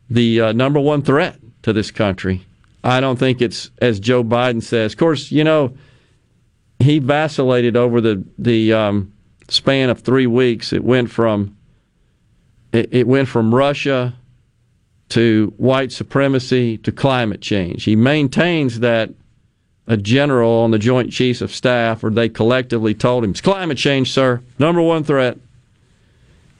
[0.10, 2.45] the uh, number one threat to this country.
[2.81, 4.94] I don't think it's as Joe Biden says.
[4.94, 5.76] Of course, you know
[6.80, 9.11] he vacillated over the the um,
[9.50, 10.74] span of three weeks.
[10.74, 11.56] It went from
[12.72, 14.16] it, it went from Russia
[15.10, 17.84] to white supremacy to climate change.
[17.84, 19.10] He maintains that
[19.88, 23.78] a general on the Joint Chiefs of Staff, or they collectively told him, it's climate
[23.78, 25.38] change, sir, number one threat.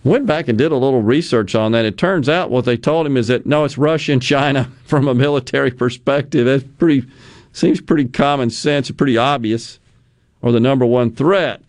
[0.04, 1.86] Went back and did a little research on that.
[1.86, 5.08] It turns out what they told him is that no, it's Russia and China from
[5.08, 6.46] a military perspective.
[6.46, 7.08] That's pretty
[7.52, 9.80] seems pretty common sense pretty obvious,
[10.42, 11.62] or the number one threat.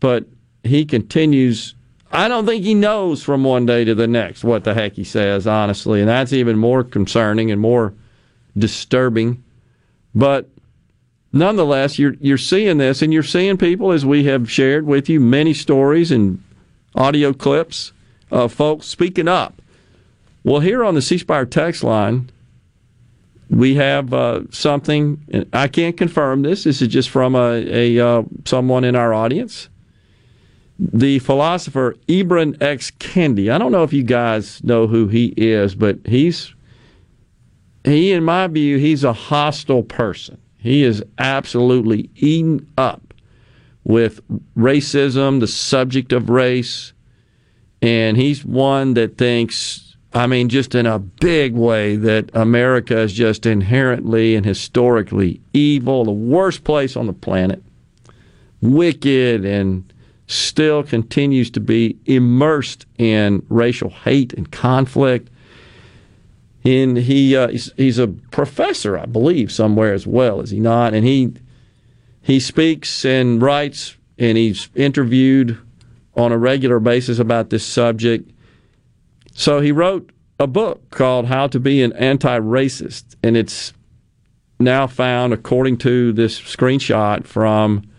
[0.00, 0.26] But
[0.64, 1.74] he continues
[2.12, 5.04] I don't think he knows from one day to the next what the heck he
[5.04, 6.00] says, honestly.
[6.00, 7.94] And that's even more concerning and more
[8.58, 9.42] disturbing.
[10.14, 10.48] But
[11.32, 15.20] nonetheless, you're, you're seeing this, and you're seeing people, as we have shared with you,
[15.20, 16.42] many stories and
[16.96, 17.92] audio clips
[18.32, 19.62] of folks speaking up.
[20.42, 22.30] Well, here on the C Spire text line,
[23.48, 25.46] we have uh, something.
[25.52, 26.64] I can't confirm this.
[26.64, 29.68] This is just from a, a uh, someone in our audience
[30.80, 32.90] the philosopher Ibram X.
[32.92, 33.52] Kendi.
[33.52, 36.54] I don't know if you guys know who he is, but he's
[37.84, 40.38] he, in my view, he's a hostile person.
[40.58, 43.14] He is absolutely eaten up
[43.84, 44.20] with
[44.54, 46.92] racism, the subject of race,
[47.80, 53.14] and he's one that thinks, I mean, just in a big way, that America is
[53.14, 57.62] just inherently and historically evil, the worst place on the planet,
[58.60, 59.90] wicked, and
[60.30, 65.28] still continues to be immersed in racial hate and conflict.
[66.64, 70.94] And he uh, he's, he's a professor, I believe, somewhere as well, is he not?
[70.94, 71.32] And he
[72.22, 75.58] he speaks and writes, and he's interviewed
[76.14, 78.30] on a regular basis about this subject.
[79.32, 83.72] So he wrote a book called How to Be an Anti-Racist, and it's
[84.58, 87.89] now found, according to this screenshot from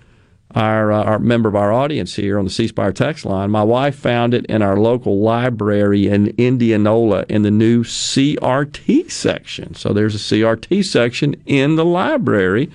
[0.55, 3.51] our, uh, our member of our audience here on the C Spire text line.
[3.51, 9.75] My wife found it in our local library in Indianola in the new CRT section.
[9.75, 12.69] So there's a CRT section in the library,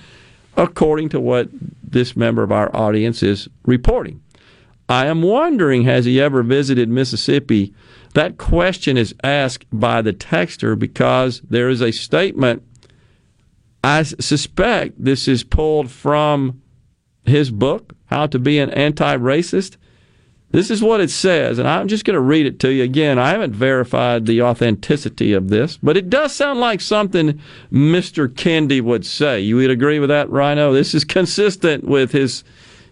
[0.55, 1.49] according to what
[1.83, 4.21] this member of our audience is reporting.
[4.89, 7.73] I am wondering, has he ever visited Mississippi?
[8.13, 12.63] That question is asked by the texter because there is a statement.
[13.83, 16.61] I suspect this is pulled from
[17.27, 19.77] his book, How to Be an Anti Racist.
[20.51, 23.19] This is what it says, and I'm just going to read it to you again.
[23.19, 28.29] I haven't verified the authenticity of this, but it does sound like something Mr.
[28.29, 29.41] Kendi would say.
[29.41, 30.71] You would agree with that, Rhino?
[30.71, 32.45] This is consistent with his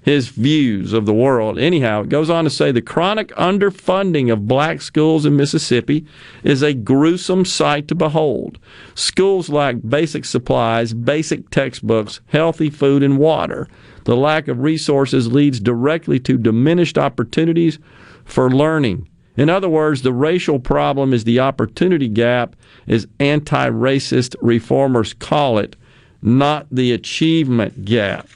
[0.06, 1.57] his views of the world.
[1.57, 6.06] Anyhow, it goes on to say the chronic underfunding of black schools in Mississippi
[6.44, 8.60] is a gruesome sight to behold.
[8.94, 13.68] Schools lack basic supplies, basic textbooks, healthy food, and water.
[14.06, 17.80] The lack of resources leads directly to diminished opportunities
[18.23, 19.10] for learning.
[19.36, 22.56] In other words, the racial problem is the opportunity gap,
[22.88, 25.76] as anti racist reformers call it,
[26.22, 28.27] not the achievement gap.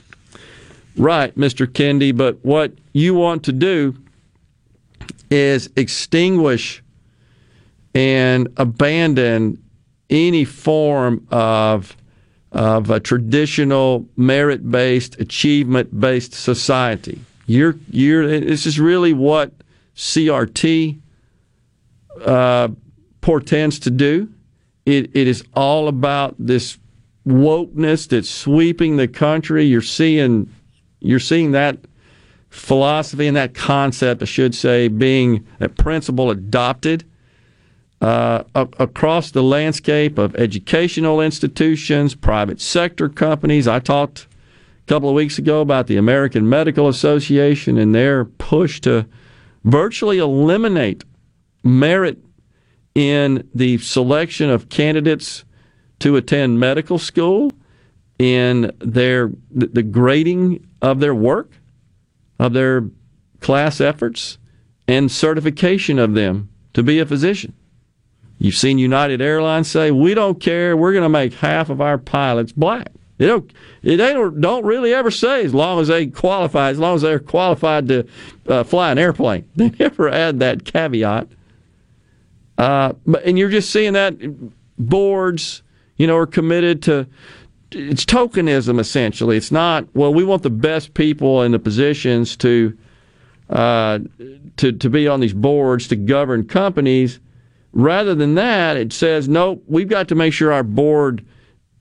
[0.98, 1.66] Right, Mr.
[1.66, 3.96] Kendi, but what you want to do
[5.32, 6.84] is extinguish
[7.94, 9.64] and abandon
[10.10, 11.96] any form of
[12.52, 17.22] of a traditional merit-based, achievement-based society.
[17.46, 19.52] You're you're this is really what
[19.96, 21.00] CRT
[22.24, 22.70] uh,
[23.22, 24.30] portends to do.
[24.86, 26.78] It it is all about this
[27.28, 29.66] wokeness that's sweeping the country.
[29.66, 30.54] You're seeing
[31.00, 31.78] you're seeing that
[32.50, 37.09] philosophy and that concept, I should say, being that principle adopted
[38.02, 43.68] uh, across the landscape of educational institutions, private sector companies.
[43.68, 44.28] I talked
[44.84, 49.06] a couple of weeks ago about the American Medical Association and their push to
[49.66, 51.04] virtually eliminate
[51.64, 52.20] merit
[52.96, 55.44] in the selection of candidates
[56.00, 57.52] to attend medical school,
[58.18, 61.54] in their the grading of their work,
[62.38, 62.90] of their
[63.40, 64.38] class efforts,
[64.88, 67.54] and certification of them to be a physician.
[68.40, 70.76] You've seen United Airlines say, "We don't care.
[70.76, 73.52] We're going to make half of our pilots black." They don't.
[73.84, 77.90] They don't, really ever say as long as they qualify, as long as they're qualified
[77.90, 78.08] to
[78.48, 79.46] uh, fly an airplane.
[79.56, 81.28] They never add that caveat.
[82.58, 84.16] Uh, but and you're just seeing that
[84.78, 85.64] boards,
[85.98, 87.08] you know, are committed to.
[87.72, 89.36] It's tokenism essentially.
[89.36, 90.14] It's not well.
[90.14, 92.78] We want the best people in the positions to
[93.50, 94.00] uh,
[94.58, 97.20] to to be on these boards to govern companies.
[97.80, 99.62] Rather than that, it says no.
[99.68, 101.26] We've got to make sure our board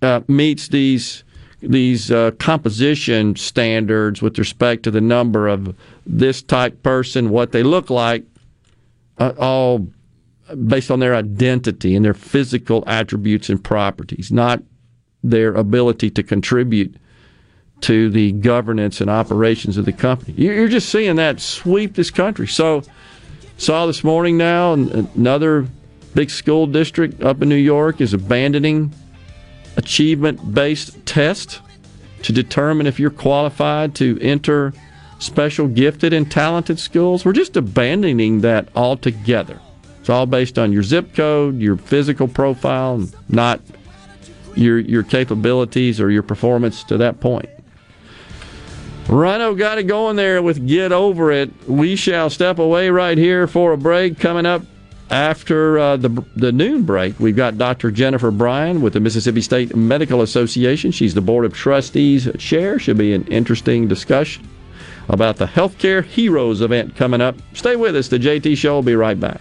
[0.03, 1.25] uh, meets these
[1.61, 5.75] these uh, composition standards with respect to the number of
[6.07, 8.25] this type person, what they look like,
[9.19, 9.89] uh, all
[10.69, 14.62] based on their identity and their physical attributes and properties, not
[15.25, 16.95] their ability to contribute
[17.81, 20.35] to the governance and operations of the company.
[20.37, 22.47] You're just seeing that sweep this country.
[22.47, 22.83] So,
[23.57, 25.66] saw this morning now another
[26.19, 28.93] big school district up in New York is abandoning
[29.77, 31.61] achievement based tests
[32.24, 34.73] to determine if you're qualified to enter
[35.20, 37.24] special gifted and talented schools.
[37.24, 39.61] We're just abandoning that altogether.
[40.01, 43.61] It's all based on your zip code, your physical profile, not
[44.57, 47.49] your your capabilities or your performance to that point.
[49.09, 51.69] Rhino got it going there with Get Over It.
[51.69, 54.19] We shall step away right here for a break.
[54.19, 54.62] Coming up
[55.11, 57.91] after uh, the, the noon break, we've got Dr.
[57.91, 60.91] Jennifer Bryan with the Mississippi State Medical Association.
[60.91, 62.79] She's the Board of Trustees chair.
[62.79, 64.47] Should be an interesting discussion
[65.09, 67.37] about the Healthcare Heroes event coming up.
[67.55, 68.09] Stay with us.
[68.09, 69.41] The JT Show will be right back.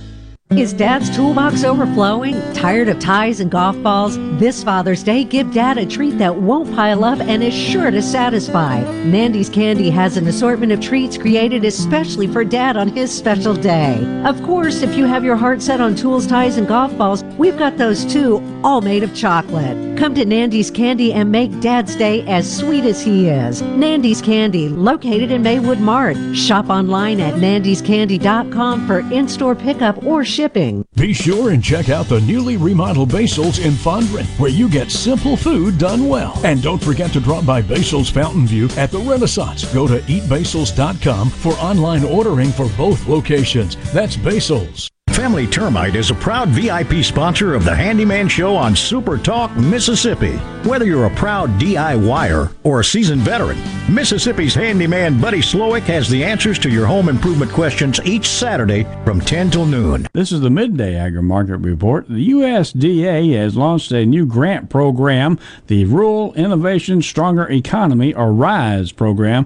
[0.57, 2.33] Is Dad's toolbox overflowing?
[2.53, 4.17] Tired of ties and golf balls?
[4.37, 8.01] This Father's Day, give Dad a treat that won't pile up and is sure to
[8.01, 8.81] satisfy.
[9.05, 14.03] Nandy's Candy has an assortment of treats created especially for Dad on his special day.
[14.25, 17.57] Of course, if you have your heart set on tools, ties, and golf balls, we've
[17.57, 19.90] got those too, all made of chocolate.
[20.01, 23.61] Come to Nandy's Candy and make Dad's Day as sweet as he is.
[23.61, 26.17] Nandy's Candy, located in Maywood Mart.
[26.35, 30.83] Shop online at nandyscandy.com for in-store pickup or shipping.
[30.95, 35.37] Be sure and check out the newly remodeled Basil's in Fondren, where you get simple
[35.37, 36.33] food done well.
[36.43, 39.71] And don't forget to drop by Basil's Fountain View at the Renaissance.
[39.71, 43.75] Go to eatbasils.com for online ordering for both locations.
[43.93, 44.89] That's Basil's.
[45.13, 50.37] Family Termite is a proud VIP sponsor of the Handyman Show on Super Talk, Mississippi.
[50.63, 53.57] Whether you're a proud DIYer or a seasoned veteran,
[53.93, 59.19] Mississippi's handyman Buddy Slowick has the answers to your home improvement questions each Saturday from
[59.19, 60.07] 10 till noon.
[60.13, 62.07] This is the Midday Agri Market Report.
[62.07, 68.93] The USDA has launched a new grant program, the Rural Innovation Stronger Economy, or RISE
[68.93, 69.45] program,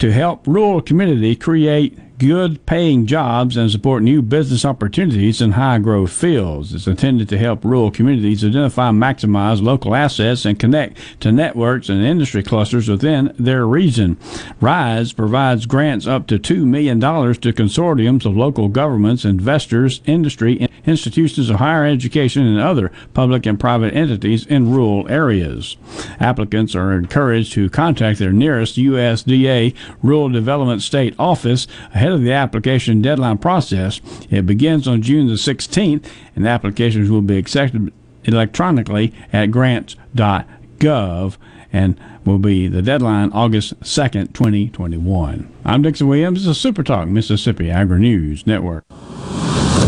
[0.00, 5.78] to help rural community create good paying jobs and support new business opportunities in high
[5.78, 6.74] growth fields.
[6.74, 11.88] It's intended to help rural communities identify and maximize local assets and connect to networks
[11.88, 14.16] and industry clusters within their region.
[14.60, 21.50] RISE provides grants up to $2 million to consortiums of local governments, investors, industry, institutions
[21.50, 25.76] of higher education, and other public and private entities in rural areas.
[26.18, 32.32] Applicants are encouraged to contact their nearest USDA Rural Development State Office ahead of the
[32.32, 34.00] application deadline process.
[34.30, 37.92] It begins on June the 16th, and applications will be accepted
[38.24, 41.36] electronically at grants.gov
[41.72, 45.52] and will be the deadline August 2nd, 2021.
[45.64, 46.40] I'm Dixon Williams.
[46.40, 48.84] This is Super Talk Mississippi Agri News Network.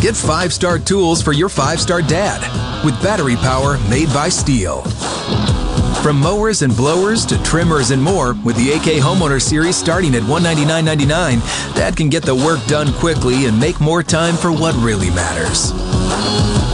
[0.01, 5.60] Get five star tools for your five star dad with battery power made by STIHL.
[6.03, 10.23] From mowers and blowers to trimmers and more, with the AK Homeowner Series starting at
[10.23, 15.11] $199.99, Dad can get the work done quickly and make more time for what really
[15.11, 15.73] matters.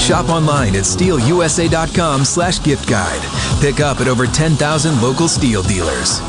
[0.01, 3.21] Shop online at stihlusa.com slash gift guide.
[3.61, 6.21] Pick up at over 10,000 local STIHL dealers.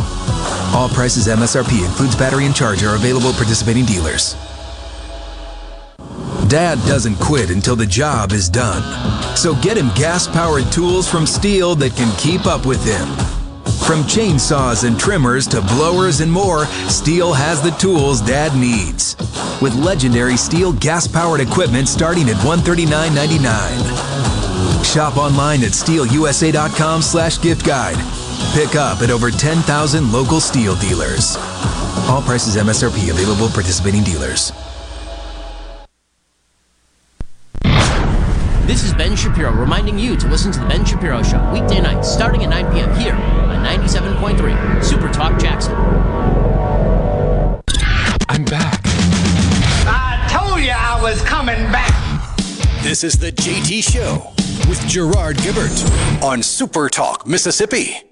[0.73, 4.35] All prices MSRP includes battery and charger are available participating dealers.
[6.49, 8.81] Dad doesn't quit until the job is done.
[9.35, 13.05] So get him gas powered tools from STIHL that can keep up with him.
[13.85, 19.17] From chainsaws and trimmers to blowers and more, STIHL has the tools Dad needs.
[19.61, 24.85] With legendary STIHL gas powered equipment starting at $139.99.
[24.85, 27.97] Shop online at stihlusa.com slash gift guide.
[28.53, 31.35] Pick up at over 10,000 local STIHL dealers.
[32.07, 34.53] All prices MSRP available participating dealers.
[38.67, 42.11] This is Ben Shapiro reminding you to listen to The Ben Shapiro Show weekday nights
[42.11, 42.93] starting at 9 p.m.
[42.99, 45.73] here on 97.3 Super Talk Jackson.
[48.27, 48.81] I'm back.
[49.87, 51.93] I told you I was coming back.
[52.83, 54.33] This is the JT Show
[54.67, 58.06] with Gerard Gibert on Super Talk, Mississippi.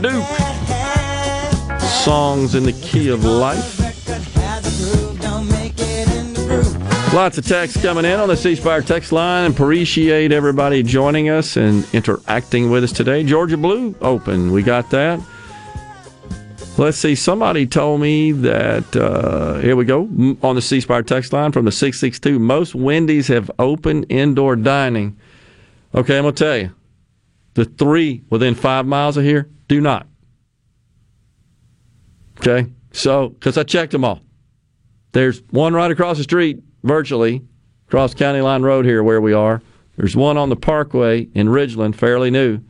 [0.00, 0.24] Duke.
[1.80, 3.78] Songs in the key of life.
[7.14, 9.50] Lots of texts coming in on the C Spire text line.
[9.50, 13.24] Appreciate everybody joining us and interacting with us today.
[13.24, 15.20] Georgia Blue Open, we got that.
[16.76, 17.14] Let's see.
[17.14, 20.02] Somebody told me that uh, here we go
[20.42, 22.38] on the C Spire text line from the six six two.
[22.38, 25.16] Most Wendy's have open indoor dining.
[25.94, 26.74] Okay, I'm gonna tell you,
[27.54, 30.06] the three within five miles of here do not.
[32.40, 34.20] Okay, so because I checked them all,
[35.12, 37.42] there's one right across the street, virtually
[37.88, 39.62] across County Line Road here where we are.
[39.96, 42.64] There's one on the Parkway in Ridgeland, fairly new, and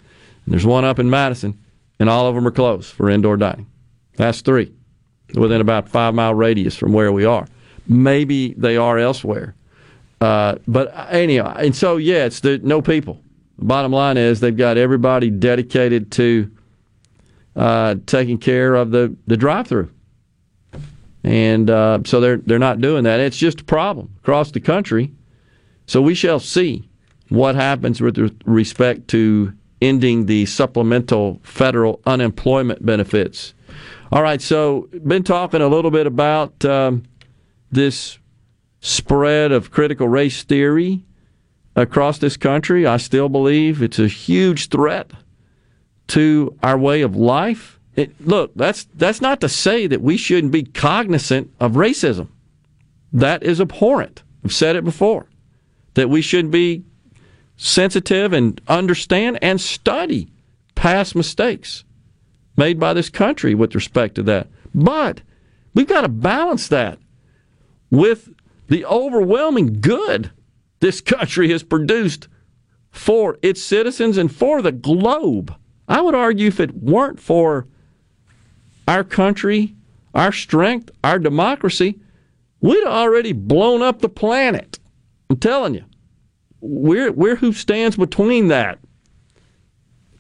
[0.47, 1.59] there's one up in Madison,
[1.99, 3.67] and all of them are closed for indoor dining.
[4.17, 4.73] That's three
[5.35, 7.47] within about five mile radius from where we are.
[7.87, 9.55] Maybe they are elsewhere.
[10.21, 13.21] Uh, but anyhow, and so yeah, it's the no people.
[13.59, 16.51] The bottom line is they've got everybody dedicated to
[17.59, 19.91] uh, taking care of the, the drive through.
[21.25, 23.19] And uh, so they're they're not doing that.
[23.19, 25.13] It's just a problem across the country.
[25.87, 26.89] So we shall see
[27.29, 29.53] what happens with respect to
[29.83, 33.53] ending the supplemental federal unemployment benefits.
[34.13, 37.03] All right, so been talking a little bit about um,
[37.71, 38.19] this
[38.81, 41.05] spread of critical race theory
[41.75, 42.87] across this country.
[42.87, 45.11] I still believe it's a huge threat
[46.09, 47.79] to our way of life.
[47.97, 52.29] It, look, that's that's not to say that we shouldn't be cognizant of racism.
[53.13, 54.23] That is abhorrent.
[54.45, 55.27] I've said it before.
[55.95, 56.85] That we should be
[57.57, 60.31] sensitive and understand and study
[60.75, 61.85] past mistakes
[62.57, 64.47] made by this country with respect to that.
[64.75, 65.23] But
[65.75, 66.99] we've got to balance that
[67.91, 68.31] with
[68.69, 70.31] the overwhelming good
[70.81, 72.29] this country has produced
[72.91, 75.55] for its citizens and for the globe.
[75.89, 77.67] I would argue if it weren't for
[78.87, 79.75] our country,
[80.15, 81.99] our strength, our democracy,
[82.61, 84.79] we'd already blown up the planet.
[85.31, 85.85] I'm telling you.
[86.61, 88.79] We're, we're who stands between that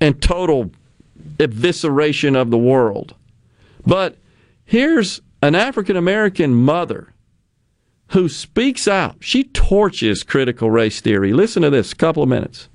[0.00, 0.70] and total
[1.38, 3.14] evisceration of the world.
[3.84, 4.16] But
[4.64, 7.12] here's an African American mother
[8.08, 9.16] who speaks out.
[9.20, 11.32] She torches critical race theory.
[11.32, 12.68] Listen to this, a couple of minutes.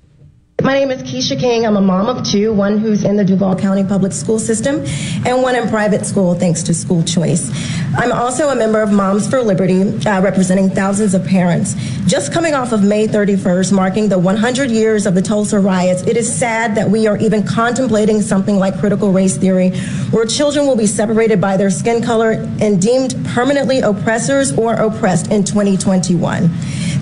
[0.62, 1.66] My name is Keisha King.
[1.66, 4.84] I'm a mom of two, one who's in the Duval County Public School System
[5.26, 7.50] and one in private school thanks to school choice.
[7.96, 11.74] I'm also a member of Moms for Liberty, uh, representing thousands of parents.
[12.06, 16.16] Just coming off of May 31st, marking the 100 years of the Tulsa riots, it
[16.16, 19.70] is sad that we are even contemplating something like critical race theory,
[20.12, 25.32] where children will be separated by their skin color and deemed permanently oppressors or oppressed
[25.32, 26.48] in 2021.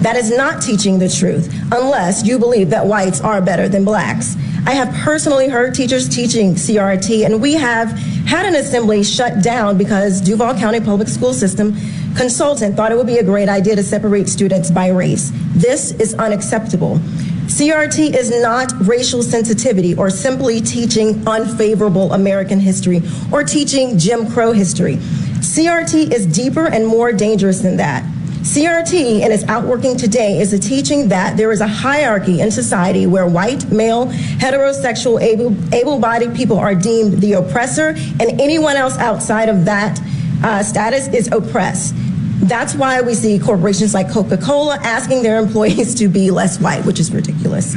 [0.02, 4.34] That is not teaching the truth unless you believe that whites are better than blacks.
[4.66, 7.92] I have personally heard teachers teaching CRT, and we have
[8.26, 11.76] had an assembly shut down because Duval County Public School System
[12.16, 15.30] consultant thought it would be a great idea to separate students by race.
[15.54, 16.96] This is unacceptable.
[17.46, 23.02] CRT is not racial sensitivity or simply teaching unfavorable American history
[23.32, 24.96] or teaching Jim Crow history.
[24.96, 28.04] CRT is deeper and more dangerous than that.
[28.43, 33.06] CRT and its outworking today is a teaching that there is a hierarchy in society
[33.06, 39.48] where white, male, heterosexual, able, able-bodied people are deemed the oppressor, and anyone else outside
[39.48, 40.01] of that
[40.43, 41.94] uh, status is oppressed.
[42.43, 46.85] That's why we see corporations like Coca Cola asking their employees to be less white,
[46.85, 47.77] which is ridiculous.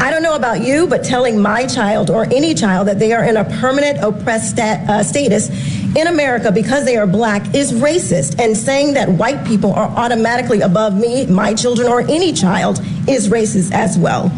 [0.00, 3.22] I don't know about you, but telling my child or any child that they are
[3.22, 5.48] in a permanent oppressed stat, uh, status
[5.96, 8.38] in America because they are black is racist.
[8.40, 13.28] And saying that white people are automatically above me, my children, or any child is
[13.28, 14.30] racist as well.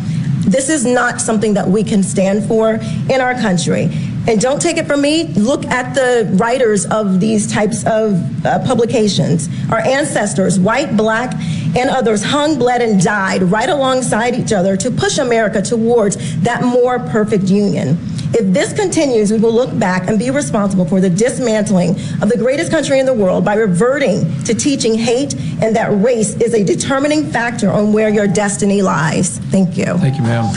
[0.46, 2.74] This is not something that we can stand for
[3.10, 3.88] in our country.
[4.26, 8.58] And don't take it from me, look at the writers of these types of uh,
[8.64, 9.48] publications.
[9.70, 11.34] Our ancestors, white, black,
[11.76, 16.62] and others, hung, bled, and died right alongside each other to push America towards that
[16.62, 17.98] more perfect union.
[18.36, 21.90] If this continues, we will look back and be responsible for the dismantling
[22.20, 26.34] of the greatest country in the world by reverting to teaching hate and that race
[26.36, 29.38] is a determining factor on where your destiny lies.
[29.38, 29.84] Thank you.
[29.98, 30.52] Thank you, ma'am.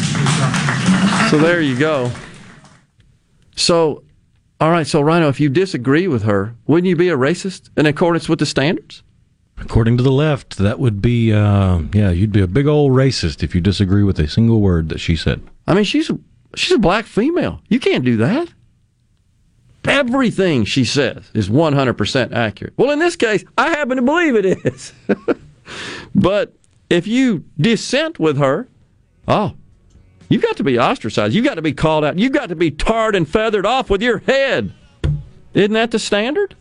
[1.30, 2.12] So there you go.
[3.56, 4.04] So,
[4.60, 7.86] all right, so Rhino, if you disagree with her, wouldn't you be a racist in
[7.86, 9.04] accordance with the standards?
[9.60, 13.44] According to the left, that would be, uh, yeah, you'd be a big old racist
[13.44, 15.42] if you disagree with a single word that she said.
[15.68, 16.20] I mean, she's a,
[16.56, 17.62] she's a black female.
[17.68, 18.50] You can't do that.
[19.86, 22.74] Everything she says is 100% accurate.
[22.76, 24.92] Well, in this case, I happen to believe it is.
[26.16, 26.54] but
[26.90, 28.68] if you dissent with her,
[29.28, 29.54] oh,
[30.28, 31.34] you've got to be ostracized.
[31.34, 32.20] You've got to be called out.
[32.20, 34.74] You've got to be tarred and feathered off with your head.
[35.54, 36.56] Isn't that the standard?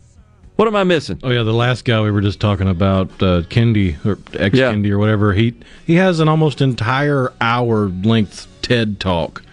[0.55, 1.19] What am I missing?
[1.21, 4.89] Oh yeah, the last guy we were just talking about, uh, Kendi or ex Kendi
[4.89, 5.33] or whatever.
[5.33, 5.53] He
[5.85, 9.43] he has an almost entire hour length TED talk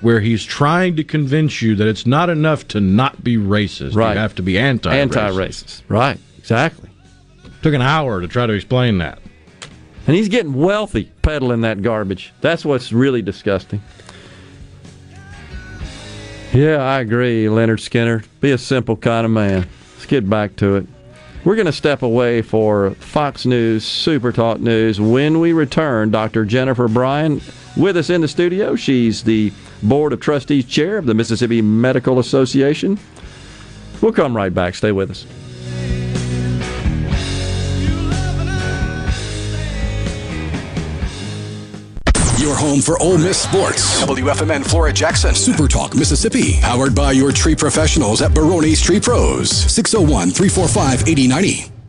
[0.00, 3.94] where he's trying to convince you that it's not enough to not be racist.
[3.94, 4.14] Right.
[4.14, 5.82] You have to be anti Anti-racist.
[5.88, 6.18] Right.
[6.38, 6.88] Exactly.
[7.62, 9.18] Took an hour to try to explain that.
[10.06, 12.32] And he's getting wealthy peddling that garbage.
[12.40, 13.82] That's what's really disgusting.
[16.52, 18.26] Yeah, I agree, Lynyrd Skynyrd.
[18.40, 19.68] Be a simple kind of man.
[19.92, 20.86] Let's get back to it.
[21.44, 25.00] We're going to step away for Fox News Super Talk News.
[25.00, 26.44] When we return, Dr.
[26.44, 27.40] Jennifer Bryan
[27.76, 28.74] with us in the studio.
[28.74, 29.52] She's the
[29.82, 32.98] Board of Trustees Chair of the Mississippi Medical Association.
[34.00, 34.74] We'll come right back.
[34.74, 35.26] Stay with us.
[42.40, 44.02] Your home for Ole Miss sports.
[44.02, 45.34] WFMN Flora Jackson.
[45.34, 46.58] Super Talk Mississippi.
[46.60, 49.50] Powered by your tree professionals at Baroni's Tree Pros.
[49.50, 51.79] 601 345 8090.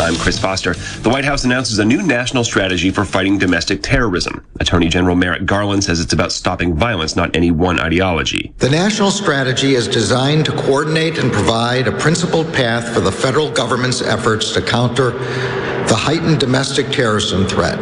[0.00, 0.74] I'm Chris Foster.
[0.74, 4.44] The White House announces a new national strategy for fighting domestic terrorism.
[4.58, 8.52] Attorney General Merrick Garland says it's about stopping violence, not any one ideology.
[8.58, 13.50] The national strategy is designed to coordinate and provide a principled path for the federal
[13.50, 17.78] government's efforts to counter the heightened domestic terrorism threat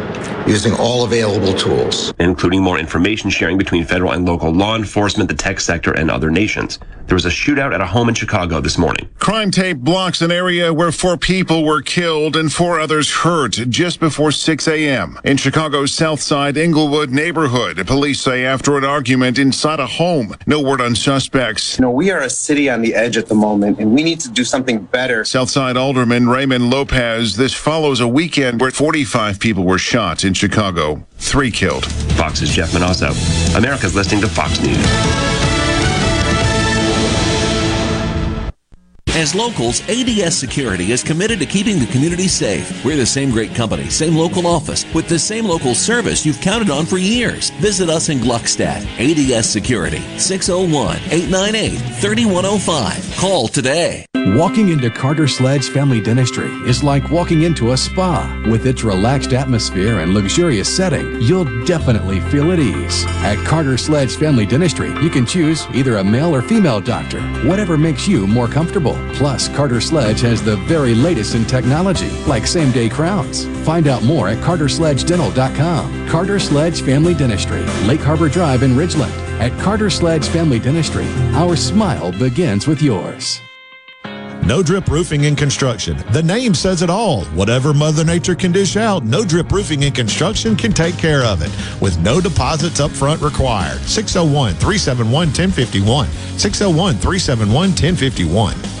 [0.51, 2.13] using all available tools.
[2.19, 6.29] including more information sharing between federal and local law enforcement, the tech sector, and other
[6.29, 6.77] nations.
[7.07, 9.09] There was a shootout at a home in Chicago this morning.
[9.19, 13.99] Crime tape blocks an area where four people were killed and four others hurt just
[13.99, 15.19] before 6 a.m.
[15.23, 17.85] in Chicago's South Side Englewood neighborhood.
[17.87, 20.35] Police say after an argument inside a home.
[20.45, 21.77] No word on suspects.
[21.77, 24.19] You know, we are a city on the edge at the moment, and we need
[24.21, 25.25] to do something better.
[25.25, 27.35] Southside Alderman Raymond Lopez.
[27.35, 31.85] This follows a weekend where 45 people were shot in Chicago, three killed.
[32.13, 33.13] Fox's Jeff Monosso.
[33.55, 35.50] America's listening to Fox News.
[39.13, 42.85] As locals, ADS Security is committed to keeping the community safe.
[42.85, 46.69] We're the same great company, same local office, with the same local service you've counted
[46.69, 47.49] on for years.
[47.59, 48.85] Visit us in Gluckstadt.
[48.97, 53.17] ADS Security, 601 898 3105.
[53.17, 54.05] Call today.
[54.27, 58.43] Walking into Carter Sledge Family Dentistry is like walking into a spa.
[58.49, 63.03] With its relaxed atmosphere and luxurious setting, you'll definitely feel at ease.
[63.23, 67.79] At Carter Sledge Family Dentistry, you can choose either a male or female doctor, whatever
[67.79, 68.95] makes you more comfortable.
[69.13, 73.45] Plus, Carter Sledge has the very latest in technology, like same day crowns.
[73.65, 76.07] Find out more at cartersledgedental.com.
[76.07, 79.15] Carter Sledge Family Dentistry, Lake Harbor Drive in Ridgeland.
[79.39, 83.41] At Carter Sledge Family Dentistry, our smile begins with yours.
[84.45, 86.03] No Drip Roofing and Construction.
[86.11, 87.25] The name says it all.
[87.25, 91.43] Whatever Mother Nature can dish out, No Drip Roofing and Construction can take care of
[91.43, 93.79] it with no deposits up front required.
[93.81, 96.07] 601 371 1051.
[96.39, 98.80] 601 371 1051.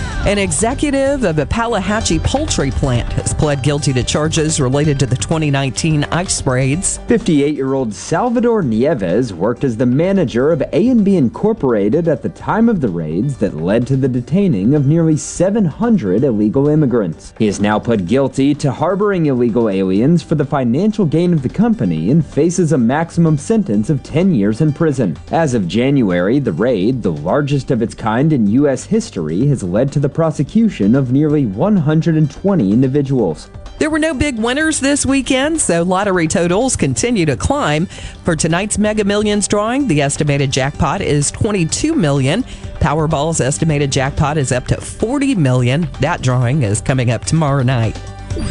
[0.27, 5.15] An executive of a Pelahatchie poultry plant has pled guilty to charges related to the
[5.15, 6.99] 2019 ice raids.
[7.07, 12.87] 58-year-old Salvador Nieves worked as the manager of A&B Incorporated at the time of the
[12.87, 17.33] raids that led to the detaining of nearly 700 illegal immigrants.
[17.39, 21.49] He is now pled guilty to harboring illegal aliens for the financial gain of the
[21.49, 25.17] company and faces a maximum sentence of 10 years in prison.
[25.31, 28.85] As of January, the raid, the largest of its kind in U.S.
[28.85, 33.49] history, has led to the prosecution of nearly 120 individuals.
[33.79, 37.87] There were no big winners this weekend, so lottery totals continue to climb.
[38.23, 42.43] For tonight's Mega Millions drawing, the estimated jackpot is 22 million.
[42.79, 45.87] Powerball's estimated jackpot is up to 40 million.
[45.99, 47.97] That drawing is coming up tomorrow night.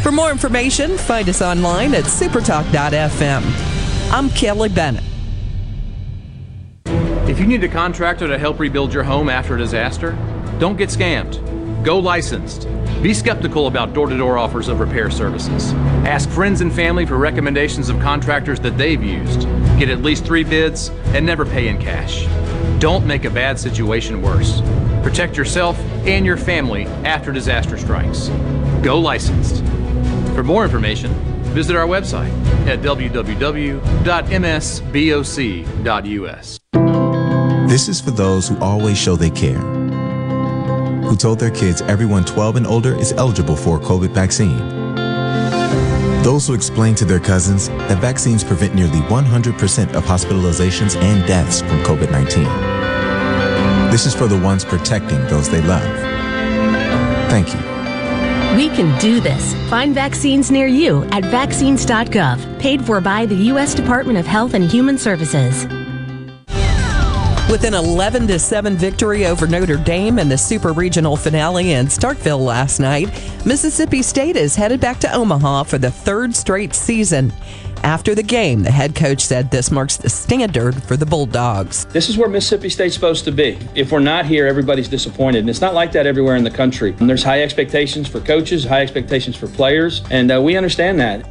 [0.03, 3.41] For more information, find us online at supertalk.fm.
[4.11, 5.03] I'm Kelly Bennett.
[7.29, 10.17] If you need a contractor to help rebuild your home after a disaster,
[10.61, 11.83] don't get scammed.
[11.83, 12.67] Go licensed.
[13.01, 15.73] Be skeptical about door to door offers of repair services.
[16.05, 19.41] Ask friends and family for recommendations of contractors that they've used.
[19.79, 22.27] Get at least three bids and never pay in cash.
[22.79, 24.61] Don't make a bad situation worse.
[25.01, 28.27] Protect yourself and your family after disaster strikes.
[28.83, 29.63] Go licensed.
[30.35, 31.11] For more information,
[31.55, 32.29] visit our website
[32.67, 33.39] at www.msboc.us.
[37.67, 39.80] This is for those who always show they care.
[41.11, 44.57] Who told their kids everyone 12 and older is eligible for a COVID vaccine.
[46.23, 51.59] Those who explain to their cousins that vaccines prevent nearly 100% of hospitalizations and deaths
[51.59, 53.91] from COVID 19.
[53.91, 55.83] This is for the ones protecting those they love.
[57.29, 57.59] Thank you.
[58.55, 59.53] We can do this.
[59.69, 63.75] Find vaccines near you at vaccines.gov, paid for by the U.S.
[63.75, 65.65] Department of Health and Human Services.
[67.51, 71.87] With an 11 to 7 victory over Notre Dame in the Super Regional finale in
[71.87, 73.09] Starkville last night,
[73.45, 77.33] Mississippi State is headed back to Omaha for the third straight season.
[77.83, 81.83] After the game, the head coach said this marks the standard for the Bulldogs.
[81.87, 83.59] This is where Mississippi State's supposed to be.
[83.75, 85.39] If we're not here, everybody's disappointed.
[85.39, 86.95] And it's not like that everywhere in the country.
[86.99, 91.27] And there's high expectations for coaches, high expectations for players, and uh, we understand that.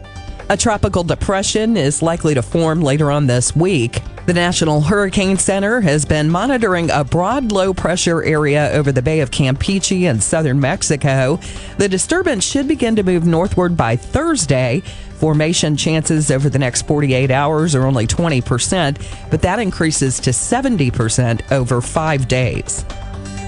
[0.51, 4.03] A tropical depression is likely to form later on this week.
[4.27, 9.21] The National Hurricane Center has been monitoring a broad low pressure area over the Bay
[9.21, 11.39] of Campeche in southern Mexico.
[11.79, 14.83] The disturbance should begin to move northward by Thursday.
[15.19, 21.53] Formation chances over the next 48 hours are only 20%, but that increases to 70%
[21.53, 22.85] over five days.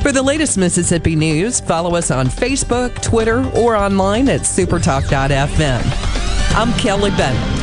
[0.02, 6.41] For the latest Mississippi news, follow us on Facebook, Twitter, or online at supertalk.fm.
[6.54, 7.62] I'm Kelly Bennett.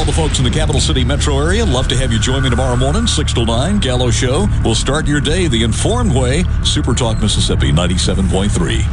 [0.00, 2.42] To all the folks in the capital city metro area, love to have you join
[2.42, 4.46] me tomorrow morning, 6 to 9, Gallo Show.
[4.64, 6.44] We'll start your day the informed way.
[6.64, 8.86] Super Talk Mississippi 97.3.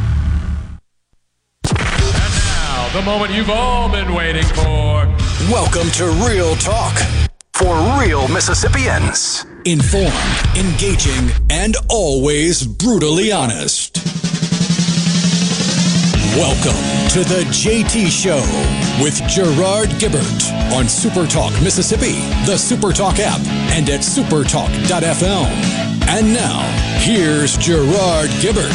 [1.72, 5.06] Now, the moment you've all been waiting for.
[5.50, 6.98] Welcome to Real Talk
[7.54, 9.46] for real Mississippians.
[9.64, 10.12] Informed,
[10.56, 14.27] engaging, and always brutally honest.
[16.38, 16.70] Welcome
[17.14, 18.38] to the JT Show
[19.02, 22.12] with Gerard Gibert on Super Talk Mississippi,
[22.46, 23.40] the Super Talk app,
[23.72, 25.46] and at supertalk.fm.
[26.06, 26.60] And now,
[27.00, 28.70] here's Gerard Gibert.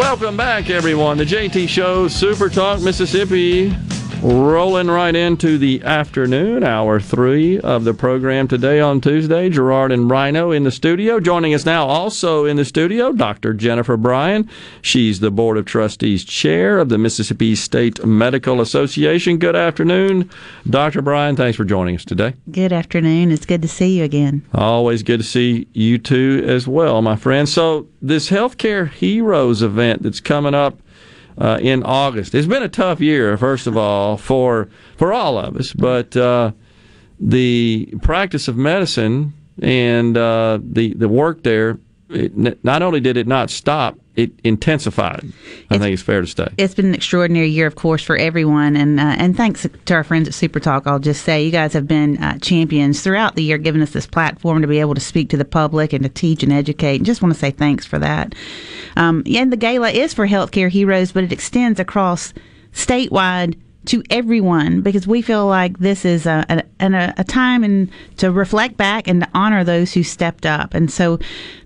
[0.00, 1.18] Welcome back, everyone.
[1.18, 3.76] The JT Show, Super Talk Mississippi,
[4.22, 9.48] rolling right into the afternoon, hour three of the program today on Tuesday.
[9.48, 11.20] Gerard and Rhino in the studio.
[11.20, 13.54] Joining us now, also in the studio, Dr.
[13.54, 14.48] Jennifer Bryan.
[14.82, 19.38] She's the Board of Trustees Chair of the Mississippi State Medical Association.
[19.38, 20.30] Good afternoon,
[20.68, 21.00] Dr.
[21.02, 21.36] Bryan.
[21.36, 22.34] Thanks for joining us today.
[22.50, 23.30] Good afternoon.
[23.30, 24.46] It's good to see you again.
[24.52, 27.48] Always good to see you too as well, my friend.
[27.48, 30.78] So this Healthcare Heroes event that's coming up
[31.40, 32.34] uh, in August.
[32.34, 36.52] It's been a tough year, first of all, for for all of us, but uh,
[37.18, 41.78] the practice of medicine and uh, the the work there.
[42.10, 45.24] It, not only did it not stop, it intensified.
[45.70, 46.48] I think it's fair to say.
[46.58, 50.04] It's been an extraordinary year, of course, for everyone, and uh, and thanks to our
[50.04, 50.86] friends at Super Talk.
[50.86, 54.06] I'll just say you guys have been uh, champions throughout the year, giving us this
[54.06, 56.96] platform to be able to speak to the public and to teach and educate.
[56.96, 58.34] And just want to say thanks for that.
[58.96, 62.34] Um, yeah, and the gala is for healthcare heroes, but it extends across
[62.72, 66.44] statewide to everyone because we feel like this is a,
[66.80, 70.74] a, a time and to reflect back and to honor those who stepped up.
[70.74, 71.18] And so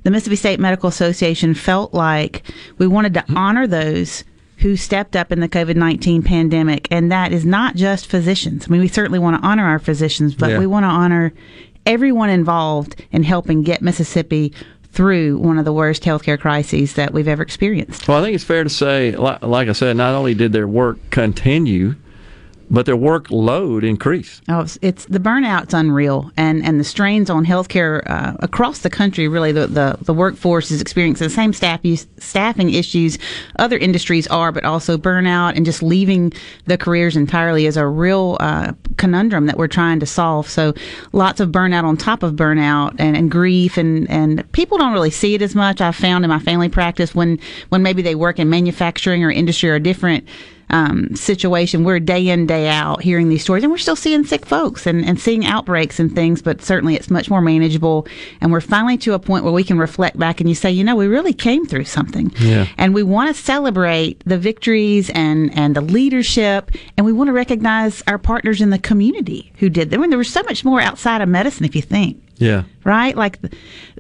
[0.05, 2.43] the Mississippi State Medical Association felt like
[2.79, 3.37] we wanted to mm-hmm.
[3.37, 4.25] honor those
[4.59, 6.87] who stepped up in the COVID 19 pandemic.
[6.91, 8.67] And that is not just physicians.
[8.67, 10.59] I mean, we certainly want to honor our physicians, but Yeah.
[10.59, 11.33] we want to honor
[11.85, 14.53] everyone involved in helping get Mississippi
[14.93, 18.07] through one of the worst healthcare crises that we've ever experienced.
[18.07, 20.69] Well, I think it's fair to say, like, like I said, not only did their
[20.69, 21.97] work continue,
[22.71, 24.43] but their workload increased.
[24.49, 29.29] Oh, it's, the burnout's unreal, and and the strains on healthcare uh, across the country.
[29.29, 33.19] Really, the, the the workforce is experiencing the same staff use, staffing issues
[33.59, 36.33] other industries are, but also burnout and just leaving
[36.67, 40.49] the careers entirely is a real uh, conundrum that we're trying to solve.
[40.49, 40.75] So,
[41.13, 45.11] lots of burnout on top of burnout, and, and grief, and and people don't really
[45.11, 45.81] see it as much.
[45.81, 47.39] I've found in my family practice when
[47.69, 50.27] when maybe they work in manufacturing or industry or different
[50.75, 51.85] um, situation.
[51.85, 55.05] We're day in, day out hearing these stories, and we're still seeing sick folks and,
[55.05, 58.09] and seeing outbreaks and things, but certainly it's much more manageable.
[58.41, 60.83] And we're finally to a point where we can reflect back and you say, you
[60.83, 62.33] know, we really came through something.
[62.41, 62.67] Yeah.
[62.77, 67.33] And we want to celebrate the victories and, and the leadership, and we want to
[67.33, 70.01] recognize our partners in the community who did them.
[70.01, 72.65] I mean, there was so much more outside of medicine, if you think Yeah.
[72.85, 73.17] right?
[73.17, 73.39] Like,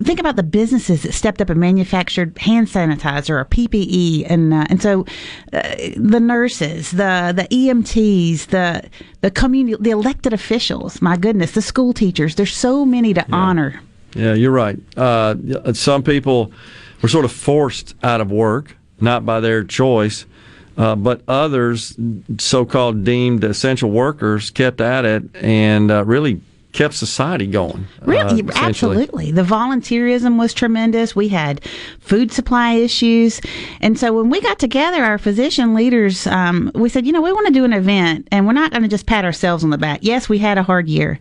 [0.03, 4.67] think about the businesses that stepped up and manufactured hand sanitizer or PPE, and uh,
[4.69, 5.07] and so
[5.53, 5.63] uh,
[5.97, 8.89] the nurses, the the EMTs, the
[9.21, 11.01] the community, the elected officials.
[11.01, 12.35] My goodness, the school teachers.
[12.35, 13.81] There's so many to honor.
[14.15, 14.79] Yeah, you're right.
[14.97, 15.35] Uh,
[15.73, 16.53] some people
[17.03, 20.25] were sort of forced out of work, not by their choice,
[20.77, 21.97] uh, but others,
[22.39, 26.41] so called deemed essential workers, kept at it and uh, really
[26.75, 27.87] kept society going.
[28.03, 28.97] uh, Really, essentially.
[28.97, 29.31] absolutely.
[29.33, 31.15] The volunteerism was tremendous.
[31.17, 31.65] We had
[32.01, 33.41] food supply issues.
[33.81, 37.33] And so when we got together, our physician leaders, um, we said, you know, we
[37.33, 39.79] want to do an event and we're not going to just pat ourselves on the
[39.79, 40.01] back.
[40.03, 41.21] Yes, we had a hard year,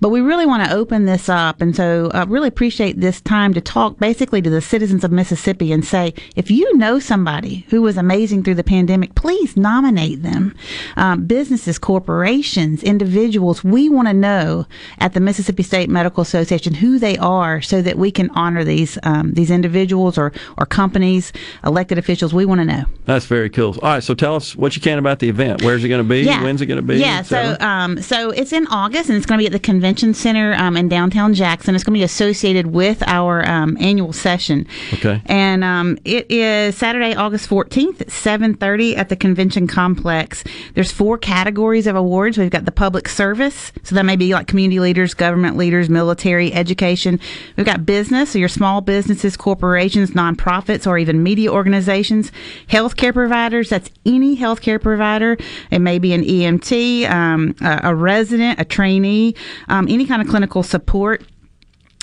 [0.00, 1.60] but we really want to open this up.
[1.60, 5.72] And so I really appreciate this time to talk basically to the citizens of Mississippi
[5.72, 10.54] and say, if you know somebody who was amazing through the pandemic, please nominate them.
[10.96, 14.66] Um, businesses, corporations, individuals, we want to know
[14.98, 18.98] at the Mississippi State Medical Association who they are so that we can honor these
[19.02, 21.32] um, these individuals or, or companies,
[21.64, 22.34] elected officials.
[22.34, 22.84] We want to know.
[23.04, 23.74] That's very cool.
[23.82, 25.62] All right, so tell us what you can about the event.
[25.62, 26.22] Where's it going to be?
[26.22, 26.42] Yeah.
[26.42, 26.98] When's it going to be?
[26.98, 30.14] Yeah, so um, so it's in August and it's going to be at the Convention
[30.14, 31.74] Center um, in downtown Jackson.
[31.74, 34.66] It's going to be associated with our um, annual session.
[34.94, 35.22] Okay.
[35.26, 40.44] And um, it is Saturday, August 14th 7:30 at the Convention Complex.
[40.74, 42.38] There's four categories of awards.
[42.38, 46.52] We've got the public service, so that may be like community leaders, government leaders, military,
[46.52, 47.18] education.
[47.56, 52.30] We've got business, so your small businesses, corporations, nonprofits, or even media organizations.
[52.68, 55.38] Healthcare providers, that's any healthcare provider.
[55.70, 59.34] It may be an EMT, um, a, a resident, a trainee,
[59.68, 61.22] um, any kind of clinical support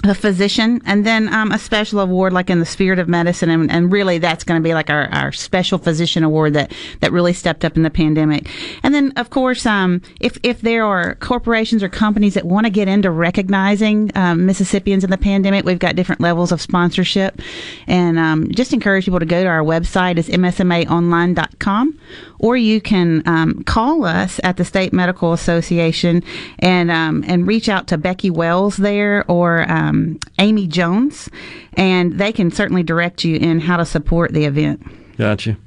[0.05, 3.69] a physician, and then um, a special award like in the spirit of medicine, and,
[3.69, 6.71] and really that's going to be like our, our special physician award that
[7.01, 8.49] that really stepped up in the pandemic.
[8.81, 12.69] And then of course, um, if if there are corporations or companies that want to
[12.69, 17.41] get into recognizing um, Mississippians in the pandemic, we've got different levels of sponsorship,
[17.85, 21.99] and um, just encourage people to go to our website is msmaonline.com,
[22.39, 26.23] or you can um, call us at the State Medical Association
[26.59, 31.29] and um, and reach out to Becky Wells there or um, Amy Jones,
[31.73, 34.81] and they can certainly direct you in how to support the event.
[35.17, 35.57] Gotcha.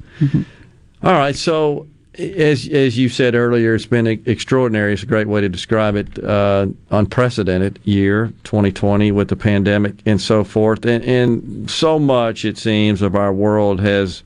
[1.03, 1.37] All right.
[1.37, 1.87] So,
[2.19, 4.93] as as you said earlier, it's been extraordinary.
[4.93, 6.23] It's a great way to describe it.
[6.23, 12.59] Uh, unprecedented year, 2020, with the pandemic and so forth, and, and so much it
[12.59, 14.23] seems of our world has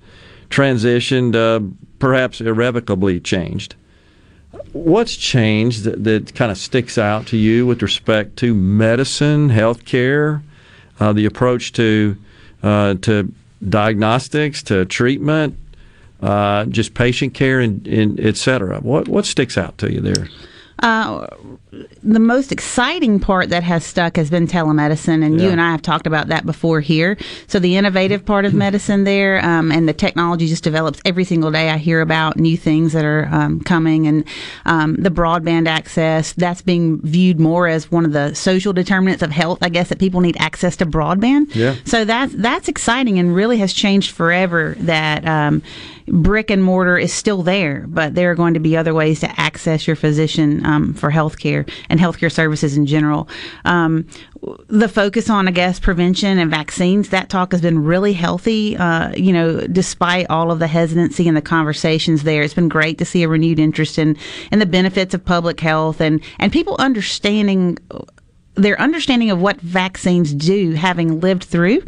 [0.51, 1.65] transitioned, uh,
[1.99, 3.75] perhaps irrevocably changed.
[4.73, 10.43] What's changed that, that kind of sticks out to you with respect to medicine, healthcare,
[11.01, 12.17] uh, the approach to
[12.63, 13.33] uh, to
[13.69, 15.57] diagnostics, to treatment,
[16.21, 18.81] uh, just patient care, and, and et cetera?
[18.81, 20.29] What what sticks out to you there?
[20.83, 21.27] Uh,
[22.03, 25.83] the most exciting part that has stuck has been telemedicine, and you and I have
[25.83, 27.17] talked about that before here.
[27.47, 31.51] So the innovative part of medicine there, um, and the technology just develops every single
[31.51, 31.71] day.
[31.71, 34.25] I hear about new things that are um, coming, and
[34.65, 39.31] um, the broadband access that's being viewed more as one of the social determinants of
[39.31, 39.59] health.
[39.63, 41.55] I guess that people need access to broadband.
[41.55, 41.75] Yeah.
[41.85, 44.77] So that's that's exciting and really has changed forever.
[44.79, 45.63] That um,
[46.09, 49.41] brick and mortar is still there, but there are going to be other ways to
[49.41, 53.29] access your physician um, for healthcare and healthcare services in general.
[53.65, 54.07] Um,
[54.69, 57.09] the focus on, I guess, prevention and vaccines.
[57.09, 58.77] That talk has been really healthy.
[58.77, 62.99] Uh, you know, despite all of the hesitancy and the conversations there, it's been great
[62.99, 64.17] to see a renewed interest in
[64.53, 67.79] in the benefits of public health and and people understanding
[68.57, 71.83] their understanding of what vaccines do, having lived through,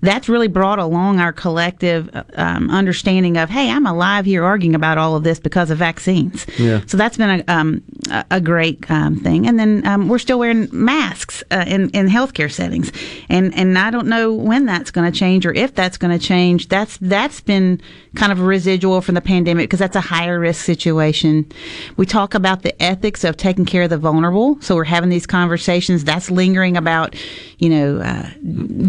[0.00, 4.98] that's really brought along our collective um, understanding of, hey, I'm alive here arguing about
[4.98, 6.46] all of this because of vaccines.
[6.58, 6.82] Yeah.
[6.86, 9.46] So that's been a, um, a a great um, thing.
[9.48, 12.92] And then um, we're still wearing masks uh, in, in healthcare settings.
[13.28, 16.24] And, and I don't know when that's going to change or if that's going to
[16.24, 16.68] change.
[16.68, 17.80] That's, that's been
[18.14, 21.50] kind of a residual from the pandemic because that's a higher risk situation.
[21.96, 24.60] We talk about the ethics of taking care of the vulnerable.
[24.60, 26.04] So we're having these conversations.
[26.04, 27.14] That's lingering about,
[27.58, 28.30] you know, uh,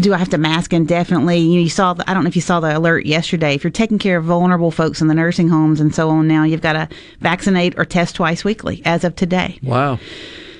[0.00, 1.38] do I have to mask indefinitely?
[1.38, 3.54] You, know, you saw, the, I don't know if you saw the alert yesterday.
[3.54, 6.44] If you're taking care of vulnerable folks in the nursing homes and so on now,
[6.44, 6.88] you've got to
[7.20, 9.58] vaccinate or test twice weekly as of today.
[9.62, 9.98] Wow.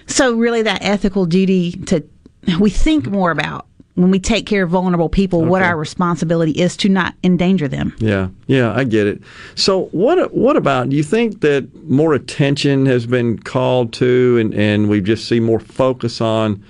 [0.06, 2.04] So really, that ethical duty to
[2.58, 3.66] we think more about
[4.02, 7.94] when we take care of vulnerable people, what our responsibility is to not endanger them.
[7.98, 9.22] Yeah, yeah, I get it.
[9.54, 14.54] So what what about do you think that more attention has been called to and,
[14.54, 16.64] and we just see more focus on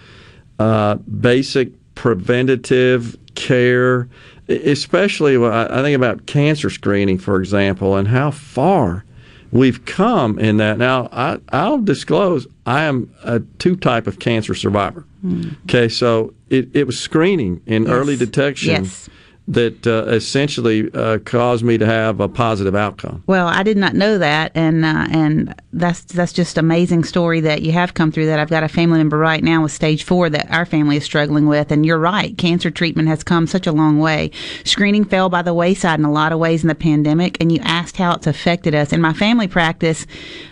[0.58, 4.08] uh, basic preventative care,
[4.48, 9.04] especially I think about cancer screening, for example, and how far
[9.52, 10.78] we've come in that.
[10.78, 15.04] Now, I, I'll disclose I am a two type of cancer survivor.
[15.22, 15.50] Hmm.
[15.64, 17.92] Okay, so it, it was screening and Yes.
[17.92, 19.08] early detection Yes.
[19.50, 23.24] That uh, essentially uh, caused me to have a positive outcome.
[23.26, 27.62] Well, I did not know that, and uh, and that's that's just amazing story that
[27.62, 28.38] you have come through that.
[28.38, 31.48] I've got a family member right now with stage four that our family is struggling
[31.48, 34.30] with, and you're right, cancer treatment has come such a long way.
[34.64, 37.58] Screening fell by the wayside in a lot of ways in the pandemic, and you
[37.62, 38.92] asked how it's affected us.
[38.92, 40.06] In my family practice,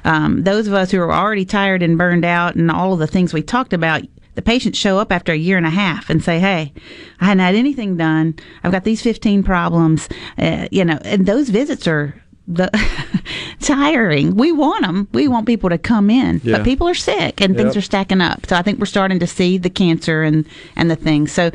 [0.04, 3.06] um, those of us who are already tired and burned out, and all of the
[3.06, 4.02] things we talked about.
[4.38, 6.72] The patients show up after a year and a half and say, "Hey,
[7.20, 8.36] I hadn't had anything done.
[8.62, 10.08] I've got these 15 problems."
[10.38, 12.14] Uh, you know, and those visits are
[12.46, 12.70] the
[13.60, 14.36] tiring.
[14.36, 15.08] We want them.
[15.12, 16.58] We want people to come in, Yeah.
[16.58, 18.46] but people are sick and things are stacking up.
[18.46, 20.46] So I think we're starting to see the cancer and
[20.76, 21.32] and the things.
[21.32, 21.50] So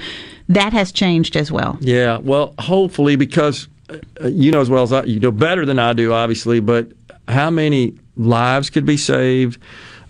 [0.49, 1.77] that has changed as well.
[1.79, 5.79] Yeah, well, hopefully, because uh, you know as well as I, you know better than
[5.79, 6.91] I do, obviously, but
[7.29, 9.57] how many lives could be saved?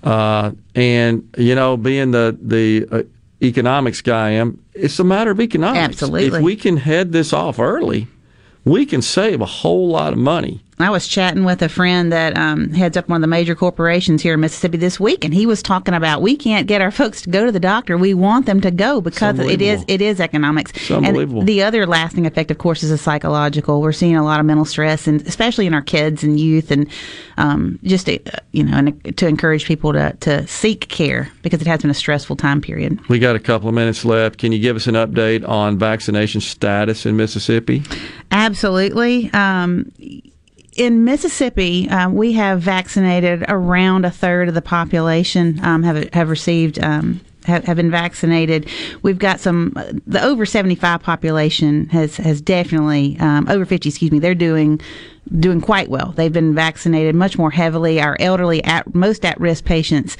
[0.04, 3.04] Uh, and you know, being the the uh,
[3.42, 6.02] economics guy I am, it's a matter of economics.
[6.04, 6.40] Absolutely.
[6.40, 8.08] If we can head this off early,
[8.66, 10.62] we can save a whole lot of money.
[10.80, 14.22] I was chatting with a friend that um, heads up one of the major corporations
[14.22, 17.22] here in Mississippi this week, and he was talking about we can't get our folks
[17.24, 17.98] to go to the doctor.
[17.98, 20.72] We want them to go because it is it is economics.
[20.72, 21.42] It's unbelievable.
[21.42, 23.82] And the other lasting effect, of course, is the psychological.
[23.82, 26.90] We're seeing a lot of mental stress, and especially in our kids and youth, and
[27.38, 31.62] um, just to, uh, you know, and to encourage people to to seek care because
[31.62, 33.00] it has been a stressful time period.
[33.10, 34.40] We got a couple of minutes left.
[34.40, 37.84] Can you give us an update on vaccination status in Mississippi?
[38.32, 39.32] Absolutely.
[39.34, 39.92] Um,
[40.76, 46.30] in Mississippi, um, we have vaccinated around a third of the population um, have have
[46.30, 46.80] received.
[46.84, 48.70] Um, have, have been vaccinated.
[49.02, 49.74] We've got some.
[50.08, 53.90] The over seventy five population has has definitely um, over fifty.
[53.90, 54.20] Excuse me.
[54.20, 54.80] They're doing
[55.40, 56.14] doing quite well.
[56.16, 58.02] They've been vaccinated much more heavily.
[58.02, 60.16] Our elderly, at most at risk patients,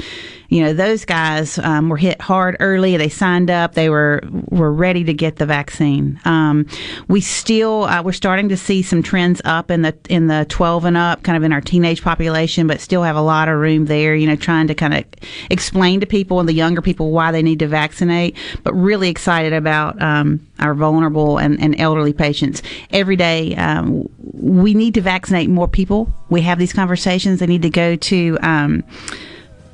[0.54, 2.96] you know, those guys um, were hit hard early.
[2.96, 3.74] They signed up.
[3.74, 4.22] They were
[4.52, 6.20] were ready to get the vaccine.
[6.26, 6.68] Um,
[7.08, 10.86] we still uh, we're starting to see some trends up in the in the 12
[10.86, 13.86] and up, kind of in our teenage population, but still have a lot of room
[13.86, 14.14] there.
[14.14, 15.04] You know, trying to kind of
[15.50, 18.38] explain to people and the younger people why they need to vaccinate.
[18.62, 22.62] But really excited about um, our vulnerable and, and elderly patients.
[22.92, 26.14] Every day, um, we need to vaccinate more people.
[26.30, 27.40] We have these conversations.
[27.40, 28.84] They need to go to um,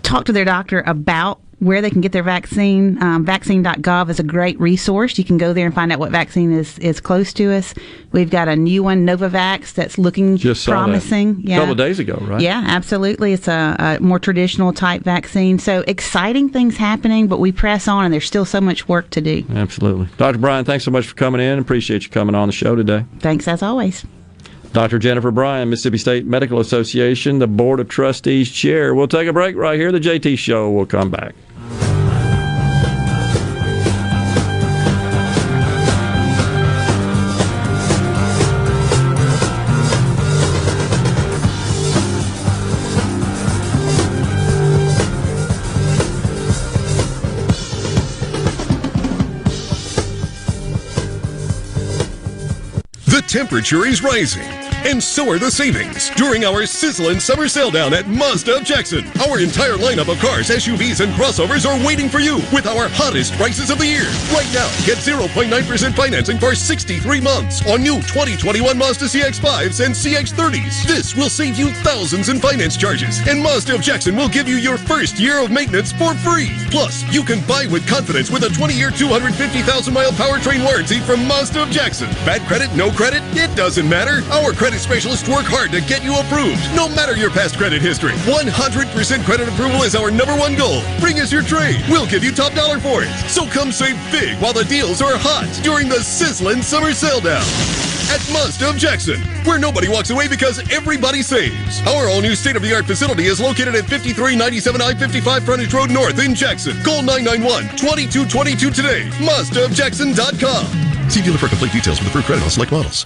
[0.09, 3.01] talk to their doctor about where they can get their vaccine.
[3.03, 5.17] Um, vaccine.gov is a great resource.
[5.17, 7.73] You can go there and find out what vaccine is, is close to us.
[8.13, 11.43] We've got a new one, Novavax, that's looking Just saw that promising.
[11.45, 12.41] a couple of days ago, right?
[12.41, 13.33] Yeah, absolutely.
[13.33, 15.59] It's a, a more traditional type vaccine.
[15.59, 19.21] So exciting things happening, but we press on, and there's still so much work to
[19.21, 19.43] do.
[19.53, 20.07] Absolutely.
[20.17, 20.37] Dr.
[20.37, 21.59] Bryan, thanks so much for coming in.
[21.59, 23.05] Appreciate you coming on the show today.
[23.19, 24.05] Thanks as always.
[24.71, 24.99] Dr.
[24.99, 28.93] Jennifer Bryan, Mississippi State Medical Association, the Board of Trustees Chair.
[28.93, 29.91] We'll take a break right here.
[29.91, 31.33] The JT Show will come back.
[53.29, 58.07] Temperature is rising, and so are the savings during our sizzling summer sale down at
[58.07, 59.05] Mazda of Jackson.
[59.27, 63.33] Our entire lineup of cars, SUVs, and crossovers are waiting for you with our hottest
[63.33, 64.07] prices of the year.
[64.31, 65.49] Right now, get 0.9%
[65.95, 70.87] financing for 63 months on new 2021 Mazda CX-5s and CX-30s.
[70.87, 74.55] This will save you thousands in finance charges, and Mazda of Jackson will give you
[74.55, 76.55] your first year of maintenance for free.
[76.71, 81.69] Plus, you can buy with confidence with a 20-year, 250,000-mile powertrain warranty from Mazda of
[81.69, 82.09] Jackson.
[82.25, 84.23] Bad credit, no credit, it doesn't matter.
[84.31, 88.13] Our credit specialists work hard to get you approved, no matter your past credit history.
[88.29, 90.83] 100% credit approval is our number one goal.
[90.99, 91.81] Bring us your trade.
[91.89, 93.09] We'll give you top dollar for it.
[93.25, 97.41] So come save big while the deals are hot during the sizzling summer sale down.
[98.09, 101.81] At Mazda of Jackson, where nobody walks away because everybody saves.
[101.85, 105.73] Our all new state of the art facility is located at 5397 I 55 Frontage
[105.73, 106.73] Road North in Jackson.
[106.83, 109.07] Call 991 2222 today.
[109.21, 111.09] MazdaofJackson.com.
[111.09, 113.05] See dealer for complete details with approved credit on select models.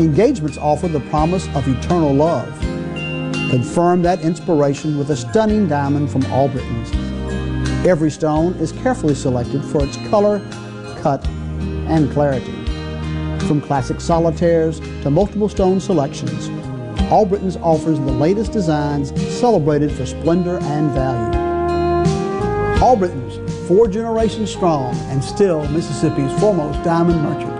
[0.00, 2.48] Engagements offer the promise of eternal love.
[3.50, 6.90] Confirm that inspiration with a stunning diamond from Albritton's.
[7.86, 10.38] Every stone is carefully selected for its color,
[11.02, 12.50] cut, and clarity.
[13.46, 16.48] From classic solitaires to multiple stone selections,
[17.12, 21.38] Albritton's offers the latest designs celebrated for splendor and value.
[22.82, 27.59] Albritton's, four generations strong and still Mississippi's foremost diamond merchant.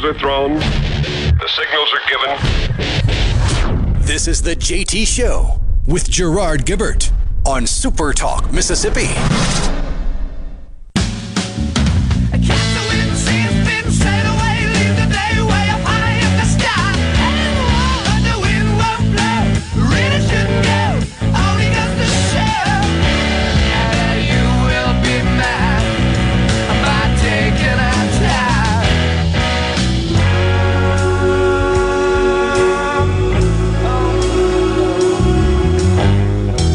[0.00, 2.30] Switches are thrown, the signals are given.
[4.02, 7.10] This is the JT Show with Gerard Gibert
[7.46, 9.08] on Super Talk, Mississippi.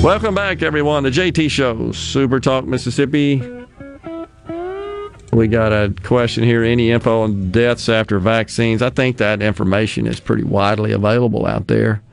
[0.06, 1.02] Welcome back, everyone.
[1.02, 3.42] The JT Show, Super Talk Mississippi.
[5.34, 6.64] We got a question here.
[6.64, 8.84] Any info on deaths after vaccines?
[8.84, 12.04] I think that information is pretty widely available out there.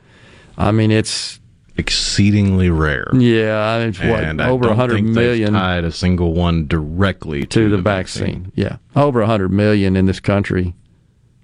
[0.57, 1.39] I mean, it's
[1.77, 3.11] exceedingly rare.
[3.13, 7.69] Yeah, it's what and over don't hundred million tied a single one directly to, to
[7.69, 8.51] the, vaccine.
[8.55, 10.73] Yeah, over hundred million in this country.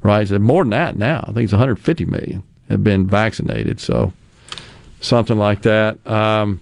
[0.02, 1.26] Right, so more than that now.
[1.28, 3.80] I think it's 150 million have been vaccinated.
[3.80, 4.14] So
[5.02, 6.06] something like that.
[6.08, 6.62] Um,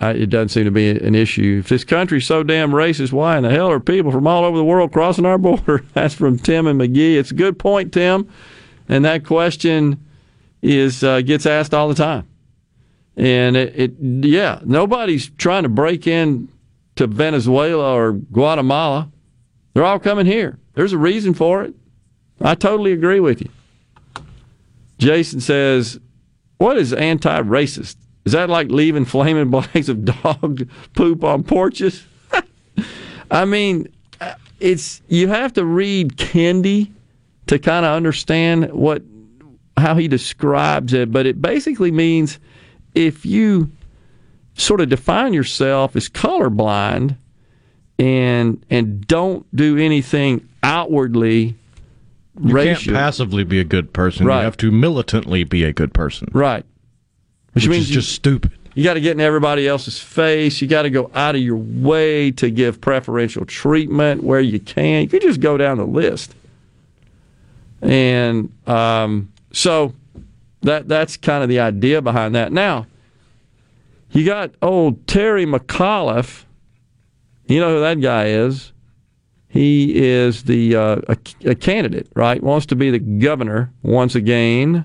[0.00, 1.58] I, it doesn't seem to be an issue.
[1.60, 4.56] If this country's so damn racist, why in the hell are people from all over
[4.56, 5.84] the world crossing our border?
[5.94, 7.16] That's from Tim and McGee.
[7.16, 8.28] It's a good point, Tim,
[8.88, 10.02] and that question
[10.62, 12.26] is uh, gets asked all the time.
[13.16, 16.48] And it, it, yeah, nobody's trying to break in
[16.96, 19.10] to Venezuela or Guatemala.
[19.74, 20.58] They're all coming here.
[20.74, 21.74] There's a reason for it.
[22.40, 23.50] I totally agree with you.
[24.98, 26.00] Jason says,
[26.60, 27.96] "What is anti-racist?
[28.26, 32.04] Is that like leaving flaming bags of dog poop on porches?"
[33.30, 33.88] I mean,
[34.60, 36.92] it's you have to read Kendi
[37.46, 39.02] to kind of understand what
[39.78, 42.38] how he describes it, but it basically means
[42.94, 43.70] if you
[44.52, 47.16] sort of define yourself as colorblind
[47.98, 51.56] and and don't do anything outwardly
[52.42, 54.26] You racial, can't passively be a good person.
[54.26, 54.38] Right.
[54.38, 56.28] You have to militantly be a good person.
[56.32, 56.64] right?
[57.52, 58.52] Which, means is you- just stupid.
[58.74, 60.62] You got to get in everybody else's face.
[60.62, 65.02] You got to go out of your way to give preferential treatment where you can.
[65.02, 66.34] You could just go down the list.
[67.82, 69.92] And um, so
[70.62, 72.52] that that's kind of the idea behind that.
[72.52, 72.86] Now,
[74.12, 76.44] you got old Terry McAuliffe.
[77.46, 78.72] You know who that guy is?
[79.50, 82.40] He is the uh, a, a candidate, right?
[82.40, 84.84] Wants to be the governor once again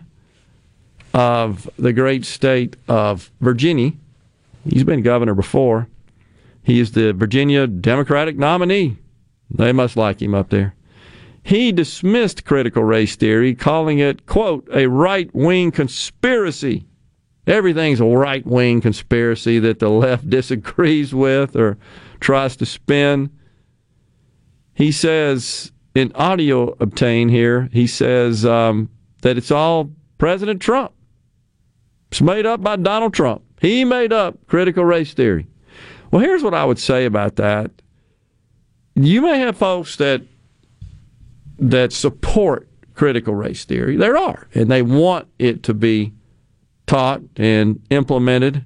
[1.13, 3.93] of the great state of Virginia.
[4.67, 5.87] He's been governor before.
[6.63, 8.97] He is the Virginia Democratic nominee.
[9.51, 10.73] They must like him up there.
[11.43, 16.87] He dismissed critical race theory, calling it, quote, a right wing conspiracy.
[17.45, 21.77] everything's a right wing conspiracy that the left disagrees with or
[22.19, 23.29] tries to spin.
[24.75, 28.89] He says in audio obtained here, he says um,
[29.21, 30.91] that it's all President Trump.
[32.11, 33.41] It's made up by Donald Trump.
[33.59, 35.47] He made up critical race theory.
[36.11, 37.71] Well, here's what I would say about that.
[38.95, 40.21] You may have folks that
[41.57, 43.97] that support critical race theory.
[43.97, 46.13] There are, and they want it to be
[46.85, 48.63] taught and implemented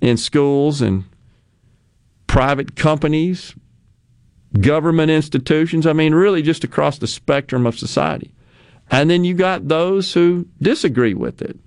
[0.00, 1.04] in schools and
[2.26, 3.54] private companies,
[4.60, 5.86] government institutions.
[5.86, 8.32] I mean, really just across the spectrum of society.
[8.90, 11.58] And then you got those who disagree with it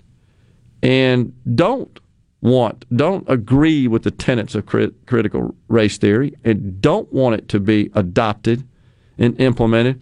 [0.83, 1.99] and don't
[2.41, 7.49] want, don't agree with the tenets of crit- critical race theory and don't want it
[7.49, 8.67] to be adopted
[9.17, 10.01] and implemented.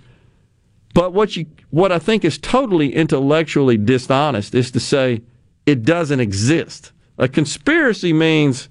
[0.94, 5.22] But what you, what I think is totally intellectually dishonest is to say
[5.66, 6.92] it doesn't exist.
[7.18, 8.70] A conspiracy means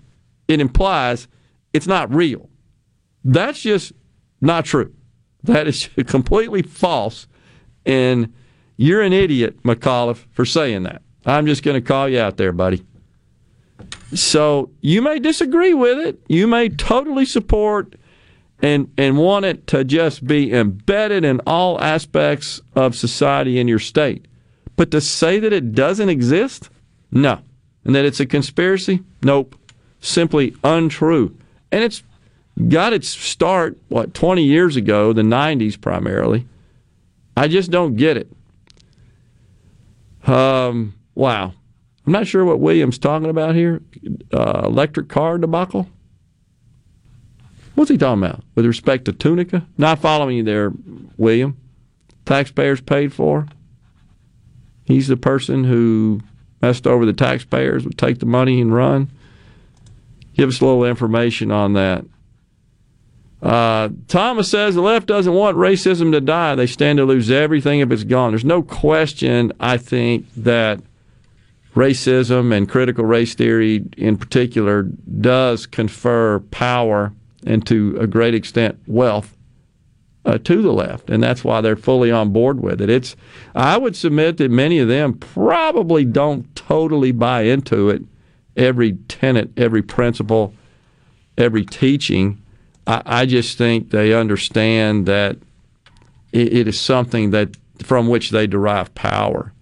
[0.48, 1.26] it implies
[1.72, 2.50] it's not real.
[3.24, 3.92] That's just
[4.42, 4.92] not true.
[5.44, 7.26] That is completely false.
[7.86, 8.32] And
[8.76, 11.02] you're an idiot, McAuliffe, for saying that.
[11.24, 12.84] I'm just going to call you out there, buddy.
[14.14, 16.20] So you may disagree with it.
[16.28, 17.94] You may totally support
[18.60, 23.78] and and want it to just be embedded in all aspects of society in your
[23.78, 24.26] state.
[24.76, 26.70] But to say that it doesn't exist,
[27.10, 27.40] no.
[27.84, 29.56] And that it's a conspiracy, nope.
[30.00, 31.36] Simply untrue.
[31.70, 32.02] And it's
[32.68, 36.46] got its start what 20 years ago, the 90s primarily.
[37.36, 38.30] I just don't get it.
[40.28, 41.54] Um, wow.
[42.06, 43.80] I'm not sure what William's talking about here.
[44.32, 45.88] Uh, electric car debacle.
[47.74, 49.66] What's he talking about with respect to Tunica?
[49.78, 50.72] Not following you there,
[51.16, 51.56] William.
[52.26, 53.46] Taxpayers paid for.
[54.84, 56.20] He's the person who
[56.60, 59.10] messed over the taxpayers, would take the money and run.
[60.34, 62.04] Give us a little information on that.
[63.42, 66.54] Uh, Thomas says the left doesn't want racism to die.
[66.54, 68.30] They stand to lose everything if it's gone.
[68.30, 70.80] There's no question, I think, that
[71.74, 77.12] racism and critical race theory in particular does confer power
[77.44, 79.36] and to a great extent wealth
[80.24, 82.88] uh, to the left, and that's why they're fully on board with it.
[82.88, 83.16] It's
[83.54, 88.02] I would submit that many of them probably don't totally buy into it,
[88.56, 90.54] every tenet, every principle,
[91.36, 92.41] every teaching.
[92.86, 95.36] I, I just think they understand that
[96.32, 99.52] it, it is something that from which they derive power.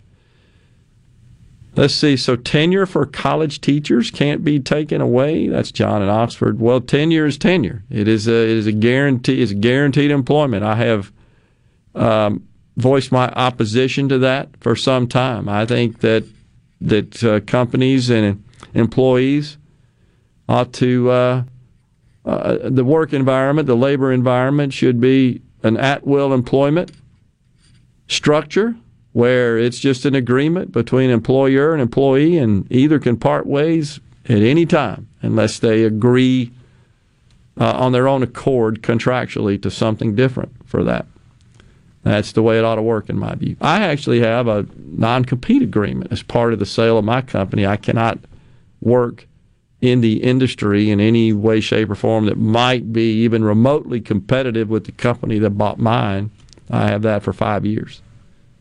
[1.77, 2.17] Let's see.
[2.17, 5.49] So tenure for college teachers can't be taken away.
[5.49, 6.59] That's John in Oxford.
[6.59, 7.85] Well, tenure is tenure.
[7.89, 9.41] It is a it is a guarantee.
[9.41, 10.65] It's guaranteed employment.
[10.65, 11.13] I have
[11.95, 15.49] um, voiced my opposition to that for some time.
[15.49, 16.25] I think that
[16.81, 18.43] that uh, companies and
[18.75, 19.57] employees
[20.49, 21.45] ought to uh,
[22.31, 26.93] uh, the work environment, the labor environment should be an at will employment
[28.09, 28.75] structure
[29.13, 34.39] where it's just an agreement between employer and employee, and either can part ways at
[34.39, 36.53] any time unless they agree
[37.59, 41.07] uh, on their own accord contractually to something different for that.
[42.03, 43.57] That's the way it ought to work, in my view.
[43.61, 47.67] I actually have a non compete agreement as part of the sale of my company.
[47.67, 48.19] I cannot
[48.81, 49.27] work
[49.81, 54.69] in the industry in any way, shape, or form that might be even remotely competitive
[54.69, 56.31] with the company that bought mine.
[56.69, 58.03] I have that for five years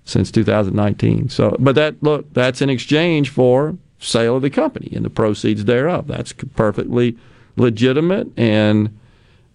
[0.05, 1.29] since 2019.
[1.29, 5.65] So, but that look, that's in exchange for sale of the company and the proceeds
[5.65, 6.07] thereof.
[6.07, 7.17] That's perfectly
[7.57, 8.97] legitimate and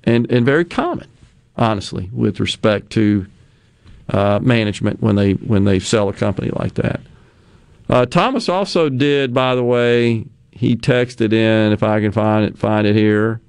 [0.04, 1.08] and and very common,
[1.56, 3.26] honestly, with respect to
[4.10, 7.00] uh, management when they when they sell a company like that.
[7.88, 10.24] Uh, Thomas also did, by the way,
[10.54, 13.40] he texted in if I can find it find it here.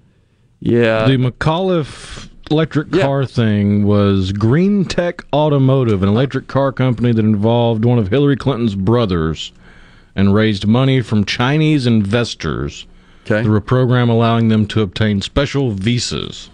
[0.59, 3.27] Yeah, the McAuliffe electric car yeah.
[3.27, 8.75] thing was Green Tech Automotive, an electric car company that involved one of Hillary Clinton's
[8.75, 9.51] brothers
[10.15, 12.87] and raised money from Chinese investors
[13.25, 13.43] okay.
[13.43, 16.49] through a program allowing them to obtain special visas.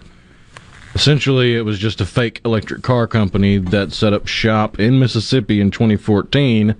[0.93, 5.61] Essentially, it was just a fake electric car company that set up shop in Mississippi
[5.61, 6.75] in 2014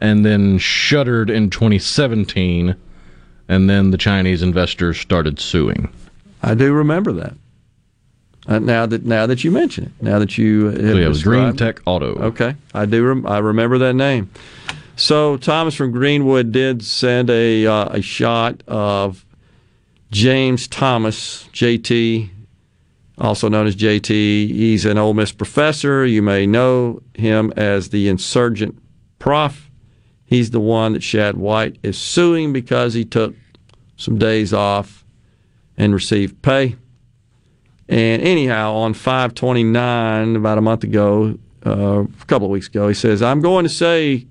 [0.00, 2.76] and then shuttered in 2017,
[3.48, 5.92] and then the Chinese investors started suing.
[6.42, 7.34] I do remember that.
[8.46, 11.08] Uh, now that now that you mention it, now that you have so yeah, it
[11.08, 12.14] was Green Tech Auto.
[12.14, 13.04] Okay, I do.
[13.04, 14.30] Rem- I remember that name.
[14.96, 19.24] So Thomas from Greenwood did send a uh, a shot of
[20.10, 22.30] James Thomas, JT,
[23.18, 24.08] also known as JT.
[24.08, 26.06] He's an Ole Miss professor.
[26.06, 28.80] You may know him as the insurgent
[29.18, 29.67] prof.
[30.28, 33.34] He's the one that Shad White is suing because he took
[33.96, 35.04] some days off
[35.78, 36.76] and received pay.
[37.88, 42.94] And anyhow, on 529, about a month ago, uh, a couple of weeks ago, he
[42.94, 44.26] says, I'm going to say,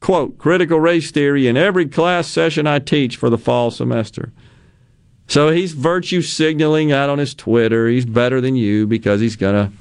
[0.00, 4.32] quote, critical race theory in every class session I teach for the fall semester.
[5.26, 7.88] So he's virtue signaling out on his Twitter.
[7.88, 9.72] He's better than you because he's going to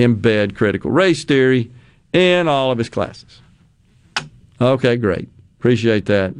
[0.00, 1.72] embed critical race theory
[2.12, 3.40] in all of his classes.
[4.60, 5.28] Okay, great.
[5.58, 6.34] Appreciate that.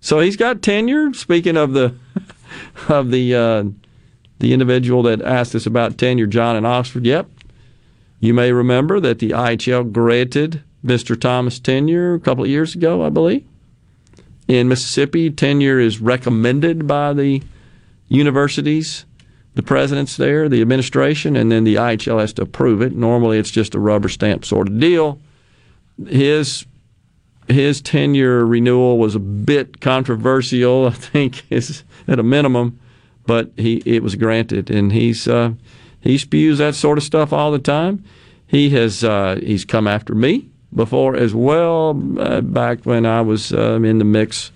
[0.00, 1.12] So he's got tenure.
[1.14, 1.94] Speaking of the
[2.88, 3.64] of the uh,
[4.38, 7.06] the individual that asked us about tenure, John in Oxford.
[7.06, 7.28] Yep,
[8.20, 11.18] you may remember that the IHL granted Mr.
[11.18, 13.46] Thomas tenure a couple of years ago, I believe.
[14.48, 17.42] In Mississippi, tenure is recommended by the
[18.08, 19.06] universities,
[19.54, 22.94] the presidents there, the administration, and then the IHL has to approve it.
[22.94, 25.20] Normally, it's just a rubber stamp sort of deal.
[26.06, 26.66] His
[27.48, 32.78] his tenure renewal was a bit controversial, I think, is at a minimum,
[33.26, 35.52] but he it was granted, and he's uh,
[36.00, 38.04] he spews that sort of stuff all the time.
[38.46, 43.52] He has uh, he's come after me before as well, uh, back when I was
[43.52, 44.50] um, in the mix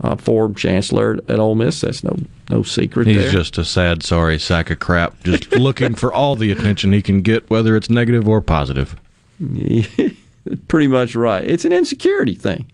[0.00, 1.80] uh, for chancellor at Ole Miss.
[1.80, 2.16] That's no
[2.50, 3.06] no secret.
[3.06, 3.30] He's there.
[3.30, 7.22] just a sad, sorry sack of crap, just looking for all the attention he can
[7.22, 8.96] get, whether it's negative or positive.
[10.68, 11.44] pretty much right.
[11.44, 12.70] It's an insecurity thing,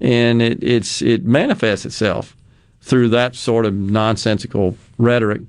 [0.00, 2.36] and it it's it manifests itself
[2.80, 5.42] through that sort of nonsensical rhetoric.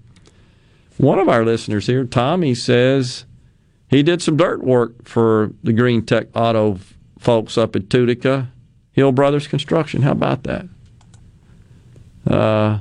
[0.97, 3.25] One of our listeners here, Tommy, says
[3.89, 6.79] he did some dirt work for the Green Tech Auto
[7.19, 8.51] folks up at Tunica,
[8.91, 10.01] Hill Brothers Construction.
[10.01, 10.65] How about that?
[12.27, 12.79] Uh,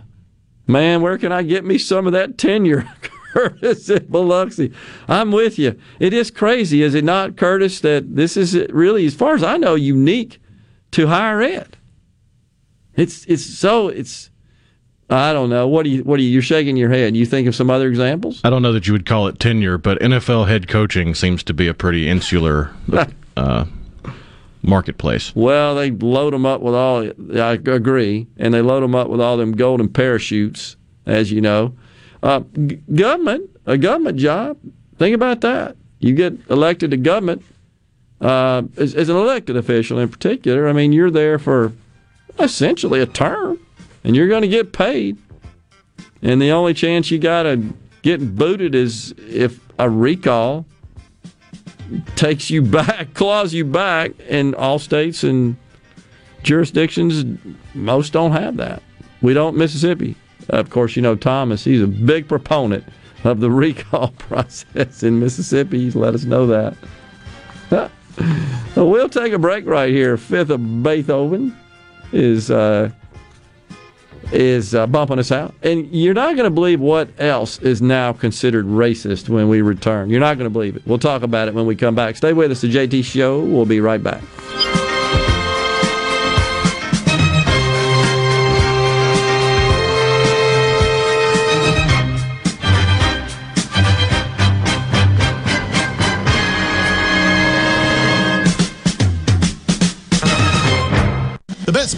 [0.67, 2.89] man, where can I get me some of that tenure?
[3.33, 4.73] Curtis at Biloxi.
[5.09, 5.79] I'm with you.
[5.99, 9.57] It is crazy, is it not, Curtis, that this is really, as far as I
[9.57, 10.41] know, unique
[10.93, 11.77] to higher ed.
[12.97, 14.31] It's it's so it's
[15.09, 15.67] I don't know.
[15.67, 17.17] What do you what do you you're shaking your head.
[17.17, 18.41] You think of some other examples?
[18.45, 21.55] I don't know that you would call it tenure, but NFL head coaching seems to
[21.55, 22.75] be a pretty insular
[23.37, 23.65] uh,
[24.63, 25.35] marketplace.
[25.35, 27.11] Well, they load them up with all.
[27.37, 30.77] I agree, and they load them up with all them golden parachutes,
[31.07, 31.75] as you know.
[32.23, 34.59] Uh, g- government, a government job.
[34.99, 35.77] Think about that.
[35.99, 37.43] You get elected to government
[38.21, 40.69] uh, as, as an elected official, in particular.
[40.69, 41.73] I mean, you're there for
[42.39, 43.59] essentially a term,
[44.05, 45.17] and you're going to get paid.
[46.23, 50.67] And the only chance you got to get booted is if a recall
[52.17, 55.57] takes you back, claws you back, and all states and
[56.43, 57.25] jurisdictions,
[57.75, 58.83] most don't have that.
[59.23, 60.17] We don't, Mississippi.
[60.51, 62.85] Of course, you know Thomas, he's a big proponent
[63.25, 65.79] of the recall process in Mississippi.
[65.79, 66.77] He's let us know that.
[68.77, 70.17] Well, we'll take a break right here.
[70.17, 71.57] Fifth of Beethoven
[72.13, 72.91] is uh,
[74.33, 78.13] is uh, bumping us out, and you're not going to believe what else is now
[78.13, 80.09] considered racist when we return.
[80.09, 80.83] You're not going to believe it.
[80.87, 82.17] We'll talk about it when we come back.
[82.17, 82.61] Stay with us.
[82.61, 83.41] The JT Show.
[83.41, 84.23] We'll be right back.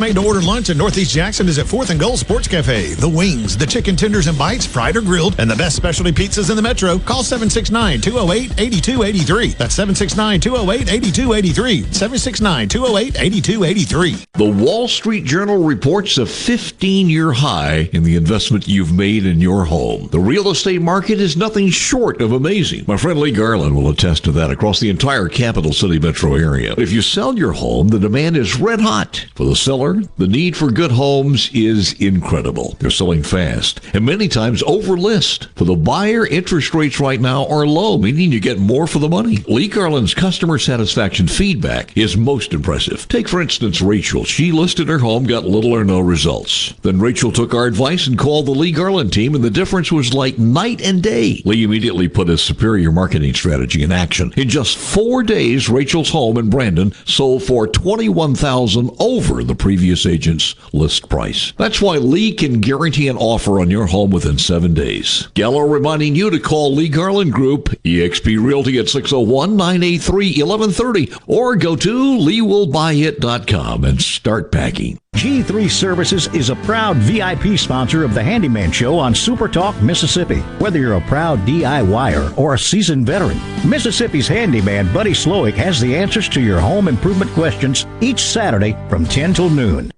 [0.02, 2.94] Made to order lunch in Northeast Jackson is at 4th and Gold Sports Cafe.
[2.94, 6.50] The wings, the chicken tenders and bites, fried or grilled, and the best specialty pizzas
[6.50, 6.98] in the metro.
[6.98, 9.48] Call 769 208 8283.
[9.50, 11.82] That's 769 208 8283.
[11.92, 14.26] 769 208 8283.
[14.32, 19.40] The Wall Street Journal reports a 15 year high in the investment you've made in
[19.40, 20.08] your home.
[20.08, 22.86] The real estate market is nothing short of amazing.
[22.89, 26.74] My friend Lee Garland will attest to that across the entire capital city metro area.
[26.76, 29.26] If you sell your home, the demand is red hot.
[29.36, 32.76] For the seller, the need for good homes is incredible.
[32.78, 35.48] They're selling fast and many times over list.
[35.56, 39.08] For the buyer, interest rates right now are low, meaning you get more for the
[39.08, 39.38] money.
[39.48, 43.06] Lee Garland's customer satisfaction feedback is most impressive.
[43.08, 44.24] Take, for instance, Rachel.
[44.24, 46.74] She listed her home, got little or no results.
[46.82, 50.14] Then Rachel took our advice and called the Lee Garland team, and the difference was
[50.14, 51.42] like night and day.
[51.44, 54.32] Lee immediately put his superior marketing strategy in action.
[54.36, 60.55] In just four days, Rachel's home in Brandon sold for 21000 over the previous agent's
[60.73, 61.52] list price.
[61.57, 65.28] That's why Lee can guarantee an offer on your home within seven days.
[65.35, 71.57] Gallo reminding you to call Lee Garland Group, eXp Realty at 601 983 1130, or
[71.57, 75.01] go to leewillbuyit.com and start packing.
[75.23, 80.41] G3 Services is a proud VIP sponsor of the Handyman Show on Super Talk Mississippi.
[80.58, 85.94] Whether you're a proud DIYer or a seasoned veteran, Mississippi's handyman Buddy Slowick has the
[85.94, 89.92] answers to your home improvement questions each Saturday from 10 till noon.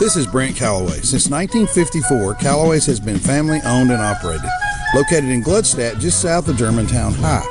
[0.00, 1.00] This is Brent Calloway.
[1.02, 4.48] Since 1954, Calloway's has been family owned and operated.
[4.94, 7.44] Located in Gluckstadt, just south of Germantown High.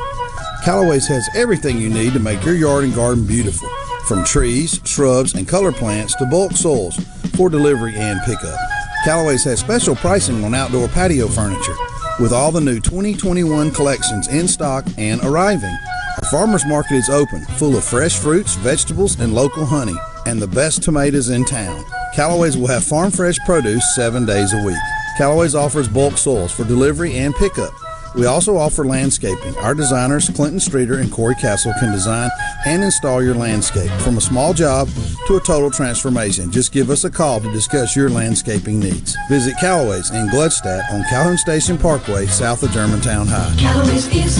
[0.65, 3.69] Calloway's has everything you need to make your yard and garden beautiful
[4.07, 6.95] from trees, shrubs, and color plants to bulk soils
[7.35, 8.59] for delivery and pickup.
[9.03, 11.75] Callaway's has special pricing on outdoor patio furniture
[12.19, 15.75] with all the new 2021 collections in stock and arriving.
[16.21, 20.47] Our farmers market is open, full of fresh fruits, vegetables, and local honey, and the
[20.47, 21.83] best tomatoes in town.
[22.13, 24.77] Callaway's will have farm fresh produce seven days a week.
[25.17, 27.73] Callaway's offers bulk soils for delivery and pickup.
[28.15, 29.57] We also offer landscaping.
[29.57, 32.29] Our designers, Clinton Streeter and Corey Castle, can design
[32.65, 34.87] and install your landscape from a small job
[35.27, 36.51] to a total transformation.
[36.51, 39.17] Just give us a call to discuss your landscaping needs.
[39.29, 43.55] Visit Callaway's in Gluckstadt on Calhoun Station Parkway, south of Germantown High.
[43.57, 44.37] Callaway's is,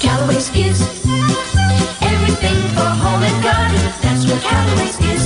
[0.00, 0.80] Callaway's is
[2.00, 3.92] everything for home and garden.
[4.00, 5.25] That's what Callaway's is.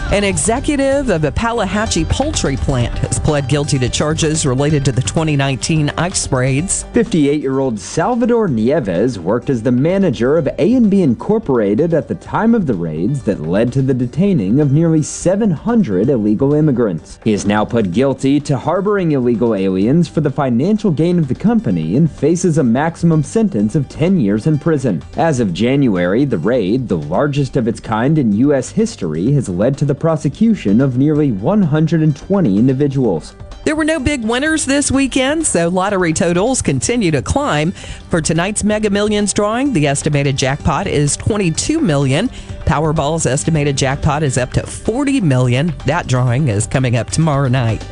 [0.11, 4.99] An executive of a Pelahatchie poultry plant has pled guilty to charges related to the
[4.99, 6.83] 2019 ice raids.
[6.91, 12.73] 58-year-old Salvador Nieves worked as the manager of A&B Incorporated at the time of the
[12.73, 17.17] raids that led to the detaining of nearly 700 illegal immigrants.
[17.23, 21.35] He is now pled guilty to harboring illegal aliens for the financial gain of the
[21.35, 25.01] company and faces a maximum sentence of 10 years in prison.
[25.15, 28.71] As of January, the raid, the largest of its kind in U.S.
[28.71, 33.35] history, has led to the prosecution of nearly 120 individuals.
[33.63, 37.71] There were no big winners this weekend, so lottery totals continue to climb.
[38.09, 42.29] For tonight's Mega Millions drawing, the estimated jackpot is 22 million.
[42.65, 45.71] Powerball's estimated jackpot is up to 40 million.
[45.85, 47.83] That drawing is coming up tomorrow night.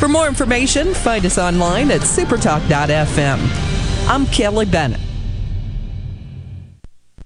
[0.00, 3.38] For more information, find us online at supertalk.fm.
[4.08, 5.11] I'm Kelly Bennett.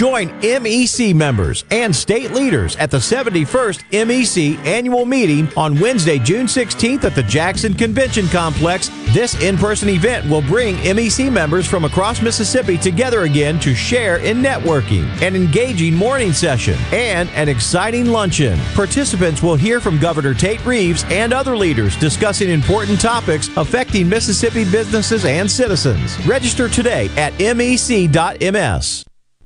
[0.00, 6.46] Join MEC members and state leaders at the 71st MEC annual meeting on Wednesday, June
[6.46, 8.88] 16th at the Jackson Convention Complex.
[9.12, 14.16] This in person event will bring MEC members from across Mississippi together again to share
[14.16, 18.58] in networking, an engaging morning session, and an exciting luncheon.
[18.72, 24.64] Participants will hear from Governor Tate Reeves and other leaders discussing important topics affecting Mississippi
[24.64, 26.18] businesses and citizens.
[26.26, 29.04] Register today at mec.ms.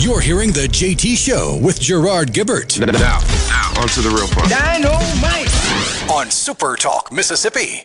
[0.00, 2.80] You're hearing the JT Show with Gerard Gibert.
[2.80, 4.48] Now, now, on to the real part.
[4.48, 6.10] Dynamite!
[6.10, 7.84] On Super Talk, Mississippi.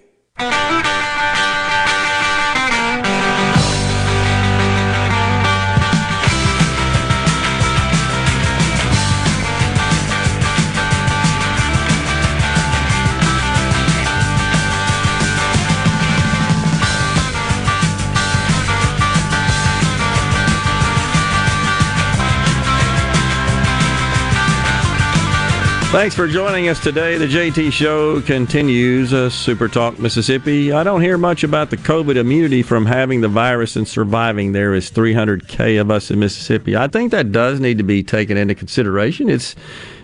[25.95, 27.17] Thanks for joining us today.
[27.17, 29.13] The JT Show continues.
[29.13, 30.73] Uh, Super Talk Mississippi.
[30.73, 34.51] I don't hear much about the COVID immunity from having the virus and surviving.
[34.51, 36.75] There is 300k of us in Mississippi.
[36.75, 39.29] I think that does need to be taken into consideration.
[39.29, 39.55] It's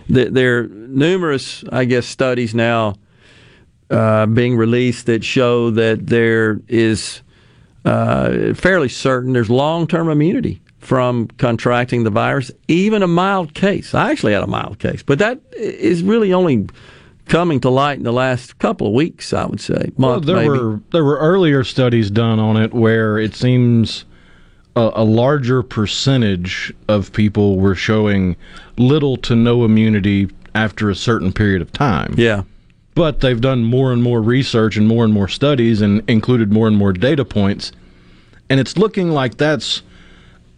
[0.08, 2.94] there are numerous, I guess, studies now
[3.90, 7.20] uh, being released that show that there is
[7.84, 13.94] uh, fairly certain there's long-term immunity from contracting the virus, even a mild case.
[13.94, 16.66] I actually had a mild case, but that is really only
[17.26, 19.32] coming to light in the last couple of weeks.
[19.32, 20.48] I would say, month well, there maybe.
[20.48, 24.04] were there were earlier studies done on it where it seems
[24.74, 28.36] a, a larger percentage of people were showing
[28.76, 32.14] little to no immunity after a certain period of time.
[32.18, 32.42] Yeah.
[32.94, 36.66] But they've done more and more research and more and more studies and included more
[36.66, 37.72] and more data points.
[38.50, 39.82] And it's looking like that's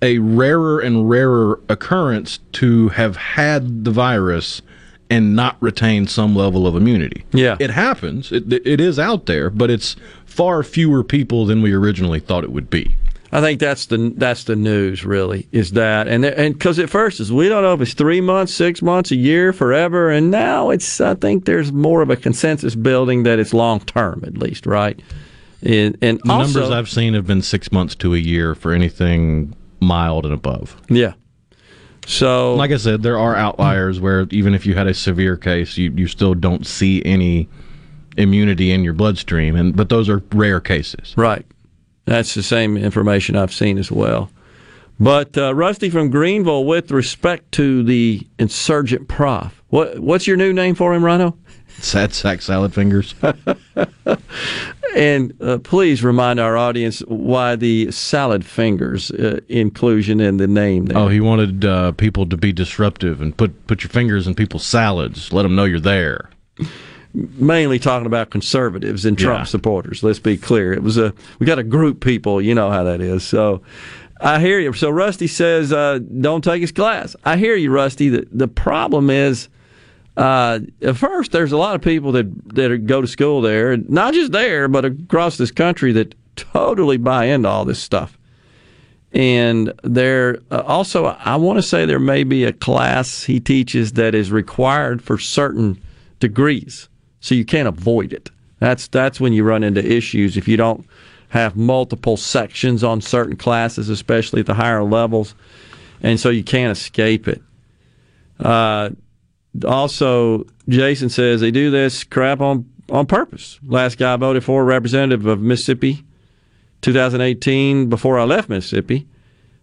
[0.05, 4.61] a rarer and rarer occurrence to have had the virus
[5.09, 7.25] and not retain some level of immunity.
[7.33, 7.57] Yeah.
[7.59, 8.31] It happens.
[8.31, 12.53] It, it is out there, but it's far fewer people than we originally thought it
[12.53, 12.95] would be.
[13.33, 17.19] I think that's the that's the news really is that and and because at first
[17.19, 20.71] is we don't know if it's three months, six months, a year, forever, and now
[20.71, 24.67] it's I think there's more of a consensus building that it's long term at least,
[24.67, 25.01] right?
[25.65, 28.73] And, and the also, numbers I've seen have been six months to a year for
[28.73, 30.81] anything mild and above.
[30.89, 31.15] Yeah.
[32.07, 35.79] So, like I said, there are outliers where even if you had a severe case,
[35.79, 37.49] you, you still don't see any
[38.17, 41.15] immunity in your bloodstream, and but those are rare cases.
[41.17, 41.47] Right.
[42.05, 44.31] That's the same information I've seen as well.
[45.01, 50.53] But uh, Rusty from Greenville, with respect to the insurgent prof, what what's your new
[50.53, 51.37] name for him, Rhino?
[51.81, 53.15] Sad sack salad fingers.
[54.97, 60.87] and uh, please remind our audience why the salad fingers uh, inclusion in the name.
[60.87, 60.99] There.
[60.99, 64.65] Oh, he wanted uh, people to be disruptive and put put your fingers in people's
[64.67, 65.33] salads.
[65.33, 66.31] Let them know you're there.
[67.13, 69.45] Mainly talking about conservatives and Trump Yeah.
[69.45, 70.03] supporters.
[70.03, 70.73] Let's be clear.
[70.73, 72.41] It was a we got a group people.
[72.41, 73.25] You know how that is.
[73.25, 73.63] So.
[74.21, 74.73] I hear you.
[74.73, 78.09] So Rusty says, uh, "Don't take his class." I hear you, Rusty.
[78.09, 79.49] The the problem is,
[80.17, 84.15] uh, at first, there's a lot of people that that go to school there, not
[84.15, 88.17] just there, but across this country that totally buy into all this stuff.
[89.13, 93.93] And there uh, also, I want to say there may be a class he teaches
[93.93, 95.81] that is required for certain
[96.21, 96.89] degrees,
[97.21, 98.31] so you can't avoid it.
[98.61, 100.87] That's that's when you run into issues if you don't
[101.31, 105.35] have multiple sections on certain classes, especially at the higher levels,
[106.03, 107.43] and so you can't escape it.
[108.39, 108.91] Uh,
[109.67, 113.59] also, Jason says they do this crap on on purpose.
[113.67, 116.05] Last guy I voted for, representative of Mississippi,
[116.83, 119.07] 2018, before I left Mississippi.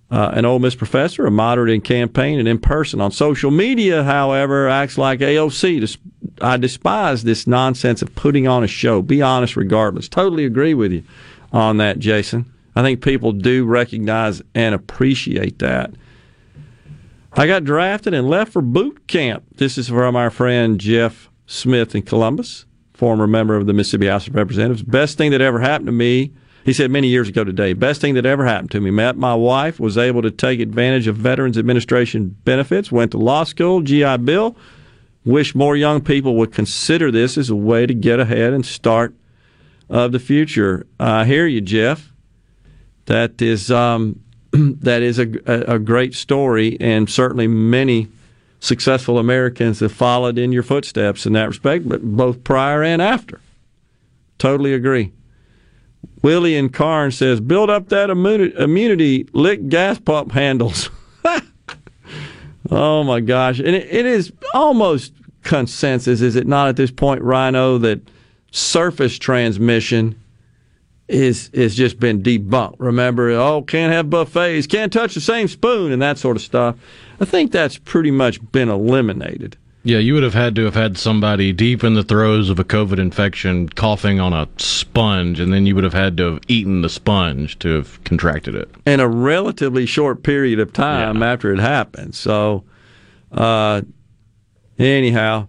[0.10, 3.00] Uh, an Ole Miss professor, a moderate in campaign and in person.
[3.00, 5.98] On social media, however, acts like AOC.
[6.42, 9.02] I despise this nonsense of putting on a show.
[9.02, 10.10] Be honest regardless.
[10.10, 11.04] Totally agree with you
[11.54, 12.52] on that, Jason.
[12.76, 15.92] I think people do recognize and appreciate that.
[17.34, 19.46] I got drafted and left for boot camp.
[19.56, 24.28] This is from our friend Jeff Smith in Columbus, former member of the Mississippi House
[24.28, 24.84] of Representatives.
[24.84, 26.34] Best thing that ever happened to me,
[26.66, 28.92] he said many years ago today, best thing that ever happened to me.
[28.92, 33.46] Met my wife, was able to take advantage of Veterans Administration benefits, went to law
[33.46, 34.58] school, GI Bill.
[35.24, 39.16] Wish more young people would consider this as a way to get ahead and start
[39.88, 40.86] of the future.
[41.00, 42.12] I hear you, Jeff.
[43.06, 44.20] That is um,
[44.82, 48.10] that is a, a, great story, and certainly many
[48.60, 53.40] successful Americans have followed in your footsteps in that respect, but both prior and after.
[54.38, 55.12] Totally agree.
[56.22, 60.90] Willie and Carn says, build up that immunity, immunity lick gas pump handles.
[62.72, 63.60] oh my gosh.
[63.60, 65.14] And it, it is almost
[65.44, 68.02] consensus, is it not, at this point, Rhino, that
[68.52, 70.21] surface transmission
[71.08, 72.76] is is just been debunked.
[72.80, 76.76] Remember, oh, can't have buffets, can't touch the same spoon, and that sort of stuff.
[77.20, 79.58] I think that's pretty much been eliminated.
[79.84, 82.64] Yeah, you would have had to have had somebody deep in the throes of a
[82.64, 86.84] COVID infection coughing on a sponge, and then you would have had to have eaten
[86.84, 88.70] the sponge to have contracted it.
[88.86, 92.14] in a relatively short period of time after it happened.
[92.14, 92.64] So,
[93.32, 93.82] uh,
[94.78, 95.48] anyhow,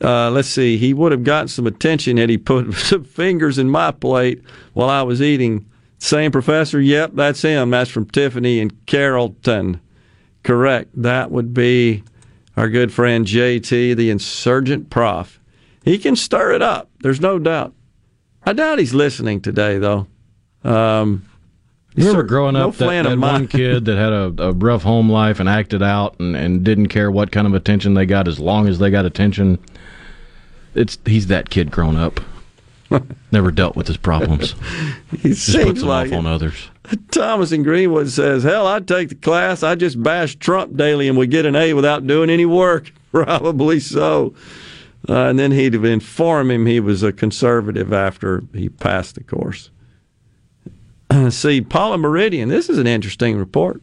[0.00, 0.76] uh, let's see.
[0.76, 4.90] He would have gotten some attention had he put some fingers in my plate while
[4.90, 5.66] I was eating.
[5.98, 6.80] Same professor?
[6.80, 7.70] Yep, that's him.
[7.70, 9.80] That's from Tiffany and Carrollton.
[10.42, 10.90] Correct.
[10.94, 12.04] That would be
[12.56, 15.40] our good friend JT, the insurgent prof.
[15.82, 16.90] He can stir it up.
[17.00, 17.74] There's no doubt.
[18.44, 20.06] I doubt he's listening today, though.
[20.62, 21.26] Um,
[21.96, 25.08] Remember Sir, growing no up that, that one kid that had a, a rough home
[25.10, 28.40] life and acted out and, and didn't care what kind of attention they got as
[28.40, 29.58] long as they got attention.
[30.74, 32.20] It's he's that kid grown up.
[33.32, 34.54] Never dealt with his problems.
[35.22, 36.16] He Just seems puts them like off it.
[36.16, 36.68] on others.
[37.12, 39.62] Thomas in Greenwood says, "Hell, I'd take the class.
[39.62, 42.92] I just bash Trump daily and would get an A without doing any work.
[43.12, 44.34] Probably so."
[45.08, 49.70] Uh, and then he'd inform him he was a conservative after he passed the course.
[51.30, 52.48] See, Paula Meridian.
[52.48, 53.82] This is an interesting report.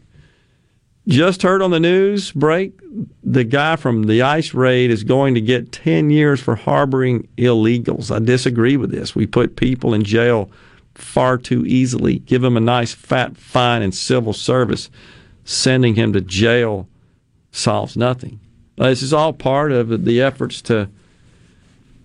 [1.08, 2.80] Just heard on the news break,
[3.24, 8.16] the guy from the ICE raid is going to get 10 years for harboring illegals.
[8.16, 9.16] I disagree with this.
[9.16, 10.52] We put people in jail
[10.94, 12.20] far too easily.
[12.20, 14.90] Give him a nice fat fine and civil service.
[15.44, 16.88] Sending him to jail
[17.52, 18.40] solves nothing.
[18.78, 20.88] Uh, This is all part of the efforts to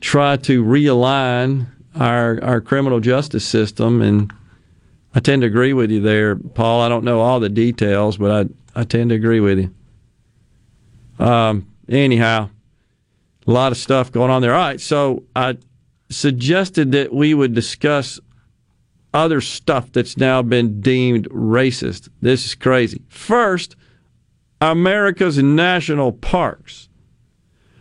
[0.00, 4.32] try to realign our our criminal justice system and
[5.16, 6.82] I tend to agree with you there, Paul.
[6.82, 8.30] I don't know all the details, but
[8.76, 9.74] I, I tend to agree with you.
[11.24, 12.50] Um, anyhow,
[13.46, 14.52] a lot of stuff going on there.
[14.54, 15.56] All right, so I
[16.10, 18.20] suggested that we would discuss
[19.14, 22.10] other stuff that's now been deemed racist.
[22.20, 23.00] This is crazy.
[23.08, 23.74] First,
[24.60, 26.90] America's national parks.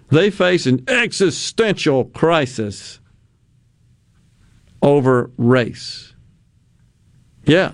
[0.10, 3.02] They face an existential crisis
[4.82, 6.15] over race.
[7.46, 7.74] Yeah.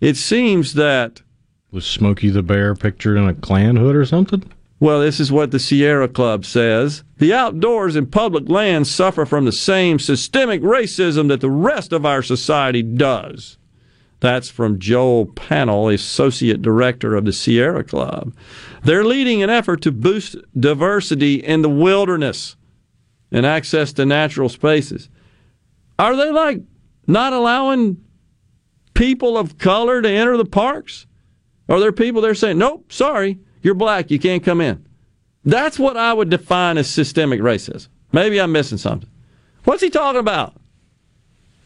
[0.00, 1.22] It seems that.
[1.70, 4.42] Was Smokey the Bear pictured in a Klan hood or something?
[4.80, 7.04] Well, this is what the Sierra Club says.
[7.18, 12.04] The outdoors and public lands suffer from the same systemic racism that the rest of
[12.04, 13.58] our society does.
[14.18, 18.34] That's from Joel Pannell, Associate Director of the Sierra Club.
[18.82, 22.56] They're leading an effort to boost diversity in the wilderness
[23.30, 25.08] and access to natural spaces.
[25.98, 26.60] Are they like
[27.06, 28.02] not allowing
[28.94, 31.06] people of color to enter the parks?
[31.68, 34.86] Are there people there saying, nope, sorry, you're black, you can't come in?
[35.44, 37.88] That's what I would define as systemic racism.
[38.12, 39.08] Maybe I'm missing something.
[39.64, 40.54] What's he talking about?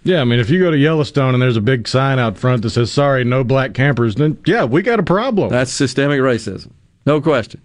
[0.04, 2.62] Yeah, I mean, if you go to Yellowstone and there's a big sign out front
[2.62, 5.48] that says "Sorry, no black campers," then yeah, we got a problem.
[5.48, 6.70] That's systemic racism,
[7.04, 7.60] no question.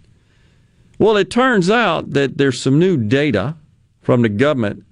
[0.98, 3.56] Well, it turns out that there's some new data
[4.00, 4.84] from the government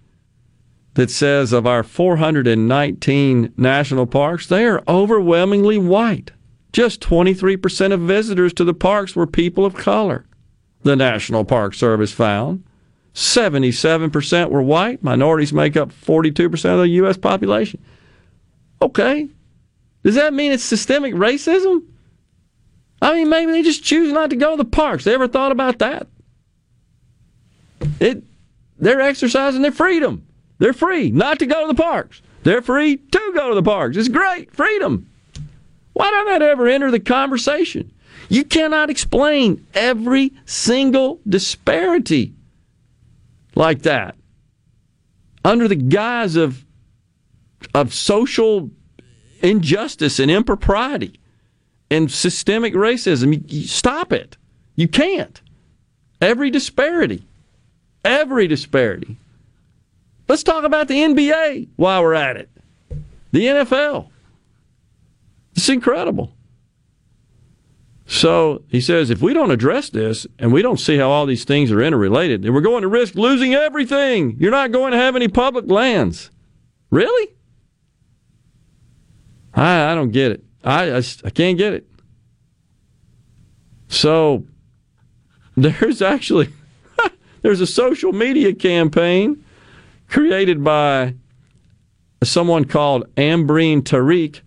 [1.00, 6.30] that says of our 419 national parks, they are overwhelmingly white.
[6.74, 10.26] Just 23% of visitors to the parks were people of color.
[10.82, 12.64] The National Park Service found
[13.14, 15.02] 77% were white.
[15.02, 17.16] Minorities make up 42% of the U.S.
[17.16, 17.82] population.
[18.82, 19.26] Okay.
[20.02, 21.82] Does that mean it's systemic racism?
[23.00, 25.04] I mean, maybe they just choose not to go to the parks.
[25.04, 26.08] They ever thought about that?
[27.98, 28.22] It,
[28.78, 30.26] they're exercising their freedom.
[30.60, 32.22] They're free not to go to the parks.
[32.44, 33.96] They're free to go to the parks.
[33.96, 35.08] It's great freedom.
[35.94, 37.92] Why don't that ever enter the conversation?
[38.28, 42.34] You cannot explain every single disparity
[43.54, 44.14] like that
[45.44, 46.64] under the guise of
[47.74, 48.70] of social
[49.42, 51.18] injustice and impropriety
[51.90, 53.34] and systemic racism.
[53.34, 54.36] You, you stop it.
[54.76, 55.40] You can't.
[56.20, 57.24] Every disparity.
[58.04, 59.16] Every disparity.
[60.30, 62.48] Let's talk about the NBA while we're at it.
[63.32, 64.10] The NFL.
[65.56, 66.36] It's incredible.
[68.06, 71.42] So he says if we don't address this and we don't see how all these
[71.42, 74.36] things are interrelated, then we're going to risk losing everything.
[74.38, 76.30] You're not going to have any public lands.
[76.90, 77.34] Really?
[79.52, 80.44] I, I don't get it.
[80.62, 81.90] I, I, I can't get it.
[83.88, 84.46] So
[85.56, 86.50] there's actually
[87.42, 89.44] there's a social media campaign
[90.10, 91.14] created by
[92.22, 94.40] someone called Ambreen Tariq.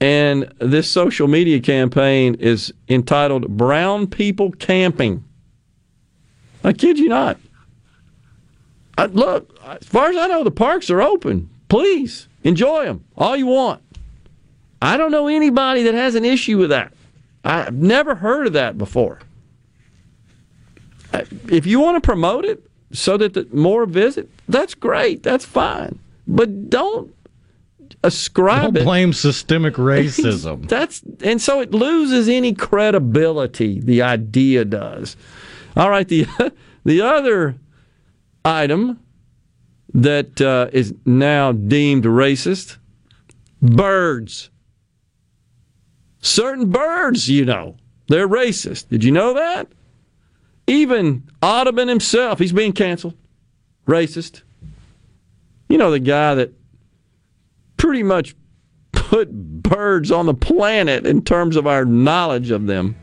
[0.00, 5.24] And this social media campaign is entitled Brown People Camping.
[6.62, 7.38] I kid you not.
[8.96, 11.50] I, look, as far as I know, the parks are open.
[11.68, 13.82] Please enjoy them all you want.
[14.80, 16.92] I don't know anybody that has an issue with that.
[17.44, 19.20] I've never heard of that before.
[21.12, 25.22] If you want to promote it so that the, more visit, that's great.
[25.22, 25.98] That's fine.
[26.26, 27.14] But don't
[28.04, 28.84] ascribe Don't it.
[28.84, 30.68] blame systemic racism.
[30.68, 33.80] That's and so it loses any credibility.
[33.80, 35.16] The idea does.
[35.76, 36.06] All right.
[36.08, 36.26] The
[36.84, 37.56] the other
[38.44, 39.00] item
[39.94, 42.76] that uh, is now deemed racist:
[43.60, 44.50] birds.
[46.20, 47.76] Certain birds, you know,
[48.08, 48.88] they're racist.
[48.88, 49.68] Did you know that?
[50.68, 53.14] Even Audubon himself, he's being canceled.
[53.86, 54.42] Racist.
[55.68, 56.52] You know the guy that
[57.78, 58.36] pretty much
[58.92, 62.96] put birds on the planet in terms of our knowledge of them.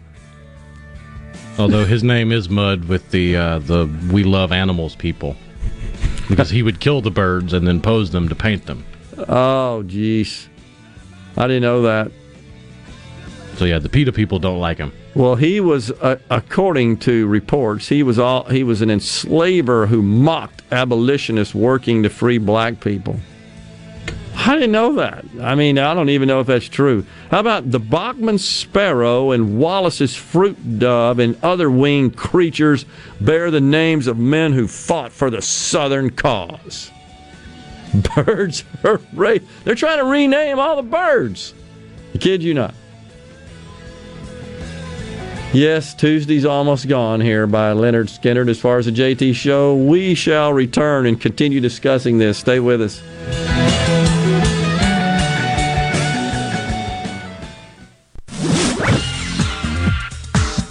[1.57, 5.35] Although his name is Mud with the uh, the We Love Animals people,
[6.29, 8.85] because he would kill the birds and then pose them to paint them.
[9.17, 10.47] Oh, jeez.
[11.35, 12.11] I didn't know that.
[13.55, 14.91] So yeah, the PETA people don't like him.
[15.15, 20.01] Well, he was, uh, according to reports, he was all he was an enslaver who
[20.01, 23.17] mocked abolitionists working to free black people.
[24.35, 25.23] I didn't know that.
[25.41, 27.05] I mean, I don't even know if that's true.
[27.31, 32.85] How about the Bachman sparrow and Wallace's fruit dove and other winged creatures
[33.21, 36.91] bear the names of men who fought for the Southern cause?
[38.15, 41.53] Birds are ra- they're trying to rename all the birds.
[42.13, 42.75] I kid you not.
[45.55, 48.49] Yes, Tuesday's almost gone here by Lynyrd Skynyrd.
[48.49, 52.39] As far as the JT show, we shall return and continue discussing this.
[52.39, 53.01] Stay with us.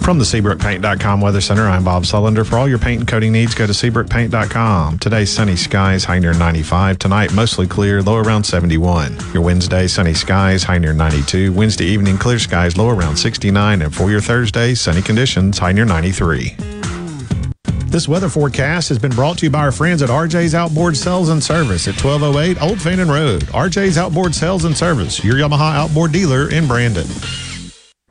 [0.05, 2.45] From the SeabrookPaint.com Weather Center, I'm Bob Sullender.
[2.45, 4.99] For all your paint and coating needs, go to SeabrookPaint.com.
[4.99, 6.99] Today's sunny skies, high near 95.
[6.99, 9.17] Tonight, mostly clear, low around 71.
[9.33, 11.51] Your Wednesday, sunny skies, high near 92.
[11.53, 13.81] Wednesday evening, clear skies, low around 69.
[13.81, 16.55] And for your Thursday, sunny conditions, high near 93.
[17.87, 21.29] This weather forecast has been brought to you by our friends at RJ's Outboard Sales
[21.29, 23.41] and Service at 1208 Old Fannin Road.
[23.45, 27.07] RJ's Outboard Sales and Service, your Yamaha outboard dealer in Brandon.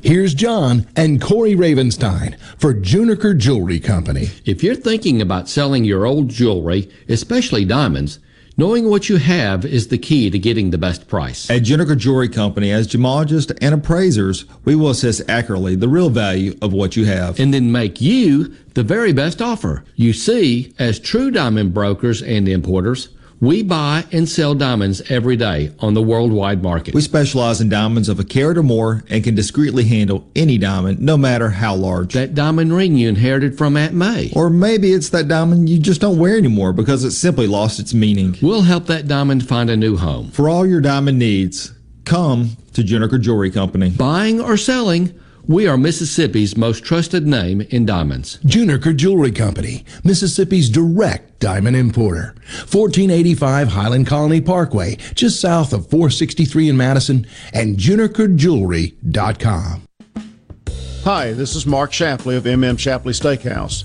[0.00, 4.28] Here's John and Corey Ravenstein for Juniker Jewelry Company.
[4.44, 8.20] If you're thinking about selling your old jewelry, especially diamonds,
[8.56, 11.50] knowing what you have is the key to getting the best price.
[11.50, 16.56] At Juniker Jewelry Company, as gemologists and appraisers, we will assess accurately the real value
[16.62, 17.40] of what you have.
[17.40, 19.84] And then make you the very best offer.
[19.96, 23.08] You see, as true diamond brokers and importers,
[23.40, 26.94] we buy and sell diamonds every day on the worldwide market.
[26.94, 31.00] We specialize in diamonds of a carat or more and can discreetly handle any diamond,
[31.00, 32.14] no matter how large.
[32.14, 34.32] That diamond ring you inherited from Aunt May.
[34.34, 37.94] Or maybe it's that diamond you just don't wear anymore because it simply lost its
[37.94, 38.36] meaning.
[38.42, 40.30] We'll help that diamond find a new home.
[40.30, 41.72] For all your diamond needs,
[42.04, 43.90] come to Juniker Jewelry Company.
[43.90, 48.36] Buying or selling, we are Mississippi's most trusted name in diamonds.
[48.44, 52.34] Juniker Jewelry Company, Mississippi's direct diamond importer.
[52.70, 59.82] 1485 Highland Colony Parkway, just south of 463 in Madison, and junikerjewelry.com.
[61.04, 63.84] Hi, this is Mark Shapley of MM Shapley Steakhouse.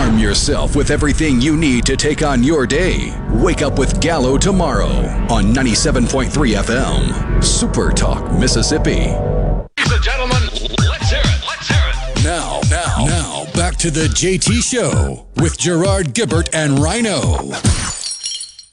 [0.00, 3.14] Arm yourself with everything you need to take on your day.
[3.32, 4.88] Wake up with Gallo tomorrow
[5.28, 7.44] on 97.3 FM.
[7.44, 9.10] Super Talk, Mississippi.
[9.10, 10.42] Ladies and gentlemen,
[10.88, 11.42] let's hear it.
[11.46, 12.24] Let's hear it.
[12.24, 17.52] Now, now, now, back to the JT Show with Gerard Gibert and Rhino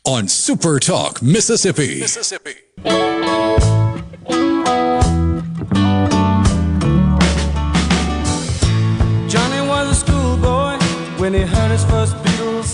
[0.05, 1.99] on Super Talk, Mississippi.
[1.99, 2.53] Mississippi.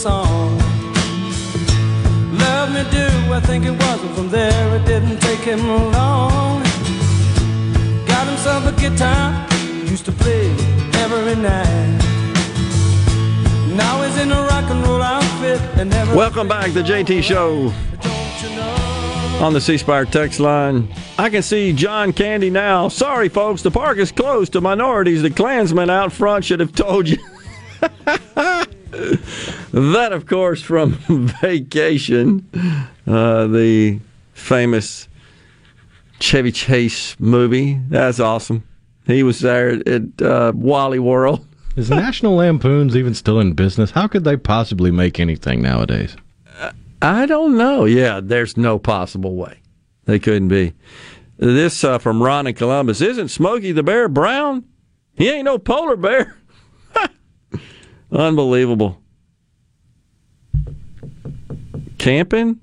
[0.04, 0.58] Song.
[2.38, 6.62] Love me do, I think it was, and from there it didn't take him long.
[8.06, 9.48] Got himself a guitar,
[9.86, 10.50] used to play
[11.04, 12.00] every night.
[13.78, 16.14] Now he's in a rock and roll outfit and never.
[16.14, 17.72] Welcome back to the JT Show
[19.42, 20.90] on the C Spire text line.
[21.18, 22.90] I can see John Candy now.
[22.90, 25.22] Sorry, folks, the park is closed to minorities.
[25.22, 27.20] The Klansmen out front should have told you.
[29.72, 30.94] that, of course, from
[31.42, 32.48] Vacation,
[33.08, 34.00] uh, the
[34.34, 35.08] famous
[36.20, 37.80] Chevy Chase movie.
[37.90, 38.64] That's awesome.
[39.06, 41.46] He was there at uh, Wally World.
[41.76, 43.92] Is National Lampoon's even still in business?
[43.92, 46.16] How could they possibly make anything nowadays?
[47.02, 47.84] I don't know.
[47.86, 49.60] Yeah, there's no possible way
[50.06, 50.74] they couldn't be.
[51.38, 53.02] This uh, from Ron in Columbus.
[53.02, 54.64] Isn't Smokey the Bear brown?
[55.16, 56.38] He ain't no polar bear.
[58.14, 59.00] Unbelievable.
[61.98, 62.60] Camping?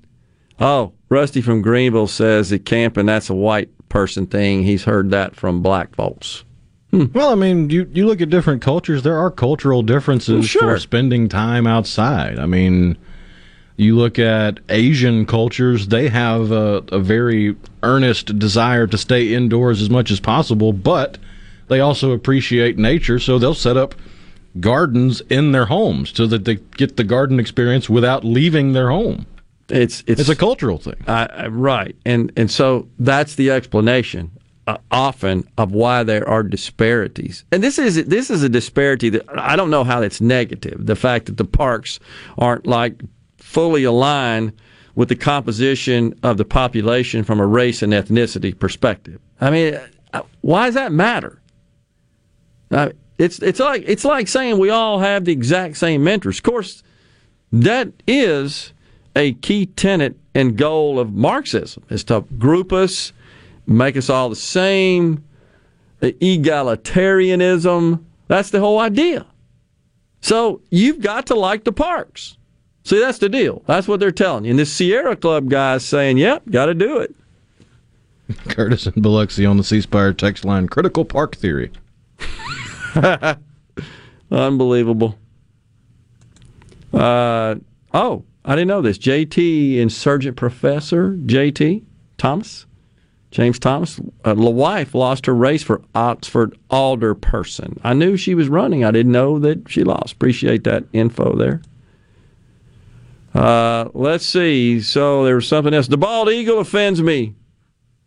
[0.59, 4.63] Oh, Rusty from Greenville says that camping, that's a white person thing.
[4.63, 6.43] He's heard that from black folks.
[6.91, 7.05] Hmm.
[7.13, 10.61] Well, I mean, you, you look at different cultures, there are cultural differences Well, sure.
[10.61, 12.37] for spending time outside.
[12.37, 12.97] I mean,
[13.77, 19.81] you look at Asian cultures, they have a, a very earnest desire to stay indoors
[19.81, 21.17] as much as possible, but
[21.67, 23.95] they also appreciate nature, so they'll set up
[24.59, 29.25] gardens in their homes so that they get the garden experience without leaving their home.
[29.69, 30.95] It's it's, It's a cultural thing.
[31.07, 34.31] I- right, and and so that's the explanation
[34.67, 37.45] uh, often of why there are disparities.
[37.51, 40.85] And this is this is a disparity that I don't know how it's negative.
[40.85, 41.99] The fact that the parks
[42.37, 43.01] aren't like
[43.37, 44.51] fully aligned
[44.95, 49.21] with the composition of the population from a race and ethnicity perspective.
[49.39, 49.79] I mean,
[50.13, 51.41] uh, why does that matter?
[52.69, 52.89] Uh,
[53.21, 56.39] it's it's like it's like saying we all have the exact same mentors.
[56.39, 56.81] Of course,
[57.51, 58.73] that is
[59.15, 63.13] a key tenet and goal of Marxism is to group us,
[63.67, 65.23] make us all the same,
[66.01, 68.03] egalitarianism.
[68.27, 69.27] That's the whole idea.
[70.21, 72.37] So you've got to like the parks.
[72.83, 73.61] See, that's the deal.
[73.67, 74.49] That's what they're telling you.
[74.51, 77.13] And this Sierra Club guy is saying, yep, got to do it.
[78.49, 81.71] Curtis and Biloxi on the C Spire text line critical park theory.
[84.31, 85.17] Unbelievable.
[86.93, 87.55] Uh,
[87.93, 88.97] oh, I didn't know this.
[88.97, 91.83] JT Insurgent Professor, JT
[92.17, 92.65] Thomas,
[93.31, 97.79] James Thomas, uh, wife lost her race for Oxford Alderperson.
[97.83, 98.83] I knew she was running.
[98.83, 100.13] I didn't know that she lost.
[100.13, 101.61] Appreciate that info there.
[103.33, 104.81] Uh, let's see.
[104.81, 105.87] So there was something else.
[105.87, 107.35] The bald eagle offends me.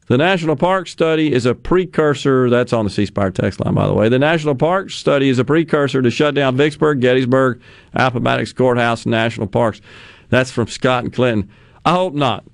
[0.07, 2.51] The National Park Study is a precursor.
[2.51, 4.11] That's on the C Spire text line, by the way.
[4.11, 7.63] The National Park Study is a precursor to shut down Vicksburg, Gettysburg,
[7.95, 9.81] Appomattox Courthouse, and national parks.
[10.29, 11.51] That's from Scott and Clinton.
[11.87, 12.45] I hope not,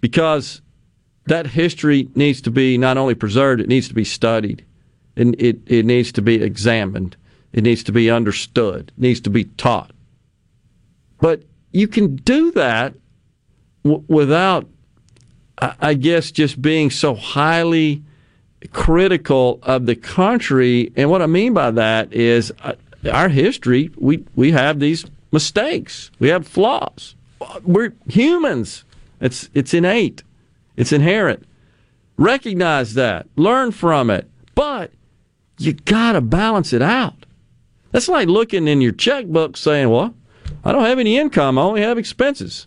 [0.00, 0.62] because
[1.26, 4.64] that history needs to be not only preserved, it needs to be studied.
[5.16, 7.16] And it, it needs to be examined.
[7.52, 8.92] It needs to be understood.
[8.96, 9.90] It needs to be taught.
[11.20, 12.94] But you can do that
[13.82, 14.68] w- without
[15.60, 18.02] I guess just being so highly
[18.72, 20.92] critical of the country.
[20.96, 22.74] And what I mean by that is uh,
[23.12, 27.14] our history, we, we have these mistakes, we have flaws.
[27.62, 28.84] We're humans,
[29.20, 30.22] it's, it's innate,
[30.76, 31.46] it's inherent.
[32.16, 34.92] Recognize that, learn from it, but
[35.58, 37.26] you got to balance it out.
[37.92, 40.14] That's like looking in your checkbook saying, well,
[40.64, 42.66] I don't have any income, I only have expenses.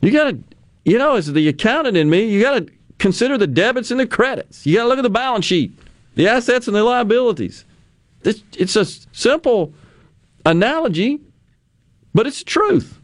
[0.00, 0.38] You got to,
[0.84, 4.06] you know, as the accountant in me, you got to consider the debits and the
[4.06, 4.66] credits.
[4.66, 5.78] You got to look at the balance sheet,
[6.14, 7.64] the assets and the liabilities.
[8.22, 9.74] It's, it's a simple
[10.46, 11.20] analogy,
[12.14, 13.00] but it's the truth.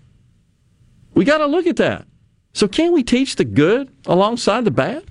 [1.15, 2.07] We got to look at that.
[2.53, 5.05] So, can we teach the good alongside the bad?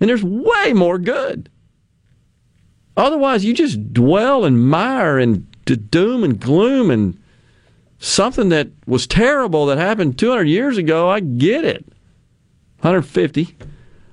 [0.00, 1.50] And there's way more good.
[2.96, 5.46] Otherwise, you just dwell and mire and
[5.90, 7.20] doom and gloom and
[7.98, 11.08] something that was terrible that happened 200 years ago.
[11.08, 11.84] I get it.
[12.82, 13.56] 150.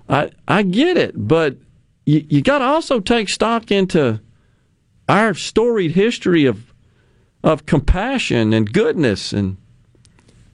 [0.09, 1.57] I I get it, but
[2.05, 4.21] you, you got to also take stock into
[5.09, 6.73] our storied history of
[7.43, 9.57] of compassion and goodness and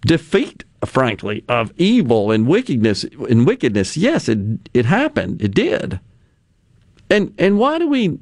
[0.01, 3.03] defeat, frankly, of evil and wickedness.
[3.03, 4.39] And wickedness, yes, it
[4.73, 5.99] it happened, it did.
[7.09, 8.19] And and why do we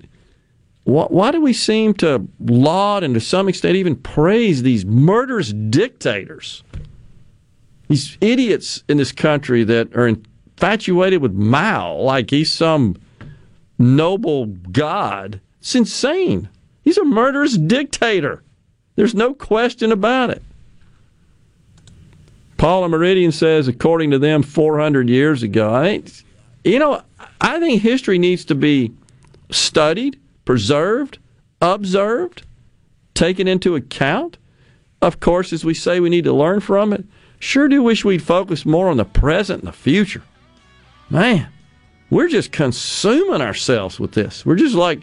[0.84, 5.54] why, why do we seem to laud and to some extent even praise these murderous
[5.54, 6.64] dictators?
[7.92, 12.96] These idiots in this country that are infatuated with Mao like he's some
[13.78, 15.42] noble god.
[15.60, 16.48] It's insane.
[16.84, 18.44] He's a murderous dictator.
[18.96, 20.42] There's no question about it.
[22.56, 25.74] Paula Meridian says, according to them, 400 years ago.
[25.74, 26.02] I,
[26.64, 27.02] you know,
[27.42, 28.94] I think history needs to be
[29.50, 31.20] studied, preserved,
[31.62, 32.44] observed,
[33.16, 34.38] taken into account.
[35.02, 37.04] Of course, as we say, we need to learn from it.
[37.42, 40.22] Sure do wish we'd focus more on the present and the future.
[41.10, 41.48] Man,
[42.12, 44.46] we're just consuming ourselves with this.
[44.46, 45.02] We're just like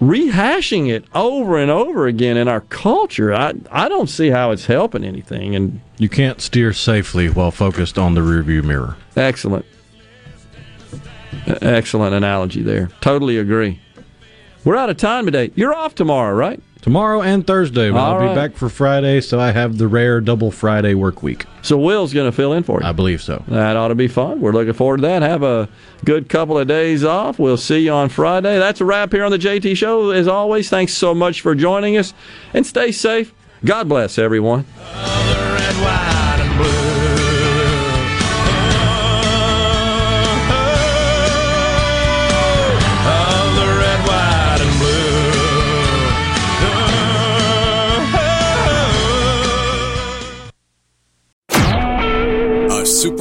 [0.00, 3.32] rehashing it over and over again in our culture.
[3.32, 5.54] I I don't see how it's helping anything.
[5.54, 8.96] And you can't steer safely while focused on the rearview mirror.
[9.16, 9.64] Excellent,
[11.46, 12.90] excellent analogy there.
[13.00, 13.80] Totally agree.
[14.64, 15.52] We're out of time today.
[15.54, 16.60] You're off tomorrow, right?
[16.80, 18.28] Tomorrow and Thursday, but All I'll right.
[18.28, 21.44] be back for Friday, so I have the rare double Friday work week.
[21.62, 22.86] So Will's going to fill in for you.
[22.86, 23.42] I believe so.
[23.48, 24.40] That ought to be fun.
[24.40, 25.22] We're looking forward to that.
[25.22, 25.68] Have a
[26.04, 27.38] good couple of days off.
[27.38, 28.58] We'll see you on Friday.
[28.58, 30.10] That's a wrap here on the JT Show.
[30.10, 32.14] As always, thanks so much for joining us
[32.54, 33.34] and stay safe.
[33.64, 34.64] God bless everyone.